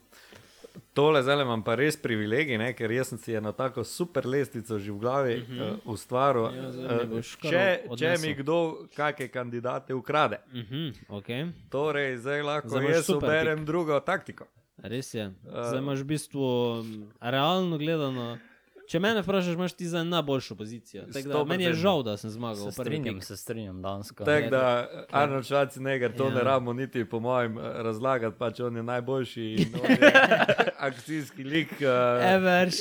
Tole 0.94 1.20
zdaj 1.22 1.42
imam 1.42 1.62
pa 1.62 1.76
res 1.78 1.94
privilegij, 2.02 2.58
ne? 2.58 2.72
ker 2.74 2.90
jaz 2.90 3.12
sem 3.12 3.18
si 3.18 3.34
eno 3.38 3.52
tako 3.54 3.84
super 3.86 4.26
lestvico 4.26 4.78
že 4.78 4.90
v 4.90 4.98
glavi 4.98 5.34
uh 5.38 5.48
-huh. 5.48 5.70
uh, 5.72 5.92
ustvaril. 5.94 6.48
Mhm. 6.50 6.82
Ja, 6.82 6.98
Uh, 7.06 7.22
če, 7.50 7.64
če 7.96 8.14
mi 8.22 8.34
kdo 8.34 8.86
kakšne 8.96 9.28
kandidate 9.28 9.94
ukrade, 9.94 10.40
Uh 10.52 10.60
-huh, 10.60 10.94
okay. 11.08 11.52
torej 11.70 12.16
zdaj 12.16 12.42
lahko 12.42 12.68
Zdaj 12.68 12.90
jaz 12.90 13.08
uberem 13.08 13.58
pik. 13.58 13.66
drugo 13.66 14.00
taktiko. 14.00 14.46
Res 14.82 15.14
je. 15.14 15.30
Zdaj 15.46 15.78
imaš 15.78 15.98
v 16.00 16.04
bistvu 16.04 16.42
m, 16.82 17.10
realno 17.20 17.78
gledano. 17.78 18.38
Če 18.94 19.00
me 19.02 19.10
vprašaš, 19.18 19.54
imaš 19.54 19.72
ti 19.72 19.88
za 19.88 20.04
najboljšo 20.04 20.54
pozicijo. 20.54 21.02
Da, 21.02 21.44
meni 21.44 21.64
je 21.64 21.72
100%. 21.72 21.74
žal, 21.74 22.02
da 22.02 22.16
sem 22.16 22.30
zmagal. 22.30 22.70
Se 22.70 22.72
strinjam, 22.72 23.20
se 23.20 23.36
strinjam, 23.36 23.82
dansko. 23.82 24.24
Tako 24.24 24.50
da 24.50 24.88
Arnold 25.10 25.44
Schwarzenegger 25.44 26.16
to 26.16 26.24
Ja. 26.24 26.34
ne 26.34 26.40
rabimo 26.40 26.72
niti 26.72 27.04
po 27.04 27.20
mojem 27.20 27.58
eh, 27.58 27.82
razlagati, 27.82 28.38
pač 28.38 28.60
on 28.60 28.76
je 28.76 28.82
najboljši 28.82 29.42
in 29.42 29.74
on 29.82 29.90
je 29.90 30.12
akcijski 30.78 31.44
lik. 31.44 31.72
Uh, 31.72 32.22
Everš, 32.24 32.74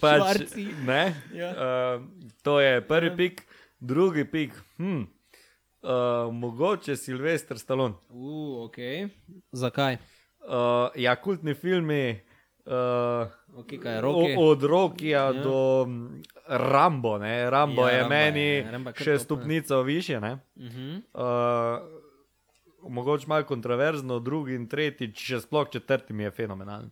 pač, 0.00 0.16
Švarci. 0.16 0.66
ne, 0.86 1.02
Ja. 1.34 1.50
uh, 1.50 2.04
to 2.42 2.60
je 2.60 2.80
prvi 2.80 3.16
pik, 3.16 3.42
drugi 3.80 4.24
pik. 4.24 4.56
Hm. 4.76 5.02
Uh, 5.82 5.90
mogoče 6.32 6.96
Silvestr 6.96 7.58
Stallone. 7.58 7.94
Uh, 8.08 8.64
okay. 8.64 9.08
Zakaj? 9.52 9.96
Uh, 10.40 10.88
ja, 10.96 11.16
kultni 11.16 11.54
filmi. 11.54 12.20
Uh, 12.64 13.28
roki? 14.00 14.34
o- 14.36 14.42
Od 14.42 14.62
Rokija 14.62 15.20
Ja. 15.20 15.26
ja. 15.26 15.42
do 15.42 15.84
mm, 15.86 16.22
Rambo. 16.48 17.18
Ne? 17.18 17.50
Rambo 17.50 17.82
Ja, 17.82 17.88
ja, 17.88 17.94
je 17.94 18.00
Rambo 18.00 18.10
meni 18.10 18.40
je, 18.40 18.70
Rambo 18.72 18.90
je 18.90 18.94
kar 18.94 19.04
še 19.04 19.10
top, 19.10 19.12
ne. 19.12 19.24
stopnico 19.24 19.82
više. 19.82 20.20
Ne? 20.20 20.32
Uh 20.56 20.62
-huh. 20.62 21.02
Uh, 21.14 22.00
mogoče 22.84 23.26
malo 23.26 23.44
kontroverzno, 23.44 24.18
drugi 24.18 24.54
in 24.54 24.68
tretji, 24.68 25.12
še 25.14 25.40
sploh 25.40 25.68
četrti 25.68 26.12
mi 26.12 26.22
je 26.22 26.30
fenomenalen. 26.30 26.90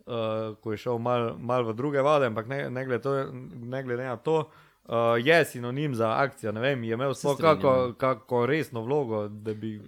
Uh, 0.00 0.14
ko 0.56 0.72
je 0.72 0.78
šel 0.78 0.98
malo 0.98 1.36
mal 1.38 1.62
v 1.62 1.72
druge 1.72 2.00
vode, 2.00 2.26
ampak 2.26 2.46
ne, 2.46 2.70
ne, 2.70 2.84
glede 2.84 3.02
to, 3.02 3.24
ne 3.54 3.82
glede 3.82 4.04
na 4.04 4.16
to, 4.16 4.50
uh, 4.84 4.94
je 5.18 5.44
sinonim 5.44 5.94
za 5.94 6.10
akcijo. 6.12 6.52
Ne 6.52 6.60
vem, 6.60 6.84
je 6.84 6.92
imel 6.92 7.14
sploh 7.14 7.38
kako, 7.38 7.68
ja. 7.68 7.92
kako 7.94 8.46
resno 8.46 8.82
vlogo, 8.82 9.28
da 9.28 9.54
bi. 9.54 9.80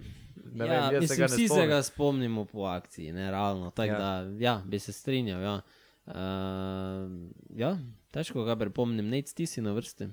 Ne 0.53 0.65
ja, 0.67 0.89
vem, 0.89 0.91
se 0.91 0.99
mislim, 0.99 1.19
ne 1.19 1.25
vsi 1.25 1.37
se 1.37 1.47
spomnim. 1.47 1.69
ga 1.69 1.81
spomnimo 1.81 2.45
po 2.45 2.63
akciji, 2.63 3.11
ne 3.11 3.31
realno. 3.31 3.71
Tako 3.71 3.87
Ja. 3.87 3.93
ja. 3.93 4.23
da, 4.23 4.35
ja, 4.39 4.61
bi 4.65 4.79
se 4.79 4.91
strinjal. 4.93 5.41
Ja. 5.41 5.61
Uh, 6.03 7.07
ja, 7.55 7.77
težko 8.11 8.43
ga 8.43 8.57
pripomnim, 8.59 9.07
nec 9.07 9.31
ti 9.33 9.47
si 9.47 9.63
na 9.63 9.71
vrsti. 9.71 10.09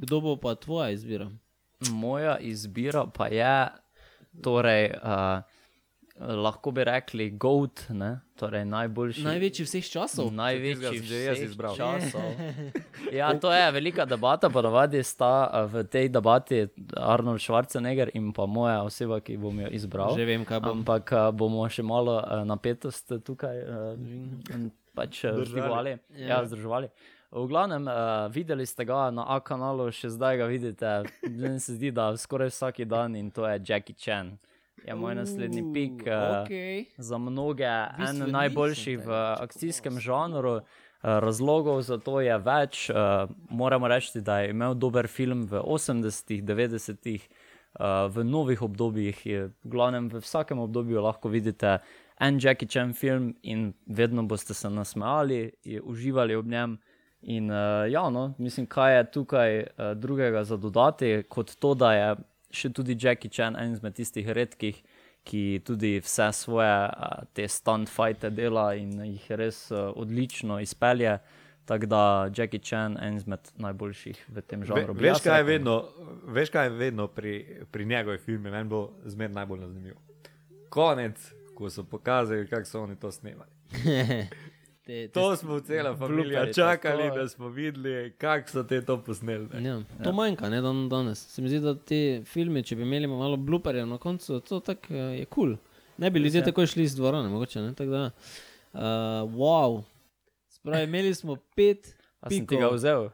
Kdo 0.00 0.20
bo 0.20 0.36
pa 0.36 0.54
tvoja 0.54 0.90
izbira? 0.92 1.30
Moja 1.92 2.36
izbira 2.38 3.06
pa 3.08 3.30
je, 3.32 3.54
torej, 4.44 4.90
uh, 5.00 5.40
lahko 6.20 6.70
bi 6.70 6.84
rekli, 6.84 7.30
GOAT, 7.30 7.86
ne? 7.96 8.20
torej 8.40 8.64
najboljši. 8.68 9.24
Največji 9.24 9.64
vseh 9.64 9.88
časov. 9.88 10.28
Največji 10.32 10.98
sem 11.00 11.04
že 11.04 11.18
jaz 11.24 11.36
vseh 11.36 11.48
izbral. 11.48 11.76
časov. 11.76 12.28
Ja, 13.18 13.32
to 13.34 13.50
je 13.52 13.72
velika 13.72 14.04
debata, 14.04 14.50
ponavadi 14.52 15.02
sta 15.02 15.48
a, 15.50 15.64
v 15.66 15.82
tej 15.88 16.08
debati 16.12 16.68
Arnold 16.96 17.40
Schwarzenegger 17.42 18.12
in 18.14 18.30
pa 18.32 18.46
moja 18.46 18.84
oseba, 18.86 19.18
ki 19.20 19.36
bom 19.40 19.56
jo 19.60 19.68
izbral. 19.72 20.14
Že 20.14 20.28
vem, 20.28 20.44
kaj 20.44 20.60
bom. 20.62 20.80
Ampak 20.80 21.12
a, 21.12 21.24
bomo 21.32 21.64
še 21.68 21.82
malo 21.82 22.20
a, 22.20 22.44
napetost 22.46 23.12
tukaj 23.26 23.56
m, 23.98 24.70
pač 24.92 25.22
Držali. 25.22 25.42
vzdrževali. 25.42 25.90
Ja. 26.10 26.26
Ja, 26.26 26.40
vzdrževali. 26.40 26.88
V 27.32 27.46
glavnem, 27.46 27.84
uh, 27.84 27.94
videli 28.28 28.66
ste 28.66 28.84
ga 28.84 29.10
na 29.10 29.24
A 29.24 29.38
kanalu, 29.38 29.90
še 29.90 30.10
zdaj 30.10 30.36
ga 30.36 30.46
vidite. 30.46 30.88
Meni 31.22 31.58
se 31.58 31.74
zdi, 31.74 31.90
da 31.90 32.10
skoraj 32.12 32.48
vsak 32.48 32.82
dan 32.84 33.14
in 33.14 33.30
to 33.30 33.44
je 33.44 33.60
Jackie 33.60 33.94
Chan. 33.94 34.34
Je 34.80 34.90
moj 34.92 35.14
naslednji 35.14 35.62
pik. 35.68 36.02
Uh, 36.02 36.42
Okay. 36.42 36.86
za 36.98 37.18
mnoge 37.18 37.68
en 38.00 38.24
najboljši 38.28 38.96
v 38.98 39.08
akcijskem 39.38 39.96
žanru. 39.96 40.60
Eh, 40.98 41.20
Razlogov 41.20 41.80
za 41.80 41.96
to 41.96 42.20
je 42.20 42.34
več. 42.36 42.90
eh, 42.90 42.94
Moramo 43.48 43.86
reči, 43.86 44.20
da 44.20 44.38
je 44.38 44.50
imel 44.50 44.74
dober 44.74 45.06
film 45.06 45.44
v 45.44 45.56
80-ih, 45.58 46.42
90-ih, 46.42 47.22
eh, 47.22 47.84
v 48.06 48.20
novih 48.22 48.60
obdobjih. 48.60 49.16
je- 49.24 49.48
V 49.54 49.66
glavnem, 49.66 50.08
v 50.08 50.18
vsakem 50.18 50.58
obdobju 50.58 51.00
lahko 51.00 51.28
vidite 51.28 51.78
en 52.20 52.38
Jackie 52.38 52.68
Chan 52.68 52.92
film 52.92 53.34
in 53.42 53.72
vedno 53.86 54.22
boste 54.22 54.54
se 54.54 54.70
nasmejali, 54.70 55.52
in 55.64 55.80
uživali 55.84 56.34
ob 56.34 56.46
njem. 56.46 56.78
In 57.22 57.50
uh, 57.50 57.56
ja, 57.92 58.10
no, 58.10 58.34
mislim, 58.38 58.66
kaj 58.66 58.96
je 58.96 59.10
tukaj 59.10 59.58
uh, 59.60 59.92
drugega 59.96 60.44
za 60.44 60.56
dodati, 60.56 61.22
kot 61.28 61.54
to, 61.60 61.74
da 61.74 61.92
je 61.92 62.14
še 62.50 62.70
tudi 62.72 62.96
Jackie 63.00 63.30
Chan 63.30 63.56
en 63.56 63.72
izmed 63.76 63.94
tistih 63.94 64.28
redkih, 64.28 64.80
ki 65.24 65.60
tudi 65.64 65.98
vse 66.00 66.30
svoje 66.32 66.72
uh, 66.88 67.24
te 67.36 67.44
stunt-fajte 67.48 68.30
dela 68.32 68.70
in 68.74 68.96
jih 69.04 69.26
res 69.36 69.66
uh, 69.70 69.90
odlično 69.96 70.60
izpelje. 70.60 71.18
Tako 71.68 71.86
da 71.86 72.02
Jackie 72.36 72.60
Chan 72.64 72.96
je 72.96 73.08
en 73.08 73.18
izmed 73.20 73.52
najboljših 73.60 74.24
v 74.28 74.42
tem 74.42 74.64
Ve, 74.64 74.70
žanru. 74.72 74.96
Bi 74.96 75.06
veš, 75.10 75.20
kaj 75.24 75.38
je 75.40 75.44
vedno, 75.44 75.76
veš, 76.24 76.50
kaj 76.50 76.66
je 76.66 76.72
vedno 76.80 77.06
pri, 77.06 77.34
pri 77.70 77.84
njegovih 77.86 78.20
filmih, 78.20 78.52
meni 78.52 78.68
bo 78.68 78.86
zmeraj 79.04 79.36
najbolj 79.36 79.68
zanimivo. 79.68 80.00
Konec, 80.72 81.28
ko 81.60 81.70
so 81.70 81.84
pokazali, 81.84 82.48
kako 82.48 82.64
so 82.66 82.82
oni 82.82 82.96
to 82.96 83.10
snemali. 83.12 83.50
Te, 83.70 84.26
te 84.86 85.08
To 85.08 85.36
smo 85.36 85.60
cela 85.60 85.92
familija 85.96 86.52
čakali, 86.52 87.08
to- 87.08 87.16
da 87.16 87.28
smo 87.28 87.48
videli, 87.48 88.12
kako 88.18 88.50
so 88.50 88.62
te 88.64 88.80
to 88.82 88.96
posneli. 88.98 89.48
ne. 89.52 89.68
Ja, 89.68 89.80
to 90.02 90.08
ja. 90.08 90.12
manjka, 90.12 90.48
ne 90.48 90.60
dan 90.60 90.88
danes. 90.88 91.26
Se 91.28 91.42
mi 91.42 91.48
zdi, 91.48 91.60
da 91.60 91.74
ti 91.74 92.00
filmi, 92.24 92.62
če 92.62 92.76
bi 92.76 92.82
imeli 92.82 93.06
malo 93.06 93.36
blooperjev 93.36 93.86
na 93.86 93.98
koncu, 93.98 94.40
to 94.40 94.60
tak, 94.60 94.86
uh, 94.90 94.96
je 95.14 95.24
kul. 95.24 95.54
Cool. 95.54 95.56
Ne 95.98 96.10
bi 96.10 96.20
ljudje 96.20 96.44
tako 96.44 96.64
šli 96.66 96.82
iz 96.82 96.96
dvorane, 96.96 97.28
mogoče 97.28 97.60
ne. 97.60 97.74
Tako 97.74 97.90
da, 97.90 98.04
uh, 98.72 98.80
wow. 99.36 99.82
Spravi, 100.48 100.84
imeli 100.84 101.14
smo 101.14 101.36
pet. 101.54 101.96
A 102.20 102.28
sem 102.30 102.40
ti 102.40 102.46
pikov. 102.46 102.70
ga 102.70 102.76
vzel? 102.76 103.08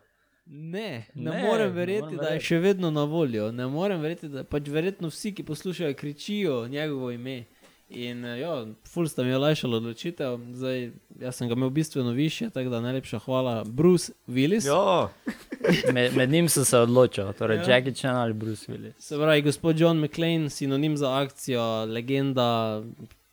Ne, 0.46 1.06
ne, 1.14 1.30
Ne, 1.30 1.42
morem 1.42 1.72
verjeti, 1.74 2.16
da 2.16 2.28
je 2.28 2.40
še 2.40 2.58
vedno 2.62 2.90
na 2.90 3.02
voljo. 3.04 3.48
Ne 3.52 3.66
morem 3.66 3.98
verjeti, 4.00 4.28
da 4.30 4.44
pač 4.46 4.68
verjetno 4.70 5.10
vsi, 5.10 5.32
ki 5.34 5.42
poslušajo, 5.42 5.94
kričijo 5.98 6.68
njegovo 6.70 7.10
ime. 7.10 7.44
In 7.88 8.24
eh, 8.24 8.40
ja, 8.40 8.66
ful 8.88 9.06
sta 9.08 9.22
mi 9.22 9.34
olajšala 9.34 9.76
odločitev. 9.78 10.40
Zdaj, 10.58 10.90
jaz 11.20 11.36
sem 11.38 11.48
ga 11.48 11.54
imel 11.54 11.70
bistveno 11.70 12.10
više, 12.10 12.50
tako 12.50 12.70
da 12.70 12.80
najlepša 12.80 13.18
hvala 13.18 13.64
Bruce 13.64 14.12
Willis. 14.26 14.66
Jo, 14.72 15.08
Med, 15.92 16.16
med 16.16 16.30
njim 16.30 16.48
sem 16.48 16.64
se 16.64 16.78
odločil, 16.78 17.32
torej 17.32 17.56
Ja. 17.56 17.62
ja. 17.62 17.76
Jackie 17.76 17.94
Chan 17.94 18.16
ali 18.16 18.32
Bruce 18.32 18.72
Willis. 18.72 18.92
Se 18.98 19.16
pravi, 19.16 19.42
gospod 19.42 19.80
John 19.80 20.00
McClane, 20.04 20.50
sinonim 20.50 20.96
za 20.96 21.14
akcijo, 21.18 21.84
legenda. 21.84 22.82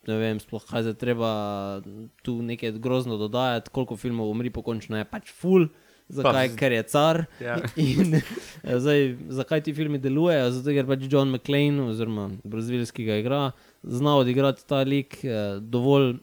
Ne 0.06 0.16
vem, 0.16 0.40
sploh 0.40 0.64
kaj 0.68 0.82
se 0.82 0.94
treba 0.94 1.80
tu 2.22 2.42
nekaj 2.42 2.72
grozno 2.72 3.16
dodajati, 3.16 3.70
koliko 3.70 3.96
filmov 3.96 4.30
umri, 4.30 4.50
pokončno 4.50 4.98
je 4.98 5.04
pač 5.04 5.32
full. 5.32 5.68
Zakaj? 6.08 6.48
Pa- 6.50 6.56
Ker 6.56 6.72
je 6.72 6.82
car. 6.82 7.24
Ja. 7.40 7.56
In, 7.80 8.14
eh, 8.14 8.78
zdaj, 8.78 9.16
zakaj 9.28 9.62
ti 9.64 9.74
filmi 9.74 9.98
delujejo? 9.98 10.50
Zato, 10.50 10.74
ker 10.76 10.86
pač 10.86 11.06
John 11.10 11.32
McClane, 11.32 11.88
oziroma 11.88 12.28
Bruce 12.44 12.68
Willis, 12.72 12.92
ki 12.92 13.06
ga 13.08 13.16
igra, 13.22 13.40
zna 13.82 14.16
odigrati 14.20 14.66
ta 14.68 14.82
lik 14.84 15.20
eh, 15.24 15.58
dovolj 15.60 16.16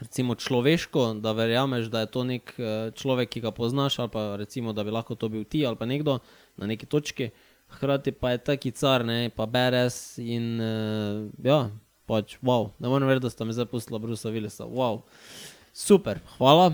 recimo, 0.00 0.34
človeško, 0.36 1.14
da 1.24 1.32
verjameš, 1.32 1.86
da 1.88 2.00
je 2.04 2.10
to 2.12 2.24
nek 2.28 2.54
eh, 2.58 2.90
človek, 2.92 3.30
ki 3.32 3.40
ga 3.40 3.50
poznaš, 3.50 3.98
ali 3.98 4.12
pa 4.12 4.36
recimo, 4.36 4.72
da 4.76 4.84
bi 4.84 4.92
lahko 4.92 5.14
to 5.16 5.28
bil 5.32 5.44
ti 5.44 5.64
ali 5.66 5.76
pa 5.76 5.86
nekdo 5.88 6.18
na 6.56 6.66
neki 6.66 6.86
točki. 6.86 7.30
Hkrati 7.66 8.12
pa 8.12 8.30
je 8.30 8.38
taki 8.38 8.70
car, 8.70 9.02
ne, 9.04 9.30
pa 9.34 9.46
beres 9.50 10.18
in 10.22 10.60
uh, 10.62 11.24
ja, 11.42 11.64
pač 12.06 12.36
wow. 12.38 12.68
Ne 12.78 12.86
morem 12.92 13.08
verjeti, 13.08 13.24
da 13.26 13.30
sta 13.32 13.44
mi 13.44 13.56
zdaj 13.56 13.66
pustila 13.72 13.98
Brusa 13.98 14.30
Willisa. 14.30 14.68
Wow. 14.70 15.00
Super, 15.74 16.20
hvala. 16.38 16.68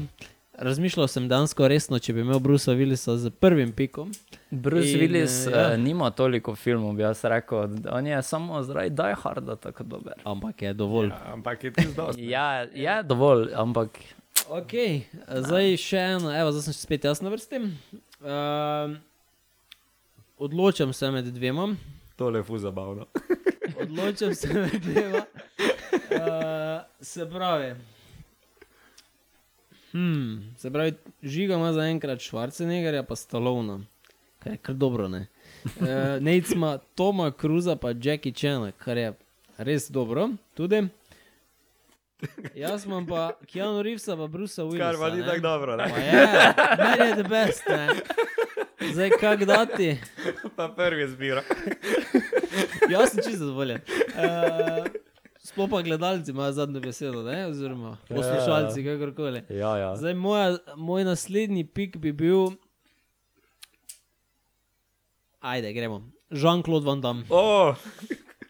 Razmišljal 0.53 1.09
sem 1.09 1.29
dejansko 1.29 1.69
resno, 1.69 1.99
če 1.99 2.13
bi 2.13 2.21
imel 2.21 2.41
Brusa 2.41 2.75
Willisa 2.77 3.17
z 3.17 3.31
prvim 3.31 3.73
pikom. 3.73 4.11
Bruce 4.51 4.93
In, 4.93 5.01
Willis 5.01 5.37
eh, 5.47 5.49
uh, 5.49 5.57
ja. 5.57 5.69
ja. 5.71 5.77
nima 5.77 6.11
toliko 6.11 6.55
filmov, 6.55 6.93
bi 6.97 7.03
jaz 7.03 7.25
rekel. 7.25 7.77
On 7.91 8.07
je 8.07 8.23
samo 8.23 8.63
zaradi 8.63 8.91
Die 8.91 9.15
Harda 9.23 9.57
tako 9.57 9.85
dober. 9.85 10.21
Ampak 10.25 10.63
je 10.63 10.75
dovolj. 10.75 11.09
Ja. 11.09 11.33
Ampak 11.33 11.65
je 11.65 11.73
ti 11.73 11.87
zdaj. 11.89 12.19
Ja, 12.19 12.51
je 12.75 13.03
dovolj, 13.03 13.49
ampak 13.55 13.99
Ok, 14.51 14.73
zdaj 15.47 15.77
še 15.79 16.01
eno, 16.17 16.31
evo, 16.35 16.51
zdaj 16.51 16.65
sem 16.67 16.75
spet 16.75 17.05
jaz 17.07 17.21
na 17.23 17.31
vrsti. 17.31 17.61
Uh, 18.21 18.97
odločam 20.43 20.93
se 20.97 21.11
med 21.15 21.29
dvema. 21.33 21.69
Tole 22.19 22.43
je 22.43 22.47
fu 22.49 22.59
zabavno. 22.59 23.07
Odločam 23.81 24.35
se 24.35 24.51
med 24.53 24.75
dvema. 24.83 25.23
Uh, 26.13 26.83
se 27.01 27.29
pravi. 27.31 27.75
Hmm, 29.93 30.55
se 30.59 30.71
pravi, 30.71 30.93
žiga 31.23 31.55
ima 31.55 31.73
zaenkrat 31.73 32.21
Schwarzeneggerja, 32.21 33.03
pa 33.03 33.17
Stalovna, 33.17 33.81
kar 34.39 34.53
je 34.53 34.59
kar 34.59 34.75
dobro. 34.75 35.09
Ne? 35.09 35.27
Uh, 35.63 35.87
Nec 36.21 36.51
ima 36.51 36.79
Toma 36.95 37.31
Cruza, 37.41 37.77
pa 37.77 37.93
Jackie 38.03 38.33
Chana, 38.33 38.73
kar 38.73 38.97
je 38.99 39.13
res 39.59 39.91
dobro. 39.91 40.29
Tudi. 40.55 40.89
Jaz 42.55 42.85
imam 42.87 43.07
pa 43.07 43.33
Keanu 43.47 43.83
Reevesa, 43.83 44.17
pa 44.17 44.27
Brusa 44.27 44.63
Willisa. 44.63 44.79
Kar 44.79 44.97
pa 44.99 45.11
ni 45.11 45.23
tako 45.23 45.41
dobro, 45.41 45.77
Pa 45.77 45.87
ne? 45.87 46.07
je, 46.07 46.27
meni 46.79 47.09
je 47.11 47.15
the 47.15 47.29
best. 47.29 47.63
Ne? 47.69 47.89
Zdaj, 48.93 49.11
kak 49.21 49.45
dati? 49.45 49.97
Pa 50.57 50.69
prvi 50.69 51.09
zbira. 51.09 51.43
Jaz 52.91 53.11
sem 53.11 53.23
čisto 53.25 53.39
zadovoljen. 53.39 53.79
Uh, 53.79 54.87
Sploh 55.43 55.67
pa 55.71 55.83
gledalci 55.83 56.31
imajo 56.31 56.53
zadnjo 56.53 56.81
besedo, 56.81 57.23
ne? 57.27 57.47
oziroma 57.47 57.97
poslušalci, 58.09 58.85
kakorkoli. 58.85 59.43
ja, 59.51 59.77
ja. 59.77 59.97
Zdaj, 59.97 60.15
moja, 60.15 60.59
moj 60.77 61.05
naslednji 61.05 61.65
pik 61.67 61.97
bi 61.97 62.13
bil. 62.13 62.53
Ajde, 65.41 65.73
gremo. 65.73 66.03
Jean-Claude 66.31 66.87
Van 66.87 67.01
Damme. 67.01 67.25
Oh, 67.29 67.75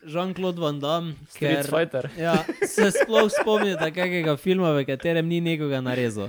Jean-Claude 0.05 0.61
Van 0.61 0.80
Damme, 0.80 1.14
Street 1.28 1.57
ker 1.57 1.70
Fighter. 1.70 2.11
ja, 2.18 2.45
se 2.68 2.90
sploh 2.90 3.30
spomnite 3.30 3.88
kakega 3.95 4.36
filma, 4.36 4.74
v 4.76 4.84
katerem 4.86 5.28
ni 5.28 5.40
nekoga 5.40 5.80
narezal. 5.80 6.28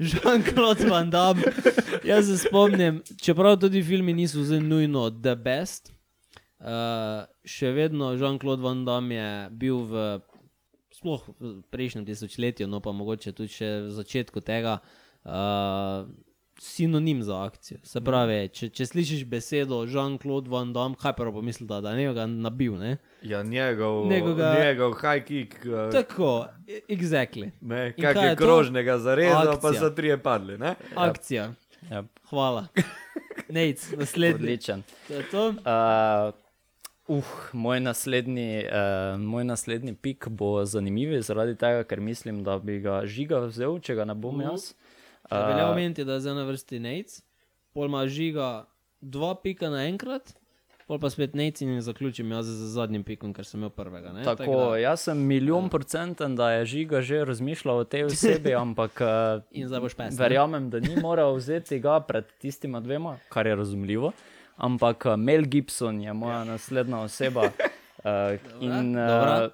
Jean-Claude 0.00 0.90
Van 0.90 1.10
Damme. 1.10 1.42
Jaz 2.04 2.26
se 2.26 2.38
spomnim, 2.38 3.00
čeprav 3.22 3.56
tudi 3.62 3.82
filmi 3.82 4.12
niso 4.12 4.42
nujno 4.60 5.10
the 5.10 5.36
best, 5.36 5.91
še 7.44 7.72
vedno 7.74 8.12
Jean-Claude 8.14 8.62
Van 8.62 8.84
Damme 8.84 9.14
je 9.14 9.30
bil 9.50 9.82
v, 9.82 10.20
sploh 10.94 11.22
v 11.40 11.62
prejšnjem 11.70 12.06
tisočletju, 12.06 12.66
no 12.66 12.80
pa 12.80 12.92
mogoče 12.92 13.32
tudi 13.32 13.50
še 13.50 13.70
v 13.86 13.90
začetku 13.90 14.40
tega. 14.40 14.78
Uh, 15.24 16.06
Sinonim 16.62 17.22
za 17.22 17.40
akcijo. 17.42 17.80
Se 17.82 17.98
pravi, 18.00 18.46
če, 18.54 18.68
če 18.70 18.86
slišiš 18.86 19.22
besedo 19.26 19.80
Jean-Claude 19.88 20.46
Van 20.52 20.70
Damme, 20.70 20.94
kaj 20.94 21.16
prvo 21.16 21.32
pomisliš, 21.32 21.66
da, 21.66 21.80
da 21.80 21.90
je 21.90 22.04
nekaj 22.04 22.28
nabil. 22.28 22.76
Ne? 22.78 22.92
ja, 23.22 23.40
njegov, 23.42 24.06
Nekoga- 24.06 24.52
njegov 24.60 24.94
high 25.00 25.24
kick. 25.26 25.56
Uh, 25.66 25.88
Tako, 25.90 26.46
e- 26.68 26.84
exactly. 26.88 27.50
ne, 27.60 27.90
kak 27.96 28.14
kaj 28.14 28.24
je 28.24 28.30
je 28.30 28.36
to? 28.36 28.44
krožnega 28.44 28.98
zarezal, 28.98 29.56
pa 29.58 29.72
Akcija. 29.72 29.80
so 29.80 29.90
trije 29.90 30.18
padli. 30.22 30.58
Ne? 30.58 30.74
Akcija. 30.94 31.48
Ja, 31.90 32.04
Hvala. 32.30 32.68
Nec, 33.48 33.82
naslednji. 33.98 34.34
odličen. 34.44 34.82
To 35.08 35.14
je 35.14 35.24
to. 35.30 35.48
Uh, 35.48 36.30
uh, 37.18 37.32
moj, 37.52 37.80
naslednji, 37.80 38.64
uh, 38.66 39.20
moj 39.20 39.44
naslednji 39.44 39.94
pik 39.94 40.28
bo 40.28 40.64
zanimiv, 40.64 41.14
zaradi 41.20 41.56
tega, 41.58 41.84
ker 41.84 42.00
mislim, 42.00 42.42
da 42.44 42.58
bi 42.58 42.80
ga 42.80 43.02
žiga 43.06 43.44
vzel, 43.46 43.78
če 43.80 43.98
ga 44.00 44.08
ne 44.08 44.14
bom 44.14 44.40
Uh. 44.40 44.50
jaz. 44.50 44.72
Uh, 45.30 45.38
Velja 45.48 45.70
omeniti, 45.70 46.04
da 46.04 46.18
je 46.18 46.26
zdaj 46.26 46.34
na 46.34 46.44
vrsti 46.44 46.78
Nec. 46.78 47.22
pol 47.72 47.88
ima 47.88 48.06
žiga 48.06 48.66
dva 49.00 49.34
pika 49.34 49.70
naenkrat, 49.70 50.34
pol 50.86 50.98
pa 51.00 51.10
spet 51.10 51.34
neci 51.34 51.64
in 51.64 51.80
zaključim 51.80 52.30
jaz 52.30 52.46
z 52.46 52.68
zadnjim 52.74 53.04
pikom, 53.04 53.32
ker 53.32 53.46
sem 53.48 53.60
imel 53.60 53.70
prvega. 53.70 54.12
Ne? 54.12 54.24
Tako, 54.26 54.56
da, 54.56 54.76
jaz 54.82 55.06
sem 55.08 55.18
milijon 55.18 55.70
procenten, 55.72 56.36
da 56.36 56.50
je 56.52 56.66
žiga 56.74 57.00
že 57.00 57.24
razmišljal 57.24 57.82
o 57.82 57.84
tej 57.84 58.04
osebi, 58.10 58.54
ampak 58.54 59.00
eh, 59.00 59.88
pes. 59.96 60.18
verjamem, 60.18 60.70
da 60.70 60.80
ni 60.80 60.96
moral 61.00 61.34
vzeti 61.34 61.80
ga 61.80 62.00
pred 62.00 62.28
tistima 62.38 62.80
dvema, 62.80 63.16
kar 63.28 63.46
je 63.46 63.56
razumljivo. 63.56 64.12
Ampak 64.56 65.06
eh, 65.06 65.16
Mel 65.16 65.42
Gibson 65.42 66.00
je 66.00 66.12
moja 66.12 66.38
ja. 66.38 66.44
naslednja 66.44 66.98
oseba 66.98 67.42
uh, 67.42 68.38
in 68.60 68.98
uh, 68.98 69.50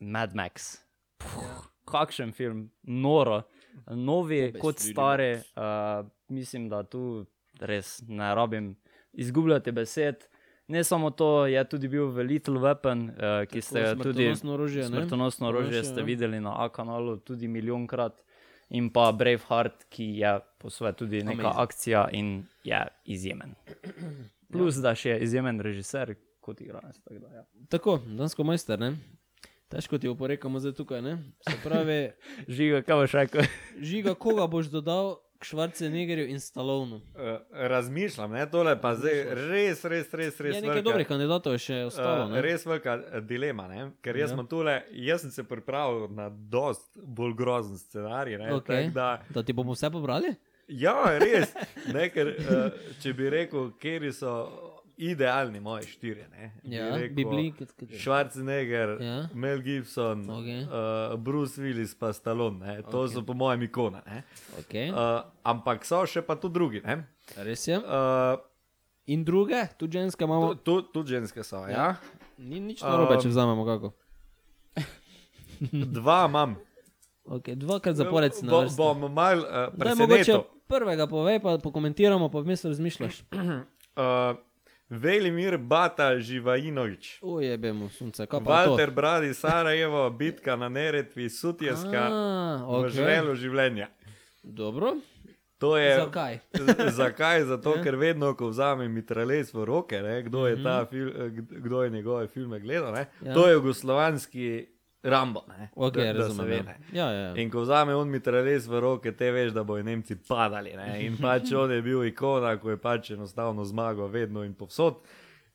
Mad 0.00 0.34
Max. 0.34 0.78
Puh, 1.18 1.66
kakšen 1.84 2.32
film, 2.32 2.70
noro, 2.82 3.42
novi 3.90 4.52
kot 4.60 4.78
stari. 4.78 5.34
Uh, 5.56 6.06
mislim, 6.28 6.68
da 6.68 6.82
tu 6.82 7.26
res 7.60 8.02
ne 8.08 8.34
rabim 8.34 8.76
izgubljati 9.12 9.72
besed. 9.72 10.26
Ne 10.68 10.84
samo 10.84 11.10
to, 11.10 11.46
je 11.46 11.62
tudi 11.68 11.88
bil 11.88 12.08
v 12.10 12.24
Little 12.26 12.58
Weapon, 12.58 13.08
uh, 13.10 13.46
ki 13.46 13.60
ste 13.62 13.82
ga 13.82 13.94
tudi 13.94 14.26
smrtonosno 14.26 14.52
orožje, 14.52 14.86
smrtonosno 14.88 15.48
orožje 15.48 15.78
Orožje, 15.78 15.84
ste 15.84 16.00
ja. 16.00 16.04
videli 16.04 16.40
na 16.40 16.56
A 16.64 16.68
kanalu 16.68 17.16
tudi 17.16 17.48
milijonkrat. 17.48 18.25
In 18.68 18.90
pa 18.90 19.12
Braveheart, 19.12 19.84
ki 19.86 20.18
je 20.18 20.30
po 20.58 20.70
svoje 20.70 20.92
tudi 20.94 21.22
neka 21.22 21.42
Amazing. 21.44 21.60
akcija 21.60 22.08
in 22.12 22.30
je 22.64 22.80
izjemen. 23.06 23.54
Plus, 24.52 24.76
da 24.76 24.94
še 24.94 25.10
je 25.10 25.20
izjemen 25.20 25.60
režiser, 25.60 26.14
kot 26.40 26.60
igralec. 26.60 26.96
tako 26.98 27.18
da, 27.18 27.28
Ja. 27.30 27.44
Tako, 27.68 27.98
dansko 28.08 28.44
majster, 28.44 28.78
ne? 28.78 28.96
Težko 29.68 29.98
ti 29.98 30.08
oporekamo 30.08 30.60
zdaj 30.60 30.72
tukaj, 30.74 31.02
ne? 31.02 31.16
Se 31.42 31.56
pravi, 31.62 32.10
Žiga, 32.48 32.82
kaj 32.82 32.96
boš 32.96 33.12
rekel? 33.12 33.42
žiga, 33.80 34.14
koga 34.14 34.46
boš 34.46 34.66
dodal 34.66 35.16
k 35.46 35.48
Švarcenegerju 35.48 36.26
in 36.26 36.40
Stalovnu? 36.40 36.96
Uh, 36.96 37.22
razmišljam, 37.52 38.30
ne, 38.32 38.46
tole 38.46 38.80
pa 38.80 38.94
zdaj 38.94 39.14
res, 39.24 39.84
res, 39.84 40.10
res, 40.12 40.40
res 40.40 40.54
Je 40.54 40.60
nekaj 40.60 40.68
velika- 40.68 40.82
dobrih 40.82 41.06
kandidatov 41.06 41.58
še 41.58 41.84
ostalo, 41.84 42.24
Uh, 42.24 42.30
ne? 42.30 42.42
res 42.42 42.66
velika 42.66 42.94
eh, 43.06 43.20
dilema, 43.20 43.68
ne? 43.68 43.90
ker 44.02 44.16
jaz, 44.16 44.30
Ja. 44.30 44.36
ja. 44.36 44.42
tule, 44.44 44.74
jaz 44.92 45.20
sem 45.20 45.30
se 45.30 45.44
pripravil 45.44 46.08
na 46.10 46.28
dost 46.30 46.98
bolj 46.98 47.34
grozen 47.34 47.78
scenarij. 47.78 48.38
Ne? 48.38 48.52
Okay. 48.52 48.84
tako 48.84 48.94
Da, 48.94 49.22
Da 49.30 49.42
ti 49.42 49.52
bomo 49.52 49.72
vse 49.72 49.90
pobrali? 49.90 50.34
ja, 50.68 51.18
res. 51.18 51.54
Ne, 51.86 52.08
ker, 52.10 52.34
če 53.00 53.12
bi 53.12 53.30
rekel, 53.30 53.70
kje 53.72 54.12
so 54.12 54.65
idealni 54.96 55.60
moji 55.60 55.86
štirje. 55.86 56.28
Ne? 56.28 56.52
Ja, 56.64 56.96
rekel, 56.96 57.14
Bibli, 57.14 57.52
kot- 57.52 57.72
kot- 57.72 57.92
Schwarzenegger, 57.94 58.96
Ja. 58.96 59.06
ja. 59.06 59.28
Mel 59.34 59.58
Gibson, 59.58 60.24
okay. 60.26 60.62
uh, 60.62 61.16
Bruce 61.16 61.56
Willis, 61.56 61.94
pa 61.94 62.12
Stallone. 62.12 62.58
Ne? 62.58 62.82
To 62.82 62.98
okay. 62.98 63.12
so 63.12 63.22
po 63.22 63.34
mojem 63.34 63.62
ikone. 63.62 64.00
ne. 64.06 64.22
Okay. 64.58 64.88
Uh, 64.88 65.20
ampak 65.42 65.84
so 65.84 66.06
še 66.06 66.22
pa 66.22 66.34
tu 66.34 66.48
drugi. 66.48 66.80
ne. 66.80 67.04
Res 67.36 67.66
je. 67.66 67.76
Uh, 67.76 68.38
In 69.06 69.22
druge, 69.22 69.68
tudi 69.78 69.92
ženske 69.94 70.24
imamo. 70.24 70.54
tu, 70.56 70.82
tu, 70.82 70.90
tudi 70.92 71.08
ženske 71.10 71.44
so. 71.44 71.62
Ja. 71.66 71.94
Ni 72.38 72.58
nič 72.58 72.82
narobe, 72.82 73.14
če 73.16 73.28
Um, 73.28 73.30
vzamemo 73.30 73.62
kako. 73.64 73.92
Dva 75.92 76.26
imam. 76.26 76.56
Okay, 77.24 77.54
dvakrat 77.54 77.94
zapored 77.94 78.30
na 78.42 78.50
Bo, 78.50 78.66
bom 78.70 79.06
mal 79.08 79.38
uh, 79.38 79.70
presenetil. 79.72 80.42
prvega 80.66 81.06
povej, 81.06 81.38
pa 81.38 81.58
pokomentiramo, 81.58 82.26
pa 82.28 82.38
vmes 82.40 82.62
razmišljaš. 82.64 83.22
Uh, 83.30 83.62
Velimir 84.88 85.58
Bata 85.58 86.18
Živajinovič. 86.18 87.18
Ujebemo, 87.22 87.88
sunce, 87.88 88.26
kaj 88.26 88.38
pa 88.38 88.66
Walter 88.66 88.90
Bradi, 88.90 89.34
Sarajevo, 89.34 90.10
bitka 90.10 90.56
na 90.56 90.68
Neretvi, 90.68 91.30
Sutjeska, 91.30 92.06
A, 92.06 92.80
v 92.80 92.88
žrelu 92.88 93.34
življenja. 93.34 93.88
Dobro. 94.42 94.94
To 95.58 95.76
je, 95.76 95.96
Zakaj? 95.96 96.38
zakaj? 97.00 97.44
Zato, 97.44 97.80
ker 97.82 97.96
vedno, 97.96 98.34
ko 98.36 98.48
vzamem 98.48 98.92
mitralec 98.92 99.48
v 99.50 99.64
roke, 99.64 100.02
ne, 100.02 100.22
kdo, 100.22 100.46
je 100.46 100.62
ta 100.62 100.84
fil, 100.84 101.08
eh, 101.08 101.30
kd- 101.32 101.60
kdo 101.60 101.82
je 101.82 101.90
njegove 101.90 102.28
filme 102.28 102.60
gledal, 102.60 102.92
ne. 102.92 103.06
Ja. 103.24 103.34
to 103.34 103.46
je 103.48 103.52
jugoslovanski 103.54 104.66
Rambo. 105.06 105.44
Ne, 105.48 105.68
Okay, 105.76 106.06
da, 106.06 106.12
da 106.12 106.18
razumem. 106.18 106.46
ve, 106.48 106.56
ja. 106.56 106.62
ne. 106.62 106.76
Ja, 106.92 107.10
ja, 107.10 107.20
ja. 107.20 107.34
In 107.42 107.50
ko 107.50 107.62
vzame 107.62 107.94
on 107.94 108.08
mitralec 108.10 108.66
v 108.66 108.80
roke, 108.80 109.12
te 109.16 109.30
veš, 109.30 109.52
da 109.54 109.64
bojo 109.64 109.84
Nemci 109.86 110.16
padali. 110.28 110.72
Ne? 110.76 110.88
In 111.06 111.16
pač 111.20 111.52
on 111.54 111.70
je 111.72 111.82
bil 111.82 112.04
ikona, 112.08 112.56
ko 112.58 112.70
je 112.74 112.80
pač 112.80 113.10
enostavno 113.14 113.64
zmagal 113.64 114.10
vedno 114.12 114.44
in 114.44 114.54
povsod. 114.54 115.02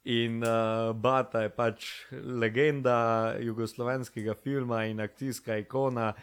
In 0.10 0.42
uh, 0.42 0.96
Bata 0.98 1.44
je 1.46 1.50
pač 1.54 1.88
legenda 2.12 3.36
jugoslovanskega 3.40 4.34
filma 4.34 4.86
in 4.90 5.02
akcijska 5.02 5.58
ikona, 5.62 6.14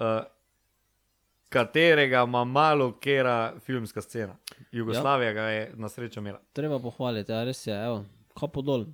uh, 0.00 0.22
katerega 1.50 2.24
ima 2.26 2.44
malo 2.44 2.92
kera 2.98 3.52
filmska 3.60 4.02
scena. 4.02 4.36
Jugoslavija 4.72 5.32
ga 5.32 5.42
je 5.42 5.72
na 5.74 5.88
srečo 5.88 6.20
imela. 6.20 6.40
Treba 6.52 6.78
pohvaliti, 6.78 7.32
ja, 7.32 7.44
res 7.44 7.66
je, 7.66 7.74
evo, 7.84 8.04
kapo 8.38 8.62
dol. 8.62 8.86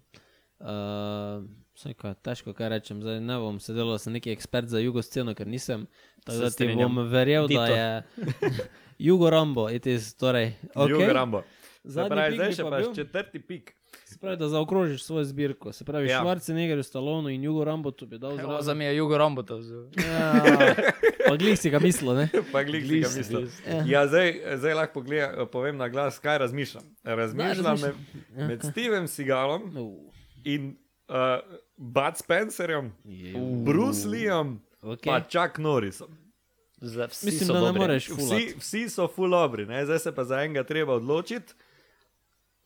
Uh, 0.60 1.44
Vse 1.76 1.92
kaj, 1.92 2.14
težko 2.22 2.52
kaj 2.52 2.68
rečem, 2.70 3.02
zdaj 3.02 3.20
ne 3.20 3.36
bom 3.36 3.58
sedel, 3.60 3.90
da 3.90 3.98
sem 3.98 4.14
neki 4.14 4.32
ekspert 4.32 4.68
za 4.68 4.80
jugosceno, 4.80 5.34
ker 5.34 5.46
nisem. 5.46 5.84
Tako 6.24 6.38
da 6.38 6.50
ti 6.50 6.68
bom 6.70 6.98
verjel, 7.06 7.44
da 7.44 7.66
Dito. 7.66 7.74
je 7.74 8.02
Jugo 9.06 9.30
Rambo, 9.30 9.68
it 9.68 9.86
is, 9.86 10.14
torej. 10.14 10.54
Okay. 10.74 10.90
Jugo. 10.90 11.12
Rambo. 11.12 11.42
Zadnji 11.84 12.32
zdaj 12.32 12.52
še 12.52 12.64
pa 12.64 12.78
bil? 12.78 12.94
četrti 12.94 13.38
pik. 13.40 13.74
Se 14.04 14.16
pravi, 14.18 14.36
da 14.36 14.48
zaokrožiš 14.48 15.04
svojo 15.04 15.24
zbirko. 15.24 15.72
Se 15.72 15.84
pravi, 15.84 16.08
Ja. 16.08 16.18
Schwarzenegger, 16.18 16.82
Stallone 16.82 17.34
in 17.34 17.44
Jugo 17.44 17.64
Rambo, 17.64 17.90
to 17.90 18.06
bi 18.06 18.18
dal 18.18 18.34
zraven. 18.34 18.62
za 18.62 18.74
me 18.74 18.84
je 18.84 18.96
Jugo 18.96 19.18
Rambo 19.18 19.42
to 19.42 19.58
vzel. 19.58 19.84
Ja, 20.00 20.32
pa 21.28 21.36
glih 21.36 21.54
si 21.54 21.70
ga 21.70 21.78
mislil, 21.78 22.14
ne? 22.14 22.26
Pa 22.52 22.62
glih 22.62 22.82
si 22.82 22.88
ga 22.88 22.88
Glih 22.88 23.06
si, 23.06 23.18
mislil. 23.18 23.40
glih. 23.40 23.86
Ja, 23.86 24.06
zdaj, 24.06 24.32
zdaj 24.56 24.74
lahko 24.74 24.92
pogleda, 24.94 25.46
povem 25.46 25.76
na 25.76 25.88
glas, 25.88 26.18
kaj 26.18 26.38
razmišljam. 26.38 26.82
Razmišljam 27.04 27.66
razmišljaj. 27.66 27.92
med, 28.32 28.48
med 28.48 28.64
Stevenom 28.64 29.06
Seagalom 29.08 29.62
Uh, 29.68 30.10
in 30.44 30.76
uh, 31.08 31.38
Bud 31.76 32.16
Spencerjem, 32.16 32.92
Bruce 33.64 34.08
Leeom, 34.08 34.60
okay. 34.82 35.04
pa 35.04 35.20
Chuck 35.20 35.58
Norrisom. 35.58 36.08
Za 36.80 37.06
vsi 37.06 37.26
Mislim, 37.26 37.46
so 37.46 37.52
da 37.52 37.72
ne 37.72 37.78
moreš 37.78 38.08
Vsi, 38.08 38.54
vsi 38.58 38.88
so 38.90 39.08
fulobri, 39.08 39.66
ne? 39.66 39.84
zdaj 39.84 39.98
se 39.98 40.14
pa 40.14 40.24
za 40.24 40.42
enega 40.42 40.64
treba 40.64 40.94
odločiti. 40.94 41.54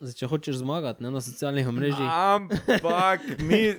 Zdaj, 0.00 0.14
če 0.16 0.26
hočeš 0.26 0.56
zmagati 0.62 1.02
ne, 1.04 1.10
na 1.10 1.20
socialnih 1.20 1.68
omrežjih, 1.68 2.08
Ampak 2.08 3.20
mi, 3.48 3.74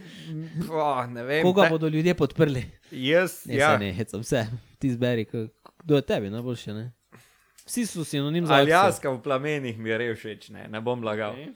oh, 0.69 1.05
ne 1.09 1.23
vem, 1.23 1.43
koga 1.43 1.63
te- 1.63 1.69
bodo 1.69 1.87
ljudje 1.87 2.13
podprli? 2.15 2.63
jaz, 2.91 3.41
Ne, 3.45 3.55
ja, 3.55 3.77
ne, 3.77 3.89
hecam 3.93 4.21
vse, 4.21 4.45
ti 4.79 4.91
zberi, 4.93 5.25
kdo 5.83 5.95
je 5.95 6.01
tebi 6.01 6.29
najboljši. 6.29 6.73
Ne? 6.73 6.91
Vsi 7.65 7.85
so 7.85 8.03
sinonim 8.03 8.45
za 8.45 8.53
akcijo. 8.53 8.77
Aljaska 8.77 9.09
v 9.11 9.21
plamenih 9.21 9.79
mi 9.79 9.89
je 9.89 9.97
res 9.97 10.19
všeč, 10.19 10.49
ne, 10.49 10.67
ne 10.69 10.81
bom 10.81 11.03
lagal. 11.03 11.33
Okay. 11.33 11.53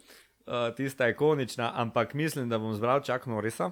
Uh, 0.47 0.75
tista 0.75 1.07
ikonična, 1.07 1.71
ampak 1.75 2.13
mislim, 2.13 2.49
da 2.49 2.57
bom 2.57 2.73
zbral 2.73 3.01
Chuck 3.01 3.25
Norrisa. 3.25 3.71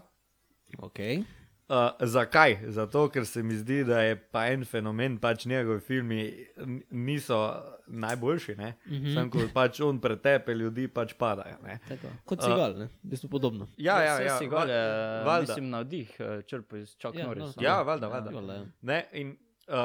Okay. 0.77 1.23
Uh, 1.65 1.75
zakaj? 2.01 2.57
Zato, 2.67 3.09
ker 3.09 3.25
se 3.25 3.43
mi 3.43 3.55
zdi, 3.55 3.83
da 3.83 4.01
je 4.01 4.15
pa 4.17 4.47
en 4.47 4.65
fenomen, 4.65 5.17
pač 5.17 5.45
njegovi 5.45 5.79
filmi 5.79 6.47
niso 6.91 7.53
najboljši. 7.87 8.51
Mm 8.51 8.61
Mhm. 8.61 8.73
-hmm. 8.95 9.13
Sam, 9.13 9.29
ko 9.29 9.39
pač 9.53 9.79
on 9.79 9.99
pretepe 9.99 10.53
ljudi, 10.53 10.87
pač 10.87 11.13
padajo. 11.13 11.55
Ne? 11.63 11.79
Tako. 11.87 12.07
Kot 12.25 12.41
cigal, 12.41 12.75
ne? 12.75 12.85
v 12.85 12.89
bistvu 13.03 13.29
podobno. 13.29 13.67
Ja, 13.77 14.01
ja, 14.01 14.19
ja. 14.19 14.37
si 14.37 14.47
gole, 14.47 14.65
va- 14.65 15.23
valjda. 15.23 15.41
mislim, 15.41 15.69
navdih 15.69 16.15
eh, 16.19 16.41
črpal 16.41 16.79
iz 16.79 16.89
Chuck 16.91 17.15
Ja, 17.15 17.25
Norrisa. 17.25 17.53
no. 17.57 17.63
Ja, 17.63 17.81
valjda, 17.81 18.07
valjda. 18.07 18.29
Valjda, 18.31 18.53
ja. 18.53 18.65
Ne, 18.81 19.05
in, 19.13 19.37
uh, 19.67 19.75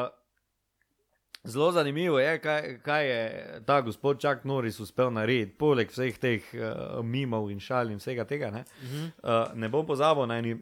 zelo 1.44 1.72
zanimivo 1.72 2.20
je, 2.20 2.38
kaj, 2.38 2.78
kaj 2.82 3.08
je 3.08 3.60
ta 3.66 3.80
gospod 3.80 4.20
Chuck 4.20 4.44
Norris 4.44 4.80
uspel 4.80 5.10
narediti, 5.12 5.56
poleg 5.58 5.90
vseh 5.90 6.18
teh 6.18 6.48
uh, 6.54 7.04
mimov 7.04 7.50
in 7.50 7.60
šal 7.60 7.90
in 7.90 8.02
vsega 8.02 8.24
tega. 8.24 8.50
Ne, 8.50 8.64
uh 8.82 8.90
-huh. 8.90 9.10
uh, 9.22 9.56
ne 9.58 9.68
bom 9.68 9.86
pozabil 9.86 10.26
na 10.26 10.38
eni. 10.38 10.58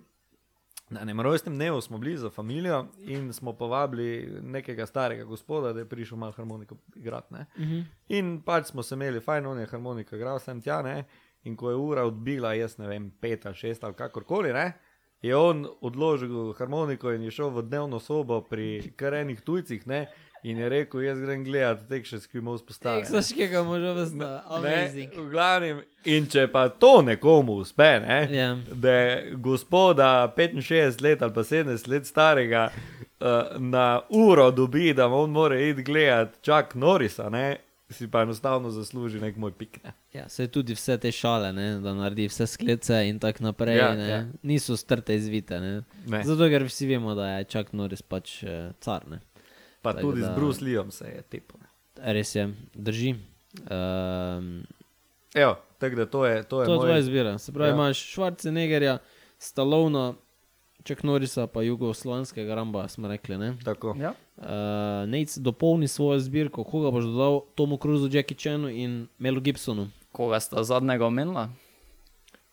Na 0.91 1.01
enem 1.03 1.21
rojstnem 1.21 1.55
dnevu 1.55 1.81
smo 1.81 1.99
bili 1.99 2.17
za 2.17 2.29
družino 2.31 2.87
in 2.99 3.33
smo 3.33 3.53
povabili 3.53 4.39
nekega 4.43 4.87
starega 4.87 5.25
gospoda, 5.25 5.73
da 5.73 5.81
je 5.81 5.89
prišel 5.89 6.19
malo 6.19 6.33
harmoniko 6.33 6.77
igrati. 6.97 7.35
ne. 7.35 7.47
In 8.09 8.43
pač 8.43 8.67
smo 8.67 8.83
se 8.83 8.95
imeli 8.95 9.21
fajn, 9.21 9.47
on 9.47 9.59
je 9.59 9.67
harmoniko 9.67 10.17
igral 10.17 10.39
sem 10.39 10.63
tja, 10.63 10.83
ne? 10.83 11.05
in 11.45 11.57
ko 11.57 11.71
je 11.71 11.77
ura 11.77 12.05
odbila, 12.05 12.55
jaz 12.55 12.79
ne 12.79 12.89
vem, 12.89 13.11
pet 13.21 13.47
ali 13.47 13.55
šest 13.55 13.85
ali 13.85 13.95
kakorkoli, 13.95 14.53
ne? 14.53 14.73
je 15.23 15.37
on 15.37 15.67
odložil 15.81 16.53
harmoniko 16.53 17.13
in 17.13 17.23
je 17.23 17.31
šel 17.31 17.51
v 17.51 17.63
dnevno 17.63 18.01
sobo 18.01 18.41
pri 18.45 18.93
kar 18.97 19.15
enih 19.15 19.41
tujcih 19.41 19.87
ne? 19.87 20.07
In 20.47 20.59
je 20.59 20.69
rekel, 20.69 21.01
jaz 21.03 21.19
grem 21.19 21.45
gledati 21.45 21.89
tek 21.89 22.07
še 22.07 22.21
skimo 22.21 22.55
vzpostaviti. 22.55 23.09
Teksaškega 23.09 23.63
moža 23.63 23.93
vsta, 23.95 24.29
amazing. 24.49 25.15
V 25.17 25.27
glavnem, 25.29 25.81
in 26.07 26.27
če 26.27 26.47
pa 26.49 26.69
to 26.71 27.03
nekomu 27.03 27.59
uspe, 27.59 27.89
ne, 28.01 28.19
Ja. 28.31 28.53
da 28.77 28.95
gospoda 29.41 30.11
65 30.31 30.63
let 31.03 31.23
ali 31.23 31.33
pa 31.33 31.43
70 31.43 31.89
let 31.89 32.07
starega 32.07 32.69
uh, 32.69 33.27
na 33.59 33.87
uro 34.11 34.51
dobi, 34.53 34.93
da 34.93 35.09
on 35.09 35.31
mora 35.33 35.61
iti 35.61 35.83
gledati 35.83 36.39
Chuck 36.43 36.75
Norrisa, 36.77 37.31
ne, 37.31 37.57
si 37.89 38.09
pa 38.09 38.23
enostavno 38.23 38.71
zasluži 38.71 39.21
nek 39.21 39.37
moj 39.37 39.53
pik. 39.53 39.81
Ne. 39.85 39.93
Ja, 40.13 40.29
se 40.29 40.47
tudi 40.49 40.75
vse 40.75 40.97
te 40.99 41.13
šale, 41.13 41.53
ne, 41.53 41.79
da 41.79 41.93
naredi 41.95 42.27
vse 42.27 42.47
sklece 42.49 43.03
in 43.05 43.19
tako 43.19 43.45
naprej, 43.45 43.77
Ja, 43.77 43.93
ne, 43.95 44.09
ja. 44.09 44.25
niso 44.43 44.77
strte 44.77 45.15
izvite. 45.15 45.61
Ne. 45.61 45.73
Ne. 46.07 46.23
Zato, 46.25 46.49
ker 46.49 46.65
vsi 46.65 46.87
vemo, 46.87 47.15
da 47.15 47.29
je 47.29 47.45
Chuck 47.47 47.73
Norris 47.73 48.03
pač 48.03 48.43
eh, 48.43 48.73
car. 48.81 49.07
Ne. 49.07 49.21
Pa 49.87 49.93
Tako 49.93 50.03
tudi 50.03 50.21
da- 50.21 50.27
z 50.27 50.37
Bruce 50.37 50.65
Leeom 50.65 50.91
se 50.91 51.05
je 51.07 51.23
tepel. 51.23 51.61
Res 51.97 52.35
je, 52.35 52.45
drži. 52.75 53.15
Um, 53.63 54.67
Evo, 55.35 55.57
tako 55.79 55.97
da 55.97 56.07
to 56.07 56.27
je, 56.27 56.43
to 56.43 56.61
je 56.61 56.67
to 56.67 56.73
je 56.73 56.77
moj... 56.77 56.85
tvoja 56.85 56.99
izbira. 56.99 57.39
Se 57.39 57.53
pravi, 57.53 57.71
Ja. 57.71 57.75
imaš 57.75 57.99
Schwarzeneggerja, 58.07 58.99
Stalona, 59.39 60.15
Ček 60.83 61.03
Norisa, 61.03 61.47
pa 61.47 61.63
jugoslovanskega 61.63 62.55
Ramba, 62.55 62.89
smo 62.89 63.09
rekli. 63.09 63.39
Ne? 63.39 63.57
Tako. 63.65 63.97
Ja. 63.99 64.15
Uh, 64.37 64.45
Nec 65.09 65.37
dopolni 65.37 65.89
svojo 65.89 66.21
zbirko, 66.21 66.65
koga 66.65 66.91
boš 66.91 67.05
dodal 67.05 67.41
Tomu 67.55 67.77
Cruisu, 67.77 68.09
Jackie 68.09 68.37
Chanu 68.37 68.69
in 68.69 69.09
Melu 69.19 69.41
Gibsonu. 69.41 69.89
Koga 70.13 70.41
sta 70.41 70.63
zadnjega 70.63 71.07
omenila? 71.07 71.49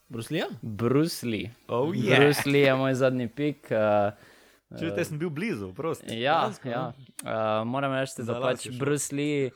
Bruslija? 0.09 0.45
Bruce 0.61 1.27
Lee. 1.27 1.49
Oh, 1.67 1.89
yeah. 1.89 2.17
Bruce 2.17 2.49
Lee 2.49 2.61
je 2.61 2.75
moj 2.75 2.93
zadnji 2.93 3.27
pik. 3.27 3.67
Uh, 3.71 4.13
Če 4.79 4.93
te 4.95 5.05
sem 5.05 5.19
bil 5.21 5.29
blizu, 5.33 5.71
prosti. 5.77 6.15
Ja, 6.21 6.47
ja. 6.65 6.87
Uh, 7.21 7.61
moram 7.69 7.93
reči, 7.93 8.25
da 8.25 8.39
pač 8.41 8.67
Lee 9.13 9.51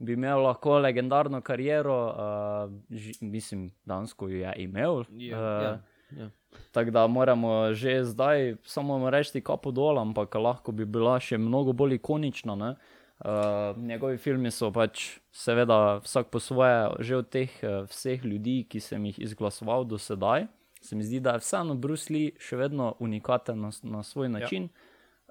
bi 0.00 0.16
imel 0.16 0.42
lahko 0.46 0.78
legendarno 0.80 1.42
kariero, 1.44 1.96
uh, 2.08 2.72
ži, 2.90 3.18
mislim, 3.20 3.68
dansko 3.84 4.30
jo 4.30 4.44
je 4.44 4.52
imel. 4.64 5.04
Ja, 5.20 5.40
eh, 5.40 5.64
ja, 5.64 6.22
ja. 6.22 6.30
Tako 6.72 6.90
da 6.90 7.06
moramo 7.06 7.74
že 7.74 8.00
zdaj 8.04 8.56
samo 8.64 9.10
reči 9.10 9.40
kapo 9.44 9.70
dol, 9.70 9.98
ampak 9.98 10.34
lahko 10.34 10.72
bi 10.72 10.84
bila 10.84 11.18
še 11.20 11.38
mnogo 11.38 11.72
bolj 11.72 12.00
ikonična. 12.00 12.56
ne. 12.56 12.74
Uh, 13.20 13.76
njegovi 13.76 14.16
filmi 14.16 14.50
so 14.50 14.70
pač, 14.72 15.18
seveda, 15.30 16.00
vsak 16.00 16.30
po 16.32 16.40
svoje, 16.40 16.88
že 17.04 17.16
od 17.16 17.28
teh 17.28 17.52
uh, 17.60 17.84
vseh 17.84 18.24
ljudi, 18.24 18.64
ki 18.64 18.80
sem 18.80 19.04
jih 19.04 19.18
izglasoval 19.28 19.84
do 19.84 19.98
sedaj. 20.00 20.48
Se 20.80 20.96
mi 20.96 21.02
zdi, 21.02 21.20
da 21.20 21.30
je 21.30 21.38
vseeno 21.38 21.74
Bruce 21.74 22.08
Lee 22.10 22.30
še 22.38 22.56
vedno 22.56 22.94
unikaten 22.98 23.60
na, 23.60 23.70
na 23.84 24.02
svoj 24.02 24.28
način. 24.30 24.62
Ja. 24.62 24.68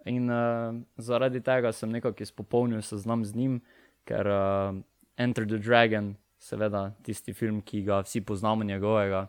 In 0.06 0.30
uh, 0.30 0.38
zaradi 0.97 1.41
tega 1.41 1.72
sem 1.72 1.89
nekako 1.89 2.24
izpopolnil 2.24 2.82
seznam 2.82 3.26
z 3.26 3.36
njim, 3.36 3.62
ker 4.04 4.28
uh, 4.28 4.76
Enter 5.18 5.45
the 5.45 5.58
Dragon, 5.58 6.14
seveda 6.39 6.93
tisti 7.04 7.34
film, 7.34 7.62
ki 7.62 7.82
ga 7.84 8.00
vsi 8.00 8.22
poznamo 8.22 8.64
njegovega, 8.64 9.26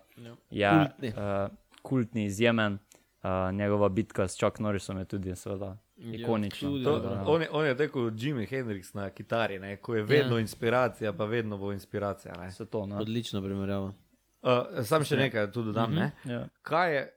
je 0.51 0.71
Kultni. 0.71 1.09
uh, 1.11 1.51
kultni, 1.83 2.25
izjemen. 2.25 2.79
Uh, 3.23 3.31
njegova 3.53 3.89
bitka 3.89 4.29
s 4.29 4.37
Chuck 4.37 4.59
Norrisom 4.59 4.99
je 4.99 5.05
tudi, 5.05 5.37
seveda, 5.37 5.77
ikonična. 5.99 6.69
tudi, 6.69 6.85
To, 6.85 6.99
da- 6.99 7.25
on, 7.27 7.43
je, 7.43 7.49
on 7.53 7.67
je 7.67 7.77
tako 7.77 7.93
kot 8.01 8.15
Jimi 8.17 8.47
Hendrix 8.47 8.95
na 8.95 9.11
kitari, 9.11 9.59
ne? 9.59 9.77
ko 9.77 9.95
je 9.95 10.03
vedno 10.03 10.31
Ja. 10.31 10.35
ja. 10.35 10.41
inspiracija, 10.41 11.13
pa 11.13 11.25
vedno 11.25 11.59
bo 11.59 11.73
inspiracija. 11.73 12.35
To. 12.71 12.87
Ne? 12.87 12.97
Odlična 12.97 13.43
primerjava. 13.43 13.93
Uh, 14.43 14.51
sam 14.83 15.05
še 15.05 15.17
nekaj 15.19 15.53
tu 15.53 15.63
dodam. 15.63 15.91
Mm 15.91 15.97
-hmm. 15.97 16.31
Ja. 16.31 16.49
Kaj 16.63 16.95
je 16.95 17.13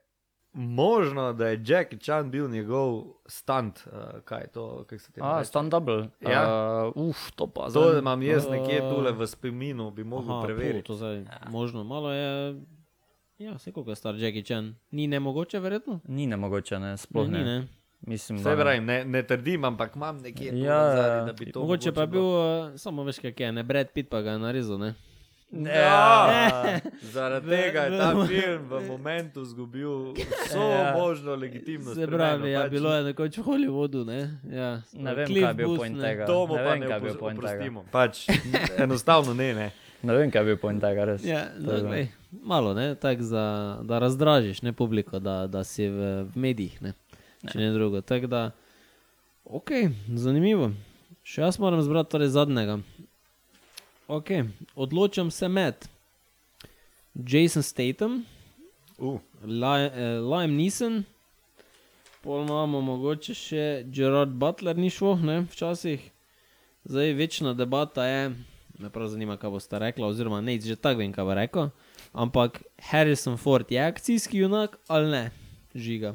možno, 0.52 1.32
da 1.32 1.48
je 1.48 1.60
Jackie 1.64 1.98
Chan 1.98 2.30
bil 2.30 2.48
njegov 2.48 3.04
stunt? 3.26 3.84
Uh, 3.86 3.92
kaj 4.20 4.40
je 4.40 4.46
to? 4.48 4.78
kako 4.80 4.98
se 4.98 5.12
temu 5.12 5.26
A, 5.26 5.38
reče? 5.38 5.44
stand 5.46 5.70
double. 5.70 6.08
Ja. 6.22 6.42
Uh, 6.86 7.08
uf, 7.08 7.30
to 7.30 7.46
pa 7.46 7.60
To 7.62 7.70
zdaj- 7.70 7.98
imam 7.98 8.22
jaz 8.22 8.46
nekje 8.46 8.80
tule 8.80 9.12
v 9.12 9.26
spominu, 9.26 9.90
bi 9.90 10.04
mogel 10.04 10.42
preveriti. 10.44 10.82
To, 10.82 10.86
to 10.86 10.94
zdaj, 10.94 11.24
možno, 11.48 11.84
malo 11.84 12.10
je. 12.10 12.60
Ja, 13.38 13.58
se 13.58 13.72
koliko 13.72 13.90
je 13.90 13.96
star 13.96 14.14
Jackie 14.14 14.42
Chan. 14.42 14.74
Ni 14.90 15.06
nemogoče, 15.06 15.58
verjetno? 15.58 16.00
Ni 16.04 16.26
nemogoče, 16.26 16.78
ne, 16.78 16.96
sploh 16.96 17.28
ne, 17.28 17.38
ne. 17.38 17.44
ni, 17.44 17.50
ne. 17.50 17.66
Mislim, 18.02 18.38
Vse 18.38 18.44
da 18.44 18.50
ne. 18.50 18.56
pravim, 18.56 18.84
ne, 18.84 19.04
ne 19.04 19.22
trdim, 19.22 19.64
ampak 19.64 19.96
imam 19.96 20.18
nekje 20.18 20.50
Ja, 20.54 20.74
ja. 20.74 21.24
da 21.24 21.32
bi 21.32 21.52
to 21.52 21.60
Mogoče 21.60 21.92
pa 21.92 22.00
je 22.00 22.06
bil, 22.06 22.20
bilo. 22.20 22.64
uh, 22.64 22.76
samo 22.76 23.02
veš, 23.02 23.18
kaj 23.18 23.32
je, 23.38 23.52
ne 23.52 23.62
Brad 23.62 23.86
Pitt 23.90 24.10
pa 24.10 24.20
ga 24.20 24.30
je 24.30 24.38
narezal. 24.38 24.78
Ne? 24.78 24.94
Ja, 25.54 26.26
zaradi 27.14 27.46
V- 27.46 27.50
tega 27.52 27.80
je 27.82 27.90
ta 27.94 28.26
film 28.26 28.62
v 28.64 28.88
momentu 28.88 29.42
izgubil 29.42 30.12
vso 30.12 30.58
Ja. 30.60 30.92
možno 30.92 31.34
legitimnost. 31.34 31.94
Se 31.94 32.06
pravi, 32.06 32.50
ja, 32.50 32.62
pač 32.62 32.70
bilo 32.70 32.90
je 32.90 33.02
nekoč 33.04 33.38
v 33.38 33.42
Hollywoodu. 33.42 34.02
Ne, 34.04 34.18
ja, 34.46 34.82
Ne 34.92 35.14
vem, 35.14 35.26
Cliff 35.26 35.40
kaj 35.40 35.50
je 35.50 35.54
bil 35.54 35.76
point 35.76 35.94
ne. 35.94 36.02
tega. 36.02 36.26
To 36.26 36.38
Ne 36.40 36.48
pa 36.48 36.62
vem, 36.64 36.80
ne 36.80 37.00
bil 37.00 37.14
point 37.14 37.38
tega. 37.38 37.82
Pač, 37.88 38.26
enostavno 38.84 39.30
ne, 39.32 39.54
ne. 39.54 39.68
Ne 40.02 40.12
vem, 40.12 40.28
kaj 40.28 40.44
bil 40.44 40.56
point 40.56 40.80
tega, 40.80 41.04
res. 41.06 41.22
Ja, 41.22 41.48
no, 41.54 41.64
Tako 41.66 41.78
da- 41.78 41.88
glej, 41.88 42.04
malo, 42.42 42.74
ne, 42.74 42.94
tak 42.94 43.22
za, 43.22 43.44
da 43.80 43.98
razdražiš 43.98 44.60
ne, 44.60 44.72
publiko, 44.72 45.16
da, 45.18 45.46
da 45.46 45.62
si 45.62 45.86
v, 45.86 45.98
v 46.24 46.36
medijih, 46.36 46.82
ne, 46.82 46.92
če 47.42 47.56
ne 47.56 47.70
drugo. 47.70 48.02
Tako 48.02 48.26
da, 48.26 48.42
ok, 49.46 49.70
zanimivo. 50.10 50.72
Še 51.24 51.40
jaz 51.40 51.56
moram 51.56 51.80
zbrati 51.80 52.10
torej 52.10 52.28
zadnjega. 52.28 52.82
Ok, 54.06 54.30
odločam 54.74 55.30
se 55.30 55.48
med 55.48 55.74
Jason 57.14 57.62
Statham, 57.62 58.24
Uh, 58.98 59.18
eh, 59.42 60.20
Liam 60.22 60.54
Neeson, 60.54 61.00
pol 62.22 62.44
imamo 62.44 62.78
mogoče 62.80 63.34
še 63.34 63.62
Gerard 63.90 64.36
Butler, 64.38 64.78
ni 64.78 64.86
šlo, 64.90 65.16
ne, 65.18 65.40
včasih. 65.50 66.04
Zdaj 66.86 67.14
večna 67.18 67.54
debata 67.58 68.06
je, 68.06 68.28
me 68.78 68.90
prav 68.94 69.10
zanima, 69.10 69.34
kaj 69.40 69.50
boste 69.50 69.80
rekla, 69.82 70.06
oziroma 70.06 70.38
ne, 70.44 70.54
že 70.62 70.76
tako 70.78 71.02
vem, 71.02 71.10
kaj 71.12 71.26
bo 71.26 71.34
rekel. 71.34 71.72
Ampak 72.12 72.62
Harrison 72.92 73.34
Ford 73.40 73.66
je 73.72 73.82
akcijski 73.82 74.44
junak 74.44 74.78
ali 74.86 75.10
ne, 75.10 75.24
žiga, 75.74 76.14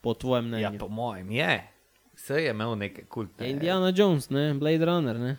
po 0.00 0.14
tvojem 0.14 0.52
ja, 0.54 0.70
mnenju. 0.70 0.84
po 0.84 0.88
mojem 0.88 1.34
je. 1.34 1.54
Vse 2.14 2.44
je 2.44 2.54
imel 2.54 2.76
neke 2.78 3.08
kultne. 3.10 3.42
Je 3.42 3.56
Indiana 3.56 3.90
Jones, 3.90 4.30
ne, 4.30 4.52
Blade 4.54 4.86
Runner, 4.86 5.18
ne. 5.18 5.34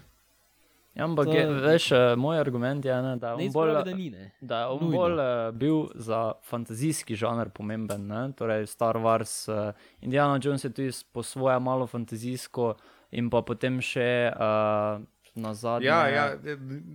Ja, 0.96 1.04
ampak, 1.04 1.26
To 1.26 1.34
je, 1.34 1.46
veš, 1.48 1.92
eh, 1.92 2.16
moj 2.16 2.40
argument 2.40 2.86
je, 2.86 3.02
ne, 3.02 3.16
da 3.20 3.28
je 3.28 3.34
on 3.34 3.40
bolj, 3.40 3.48
izpravi, 3.48 3.84
da 3.92 3.96
ni, 3.96 4.10
ne. 4.10 4.32
da 4.42 4.60
je 4.60 4.66
on 4.66 4.80
Nujno. 4.80 4.98
bolj 4.98 5.14
uh, 5.20 5.56
bil 5.56 5.82
za 5.96 6.32
fantazijski 6.44 7.16
žanr 7.16 7.50
pomemben. 7.50 8.08
Ne? 8.08 8.32
Torej, 8.38 8.66
Star 8.66 8.96
Wars, 8.96 9.50
uh, 9.52 9.76
Indiana 10.02 10.40
Jones 10.44 10.64
je 10.64 10.70
tudi 10.70 10.92
po 11.12 11.24
svoje 11.24 11.60
malo 11.60 11.88
fantazijsko, 11.88 12.76
in 13.12 13.30
pa 13.30 13.42
potem 13.42 13.82
še 13.84 14.32
uh, 14.32 15.04
na 15.36 15.54
zadnje. 15.54 15.88
Ja, 15.88 16.08
ja, 16.08 16.26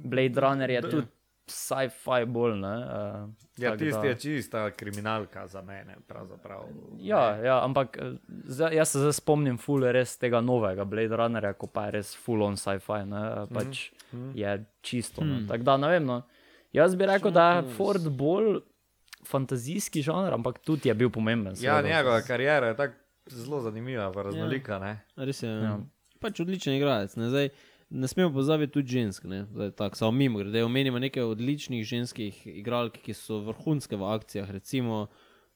Blade 0.04 0.40
Runner 0.40 0.70
je 0.70 0.82
tudi 0.82 1.06
sci-fi 1.50 2.24
bolj. 2.26 2.54
Ne? 2.56 2.74
Uh, 2.78 3.28
ja 3.56 3.76
tisti 3.76 4.00
da- 4.00 4.06
je 4.06 4.14
čista 4.16 4.70
kriminalka 4.70 5.46
za 5.46 5.62
mene. 5.62 5.96
Ja, 6.98 7.36
ja, 7.36 7.64
ampak 7.64 7.96
eh, 7.96 8.12
zdaj, 8.44 8.74
jaz 8.74 8.88
se 8.88 8.98
zdaj 8.98 9.12
spomnim 9.14 9.58
ful 9.58 9.82
res 9.82 10.16
tega 10.16 10.40
novega 10.40 10.84
Blade 10.84 11.16
Runnerja, 11.16 11.52
ko 11.52 11.66
pa 11.66 11.84
je 11.84 11.90
res 11.92 12.16
full 12.16 12.42
on 12.42 12.56
sci-fi, 12.56 13.04
ne, 13.04 13.20
Mhm. 13.42 13.54
pač 13.54 13.90
mm 14.12 14.18
-hmm. 14.18 14.32
je 14.34 14.52
čisto. 14.82 15.20
Hmm. 15.20 15.46
Tako 15.48 15.62
da 15.62 15.76
ne 15.76 15.88
vem. 15.88 16.04
No. 16.04 16.22
Jaz 16.72 16.94
bi 16.94 17.06
rekel, 17.06 17.30
da 17.30 17.52
je 17.52 17.62
Ford 17.70 18.08
bolj 18.08 18.60
fantazijski 19.24 20.02
žanr, 20.02 20.32
ampak 20.32 20.58
tudi 20.58 20.88
je 20.88 20.94
bil 20.94 21.10
pomemben. 21.10 21.54
Ja, 21.60 21.82
njegova 21.82 22.22
karijera 22.22 22.66
je 22.66 22.76
tako 22.76 22.94
zelo 23.26 23.60
zanimiva, 23.60 24.12
pa 24.12 24.22
raznolika. 24.22 24.72
Ja. 24.74 24.96
Res 25.16 25.42
je. 25.42 25.48
Ja. 25.48 25.60
Ja. 25.60 25.78
Pač 26.20 26.40
odličen 26.40 26.74
igralec. 26.74 27.16
Ne, 27.16 27.28
Zdaj, 27.28 27.48
ne 27.90 28.08
smemo 28.08 28.32
pozabiti 28.32 28.72
tudi 28.72 28.88
žensk. 28.88 29.24
Ne, 29.24 29.44
Zdaj, 29.52 29.70
tak, 29.70 29.96
samo 29.96 30.10
mimo 30.10 30.38
grede. 30.38 30.64
Omenimo 30.64 30.98
nekaj 30.98 31.22
odličnih 31.22 31.84
ženskih 31.84 32.46
igralk, 32.46 32.98
ki 33.02 33.14
so 33.14 33.40
vrhunske 33.44 33.96
v 33.96 34.06
akcijah. 34.14 34.50
Recimo 34.50 35.06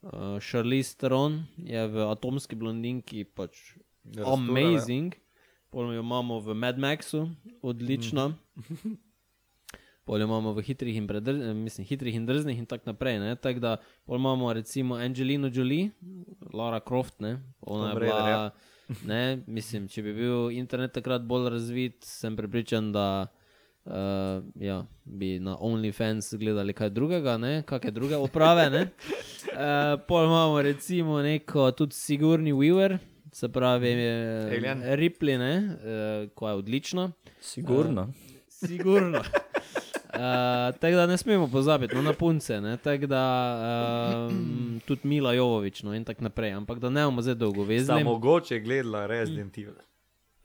uh, 0.03 0.11
Charlize 0.43 0.97
Theron 0.97 1.45
je 1.57 1.87
v 1.89 2.11
Atomski 2.11 2.57
blondinki 2.57 3.25
pač 3.25 3.77
Rastura, 4.05 4.35
amazing. 4.35 5.15
Pol 5.71 5.95
jo 5.95 6.01
imamo 6.01 6.39
v 6.41 6.55
Mad 6.55 6.79
Maxu, 6.79 7.29
odlična. 7.63 8.35
Pol 10.05 10.21
jo 10.21 10.27
imamo 10.29 10.53
v 10.53 10.63
hitrih 10.63 10.97
in, 11.01 11.07
predr, 11.09 11.33
eh, 11.33 11.55
mislim, 11.57 11.87
hitrih 11.89 12.15
in 12.15 12.27
drznih 12.27 12.59
in 12.59 12.67
tako 12.67 12.93
naprej. 12.93 13.19
ne. 13.19 13.37
Tako 13.37 13.61
da 13.61 13.77
pol 14.05 14.21
imamo 14.21 14.53
recimo 14.53 14.95
Angelino 14.95 15.49
Jolie, 15.53 15.91
Lara 16.53 16.81
Croft, 16.81 17.21
ne. 17.21 17.41
ona 17.61 17.87
je 17.87 17.91
Tomb 17.91 18.03
Raider, 18.03 18.17
bila. 18.17 18.29
ja. 18.29 18.51
Ne, 19.07 19.39
mislim, 19.47 19.89
če 19.89 20.03
bi 20.03 20.13
bil 20.17 20.51
internet 20.53 20.93
takrat 20.93 21.25
bolj 21.25 21.49
razvit, 21.55 22.03
sem 22.05 22.37
prepričan, 22.37 22.93
da 22.93 23.07
uh, 23.85 24.45
ja, 24.61 24.83
bi 25.05 25.39
na 25.41 25.57
OnlyFans 25.57 26.35
gledali 26.41 26.77
kaj 26.77 26.91
drugega, 26.91 27.39
ne, 27.41 27.63
kakšne 27.67 27.95
druge 27.97 28.21
oprave. 28.21 28.69
ne. 28.71 28.83
Uh, 29.55 30.01
pol 30.09 30.29
imamo 30.29 30.63
recimo 30.63 31.23
neko 31.23 31.71
tudi 31.73 31.95
Sigurni 31.95 32.53
Weaver, 32.53 32.99
se 33.33 33.49
pravi 33.49 33.89
eh, 33.89 34.59
Alien. 34.59 34.85
Ripley, 35.01 35.39
ne, 35.39 35.55
uh, 35.57 36.31
ko 36.35 36.49
je 36.49 36.55
odlična. 36.55 37.11
Sigurno. 37.41 38.13
Sigurno. 38.49 39.23
Uh, 40.15 40.79
tako 40.79 40.97
da 40.97 41.07
ne 41.07 41.17
smemo 41.19 41.49
pozabiti 41.49 41.95
no, 41.95 42.03
na 42.03 42.13
punce, 42.13 42.61
ne, 42.61 42.77
tako 42.77 43.07
da 43.07 43.23
um, 44.31 44.81
tudi 44.87 45.09
Mila 45.09 45.33
Jovovič 45.33 45.83
no, 45.83 45.95
in 45.95 46.05
tako 46.05 46.25
naprej. 46.25 46.53
Ampak 46.53 46.79
da 46.79 46.91
ne 46.91 47.05
bomo 47.05 47.23
zdaj 47.23 47.35
dolgo 47.35 47.65
Sta 47.65 47.69
vezli. 47.69 48.05
mogoče 48.05 48.59
gledala 48.61 49.07
Resident 49.07 49.59
Evil 49.59 49.75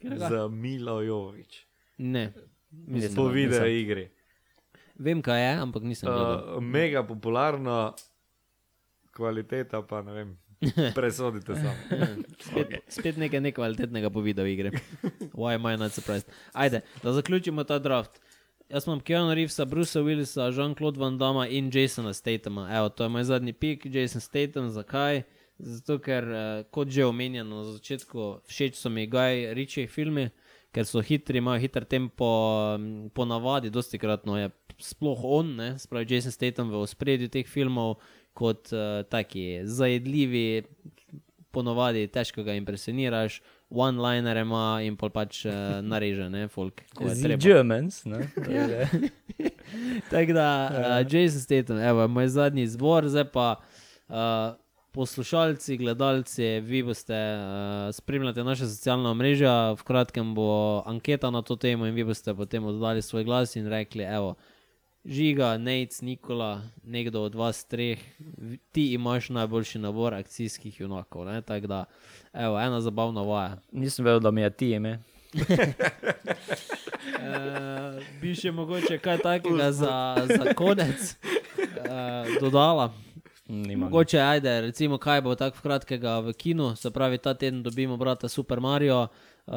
Katerega? 0.02 0.28
z 0.28 0.48
Milo 0.50 1.00
Jovič. 1.00 1.66
Ne. 1.98 2.32
Mislim, 2.70 3.14
da- 3.14 3.32
video 3.32 3.66
igri. 3.66 4.08
Vem, 4.98 5.22
kaj 5.22 5.40
je, 5.42 5.56
ampak 5.56 5.82
nisem 5.82 6.10
gledal. 6.12 6.56
Uh, 6.56 6.62
mega 6.62 7.02
popularno, 7.06 7.94
kvaliteta 9.12 9.82
pa 9.82 10.02
ne 10.02 10.12
vem. 10.12 10.38
Presodite 10.94 11.54
sami. 11.54 12.24
Spet, 12.38 12.68
spet 12.88 13.16
nekaj 13.16 13.40
nekvalitetnega 13.40 14.10
po 14.10 14.20
video 14.20 14.44
igre. 14.44 14.70
Why 15.32 15.54
am 15.54 15.64
I 15.66 15.76
not 15.80 15.92
surprised? 15.92 16.28
Ajde, 16.52 16.82
da 17.02 17.12
zaključimo 17.12 17.64
ta 17.64 17.78
draft. 17.78 18.20
Jaz 18.70 18.86
imam 18.86 19.00
Keanu 19.00 19.34
Reevesa, 19.34 19.64
Brucea 19.66 20.02
Willisa, 20.02 20.52
Jean-Claude 20.54 20.98
Van 20.98 21.18
Damme 21.18 21.48
in 21.50 21.70
Jasona 21.70 22.12
Statama. 22.14 22.68
Evo, 22.70 22.88
to 22.88 23.02
je 23.02 23.08
moj 23.08 23.24
zadnji 23.24 23.52
pik, 23.52 23.86
Jason 23.90 24.20
Statham. 24.20 24.68
Zakaj? 24.70 25.22
Zato, 25.58 25.98
ker, 25.98 26.24
eh, 26.24 26.62
kot 26.70 26.88
že 26.88 27.04
omenjeno 27.04 27.56
na 27.56 27.64
začetku, 27.72 28.46
všeč 28.46 28.78
so 28.78 28.88
mi 28.88 29.08
Guy 29.10 29.50
Ritchie 29.54 29.88
filmi, 29.90 30.30
ker 30.72 30.86
so 30.86 31.02
hitri, 31.02 31.42
imajo 31.42 31.60
hiter 31.60 31.84
tempo, 31.84 32.28
m, 32.78 33.10
po 33.10 33.26
navadi, 33.26 33.70
dosti 33.70 33.98
kratno 33.98 34.38
je 34.38 34.50
sploh 34.78 35.18
on, 35.24 35.56
ne, 35.56 35.78
spravi 35.78 36.06
Jason 36.06 36.32
Statham 36.32 36.70
v 36.70 36.78
ospredju 36.86 37.28
teh 37.28 37.46
filmov, 37.46 37.98
kot 38.32 38.70
uh, 38.72 39.02
taki 39.10 39.66
zajedljivi, 39.66 40.62
ponovadi 41.50 42.06
težko 42.06 42.46
ga 42.46 42.54
impresioniraš, 42.54 43.42
one-liner 43.70 44.36
ima 44.36 44.80
in 44.82 44.96
pol 44.96 45.10
pač 45.10 45.44
uh, 45.44 45.52
nareže, 45.80 46.28
ne, 46.28 46.48
folk. 46.48 46.82
Germans. 47.38 48.04
ne, 48.04 48.26
je- 48.48 49.10
Tako 50.10 50.32
da, 50.32 50.48
uh, 50.66 50.78
Jason 51.06 51.40
Statham, 51.40 51.78
evo, 51.78 52.08
moj 52.08 52.28
zadnji 52.28 52.62
izbor, 52.62 53.08
zdaj 53.08 53.24
pa 53.26 53.56
uh, 54.08 54.14
poslušalci, 54.90 55.76
gledalci, 55.76 56.60
vi 56.60 56.82
boste 56.82 57.14
uh, 57.14 57.42
spremljati 57.94 58.42
naše 58.42 58.66
socialna 58.66 59.14
mreža, 59.14 59.72
v 59.72 59.82
kratkem 59.82 60.34
bo 60.34 60.48
anketa 60.82 61.30
na 61.30 61.42
to 61.42 61.56
temo 61.56 61.86
in 61.86 61.94
vi 61.94 62.04
boste 62.04 62.34
potem 62.34 62.64
oddali 62.64 63.02
svoj 63.02 63.24
glas 63.24 63.56
in 63.56 63.68
rekli, 63.68 64.02
evo, 64.04 64.34
Žiga, 65.04 65.56
Nec, 65.56 66.00
Nikola, 66.00 66.60
nekdo 66.84 67.22
od 67.22 67.34
vas 67.34 67.64
treh, 67.64 67.98
ti 68.70 68.92
imaš 68.92 69.28
najboljši 69.30 69.78
nabor 69.78 70.14
akcijskih 70.14 70.80
junakov. 70.80 71.24
ne, 71.24 71.42
Tako 71.42 71.66
da, 71.66 71.84
evo, 72.34 72.60
ena 72.60 72.80
zabavna 72.80 73.22
vaja. 73.22 73.56
Nisem 73.72 74.04
vedel, 74.04 74.20
da 74.20 74.30
mi 74.30 74.40
je 74.40 74.50
ti 74.52 74.70
ime. 74.70 74.98
Uh, 75.32 75.42
bi 78.20 78.34
še 78.34 78.50
mogoče 78.50 78.98
kaj 78.98 79.18
takega 79.18 79.72
za, 79.72 79.92
za 80.28 80.54
konec 80.54 81.16
uh, 81.16 82.28
dodala. 82.38 82.90
Nimam. 83.46 83.88
Mogoče 83.88 84.20
ajde, 84.20 84.60
recimo, 84.60 84.98
kaj 84.98 85.20
bo 85.20 85.34
tako 85.34 85.58
kratkega 85.60 86.18
v 86.20 86.32
kinu. 86.34 86.76
Se 86.76 86.90
pravi, 86.90 87.18
ta 87.18 87.34
teden 87.34 87.62
dobimo 87.62 87.96
brata 87.96 88.28
Super 88.28 88.60
Mario, 88.60 89.00
uh, 89.02 89.54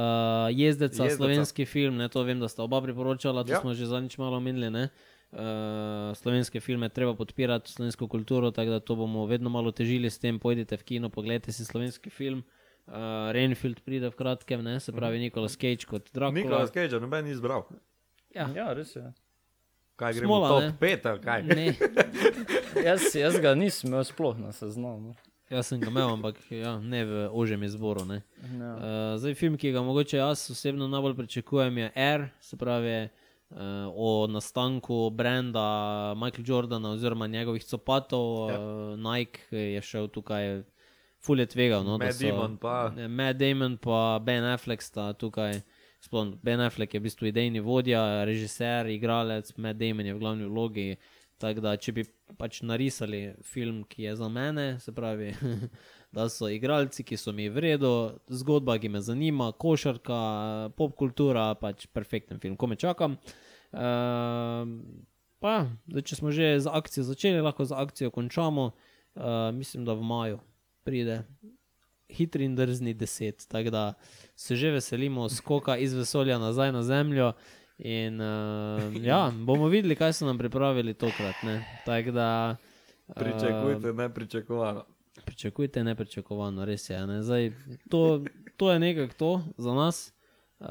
jezdeca, 0.49 1.03
Jezdeca. 1.03 1.15
slovenski 1.15 1.65
film, 1.65 1.97
ne, 1.97 2.09
to 2.09 2.23
vem, 2.23 2.39
da 2.39 2.47
sta 2.47 2.63
oba 2.63 2.81
priporočala, 2.81 3.43
to 3.43 3.51
Ja. 3.51 3.59
smo 3.59 3.73
že 3.73 3.85
zadnjič 3.85 4.17
malo 4.17 4.37
omenili. 4.37 4.69
ne. 4.69 4.87
Uh, 5.33 6.13
slovenske 6.15 6.59
filme 6.61 6.89
treba 6.89 7.15
podpirati, 7.15 7.71
slovensko 7.71 8.07
kulturo, 8.07 8.51
tako 8.51 8.69
da 8.69 8.79
to 8.79 8.95
bomo 8.95 9.25
vedno 9.25 9.49
malo 9.49 9.71
težili 9.71 10.09
s 10.09 10.19
tem. 10.19 10.39
Pojdite 10.39 10.77
v 10.77 10.83
kino, 10.83 11.09
pogledajte 11.09 11.51
si 11.51 11.65
slovenski 11.65 12.09
film. 12.09 12.43
Uh, 12.85 12.93
Renfield 13.33 13.79
pride 13.81 14.11
v 14.11 14.15
kratkem, 14.15 14.61
ne, 14.63 14.79
se 14.79 14.91
pravi 14.91 15.19
Nikolas 15.19 15.57
Cage 15.57 15.87
kot 15.89 16.11
Dracula. 16.13 16.37
Nikolas 16.37 16.71
Cage, 16.71 16.99
noben 16.99 17.27
izbral. 17.27 17.65
Ja. 18.35 18.45
Ja, 18.53 18.67
res 18.77 18.93
je. 18.95 19.07
Kaj 19.95 20.13
gremo 20.19 20.35
Smola, 20.35 20.49
top 20.49 20.61
ne? 20.61 20.73
5 20.81 21.09
ali 21.09 21.19
kaj? 21.23 21.43
Ne, 21.43 21.65
Jaz, 22.89 23.09
jaz 23.15 23.39
ga 23.41 23.55
nisem 23.57 23.89
imel 23.89 24.05
sploh 24.05 24.37
na 24.37 24.51
seznamu. 24.53 25.15
jaz 25.49 25.69
sem 25.69 25.81
ga 25.81 25.89
imel, 25.89 26.13
ampak 26.13 26.37
ja, 26.51 26.77
ne 26.77 27.05
v 27.05 27.25
ožjem 27.33 27.63
izboru. 27.63 28.05
Ne. 28.05 28.21
Ja. 28.53 28.75
Uh, 28.77 29.17
zdaj, 29.17 29.33
film, 29.41 29.57
ki 29.57 29.73
ga 29.73 29.81
mogoče 29.81 30.21
jaz 30.21 30.45
osebno 30.53 30.87
najbolj 30.93 31.17
pričakujem, 31.23 31.77
je 31.77 31.91
Air, 31.95 32.29
se 32.41 32.57
pravi 32.57 32.95
uh, 33.05 33.22
o 33.87 34.27
nastanku 34.27 35.09
brenda 35.09 35.65
Michaela 36.15 36.45
Jordana 36.47 36.89
oziroma 36.89 37.27
njegovih 37.27 37.63
copatov. 37.63 38.49
Ja. 38.49 38.59
Uh, 38.59 38.99
Nike 38.99 39.39
je 39.51 39.81
šel 39.81 40.07
tukaj, 40.07 40.63
ful 41.19 41.39
je 41.39 41.45
tvegal. 41.45 41.83
No, 41.83 41.97
da 41.97 42.05
Matt 42.05 42.15
so- 42.15 42.27
Damon 42.27 42.57
pa- 42.57 42.91
Matt 43.09 43.37
Damon 43.37 43.77
pa 43.77 44.19
Ben 44.19 44.43
Affleck 44.43 44.81
sta 44.81 45.13
tukaj. 45.13 45.61
Sploh 46.01 46.35
Ben 46.43 46.59
Affleck 46.59 46.93
je 46.93 46.99
v 46.99 47.03
bistvu 47.03 47.27
idejni 47.27 47.59
vodja, 47.59 48.25
režiser, 48.25 48.85
igralec, 48.87 49.53
Matt 49.57 49.79
Damon 49.79 50.05
je 50.05 50.13
v 50.13 50.19
glavni 50.19 50.45
vlogi. 50.45 50.95
Tako 51.37 51.61
da, 51.61 51.77
če 51.77 51.91
bi 51.91 52.03
pač 52.37 52.61
narisali 52.61 53.33
film, 53.43 53.83
ki 53.83 54.03
je 54.03 54.15
za 54.15 54.27
mene, 54.29 54.79
se 54.79 54.91
pravi, 54.91 55.31
da 56.13 56.27
so 56.29 56.47
igralci, 56.49 57.03
ki 57.03 57.17
so 57.17 57.33
mi 57.33 57.49
v 57.49 57.63
redu, 57.65 57.89
zgodba, 58.29 58.77
ki 58.77 58.89
me 58.93 59.01
zanima, 59.01 59.51
košarka, 59.51 60.19
pop 60.77 60.93
kultura, 60.99 61.49
pač 61.57 61.87
perfekten 61.89 62.39
film, 62.39 62.55
ko 62.55 62.69
me 62.69 62.77
čakam. 62.77 63.17
Uh, 63.73 64.69
pa, 65.41 65.55
zdaj, 65.89 66.05
če 66.05 66.19
smo 66.21 66.29
že 66.31 66.53
z 66.61 66.69
akcijo 66.69 67.07
začeli, 67.09 67.41
lahko 67.41 67.65
z 67.65 67.73
akcijo 67.73 68.13
končamo. 68.13 68.71
Uh, 69.13 69.49
mislim, 69.53 69.85
da 69.85 69.93
v 69.93 70.05
maju 70.05 70.39
pride 70.85 71.23
hitri 72.13 72.45
in 72.45 72.55
drzni 72.55 72.93
deset. 72.93 73.45
Tako 73.49 73.69
da 73.69 73.93
se 74.35 74.55
že 74.55 74.71
veselimo 74.71 75.29
skoka 75.29 75.77
iz 75.77 75.93
vesolja 75.93 76.37
nazaj 76.37 76.71
na 76.71 76.83
zemljo. 76.83 77.33
In 77.77 78.21
uh, 78.21 78.93
ja, 79.01 79.31
bomo 79.33 79.67
videli, 79.67 79.95
kaj 79.95 80.13
so 80.13 80.25
nam 80.25 80.37
pripravili 80.37 80.93
tokrat. 80.93 81.35
ne. 81.43 81.81
Tako 81.85 82.11
da. 82.11 82.55
eh, 83.09 83.13
Pričakujte, 83.17 83.93
nepričakovano. 83.93 84.85
Pričakujte 85.25 85.83
nepričakovano, 85.83 86.65
res 86.65 86.89
je. 86.89 87.07
Ne? 87.07 87.21
Zdaj, 87.23 87.51
to, 87.89 88.23
to 88.57 88.71
je 88.71 88.79
nekako 88.79 89.13
to 89.13 89.41
za 89.57 89.73
nas. 89.73 90.13
Uh, 90.59 90.67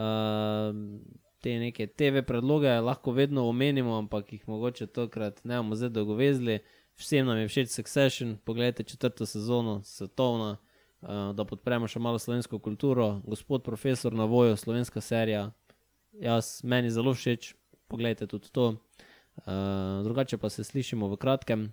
te 1.43 1.59
neke 1.59 1.87
TV 1.87 2.23
predloge 2.27 2.71
lahko 2.81 3.13
vedno 3.13 3.49
omenimo, 3.49 3.97
ampak 3.99 4.33
jih 4.33 4.49
mogoče 4.49 4.87
tokrat 4.87 5.45
ne 5.45 5.57
bomo 5.57 5.77
zdaj 5.77 5.91
dolgovezli. 5.91 6.61
Vsem 6.95 7.27
nam 7.27 7.39
je 7.39 7.49
všeč 7.49 7.69
Succession, 7.69 8.37
pogledajte 8.45 8.83
četrto 8.83 9.27
sezono, 9.27 9.81
svetovna, 9.85 10.57
uh, 11.01 11.09
da 11.35 11.45
podpremo 11.45 11.89
še 11.89 11.99
malo 11.99 12.19
slovensko 12.19 12.59
kulturo. 12.59 13.21
Gospod 13.27 13.65
profesor 13.65 14.13
na 14.13 14.25
voju, 14.25 14.57
slovenska 14.57 15.01
serija, 15.01 15.51
jaz 16.13 16.61
meni 16.65 16.91
zelo 16.91 17.15
všeč, 17.15 17.55
pogledajte 17.89 18.27
tudi 18.27 18.53
to. 18.53 18.77
Uh, 19.37 20.05
drugače 20.05 20.39
pa 20.39 20.51
se 20.51 20.65
slišimo 20.65 21.09
v 21.09 21.17
kratkem. 21.17 21.73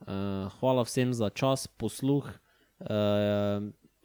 Uh, 0.00 0.48
hvala 0.60 0.82
vsem 0.82 1.12
za 1.14 1.28
čas, 1.30 1.66
posluh 1.66 2.24
uh, 2.24 3.60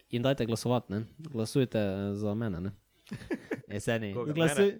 in 0.09 0.21
dajte 0.21 0.45
glasovati. 0.45 0.93
Ne? 0.93 1.05
Glasujte 1.17 1.79
eh, 1.79 2.13
za 2.13 2.33
mene. 2.33 2.61
Ne? 2.61 2.71
Jeseni. 3.73 4.13
Koga, 4.13 4.33
Glasuj... 4.33 4.73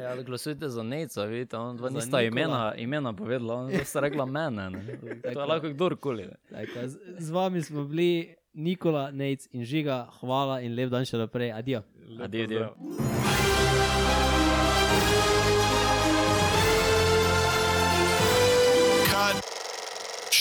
Ja, 0.00 0.22
glasujte 0.22 0.68
za 0.68 0.82
Neca, 0.82 1.24
vidite, 1.24 1.56
on 1.56 1.76
dva 1.76 1.90
nista 1.90 2.20
Nikola. 2.20 2.22
imena, 2.22 2.74
imena 2.76 3.12
povedala, 3.12 3.54
on 3.54 3.72
sta 3.84 4.00
rekla 4.00 4.26
mene. 4.26 4.70
Ne. 4.70 4.98
To 5.22 5.40
je 5.40 5.46
lahko 5.46 5.68
kdorkoli. 5.68 6.28
Tako, 6.50 6.88
z, 6.88 6.98
z 7.18 7.30
vami 7.30 7.62
smo 7.62 7.84
bili 7.84 8.34
Nikola, 8.54 9.10
Nec 9.10 9.48
in 9.52 9.64
Žiga. 9.64 10.08
Hvala 10.20 10.60
in 10.60 10.74
lep 10.74 10.90
dan 10.90 11.04
še 11.04 11.16
naprej. 11.16 11.52
Adijo. 11.52 11.82
Adijo, 12.20 12.44
adijo. 12.44 13.31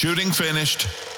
Shooting 0.02 0.32
finished. 0.32 1.11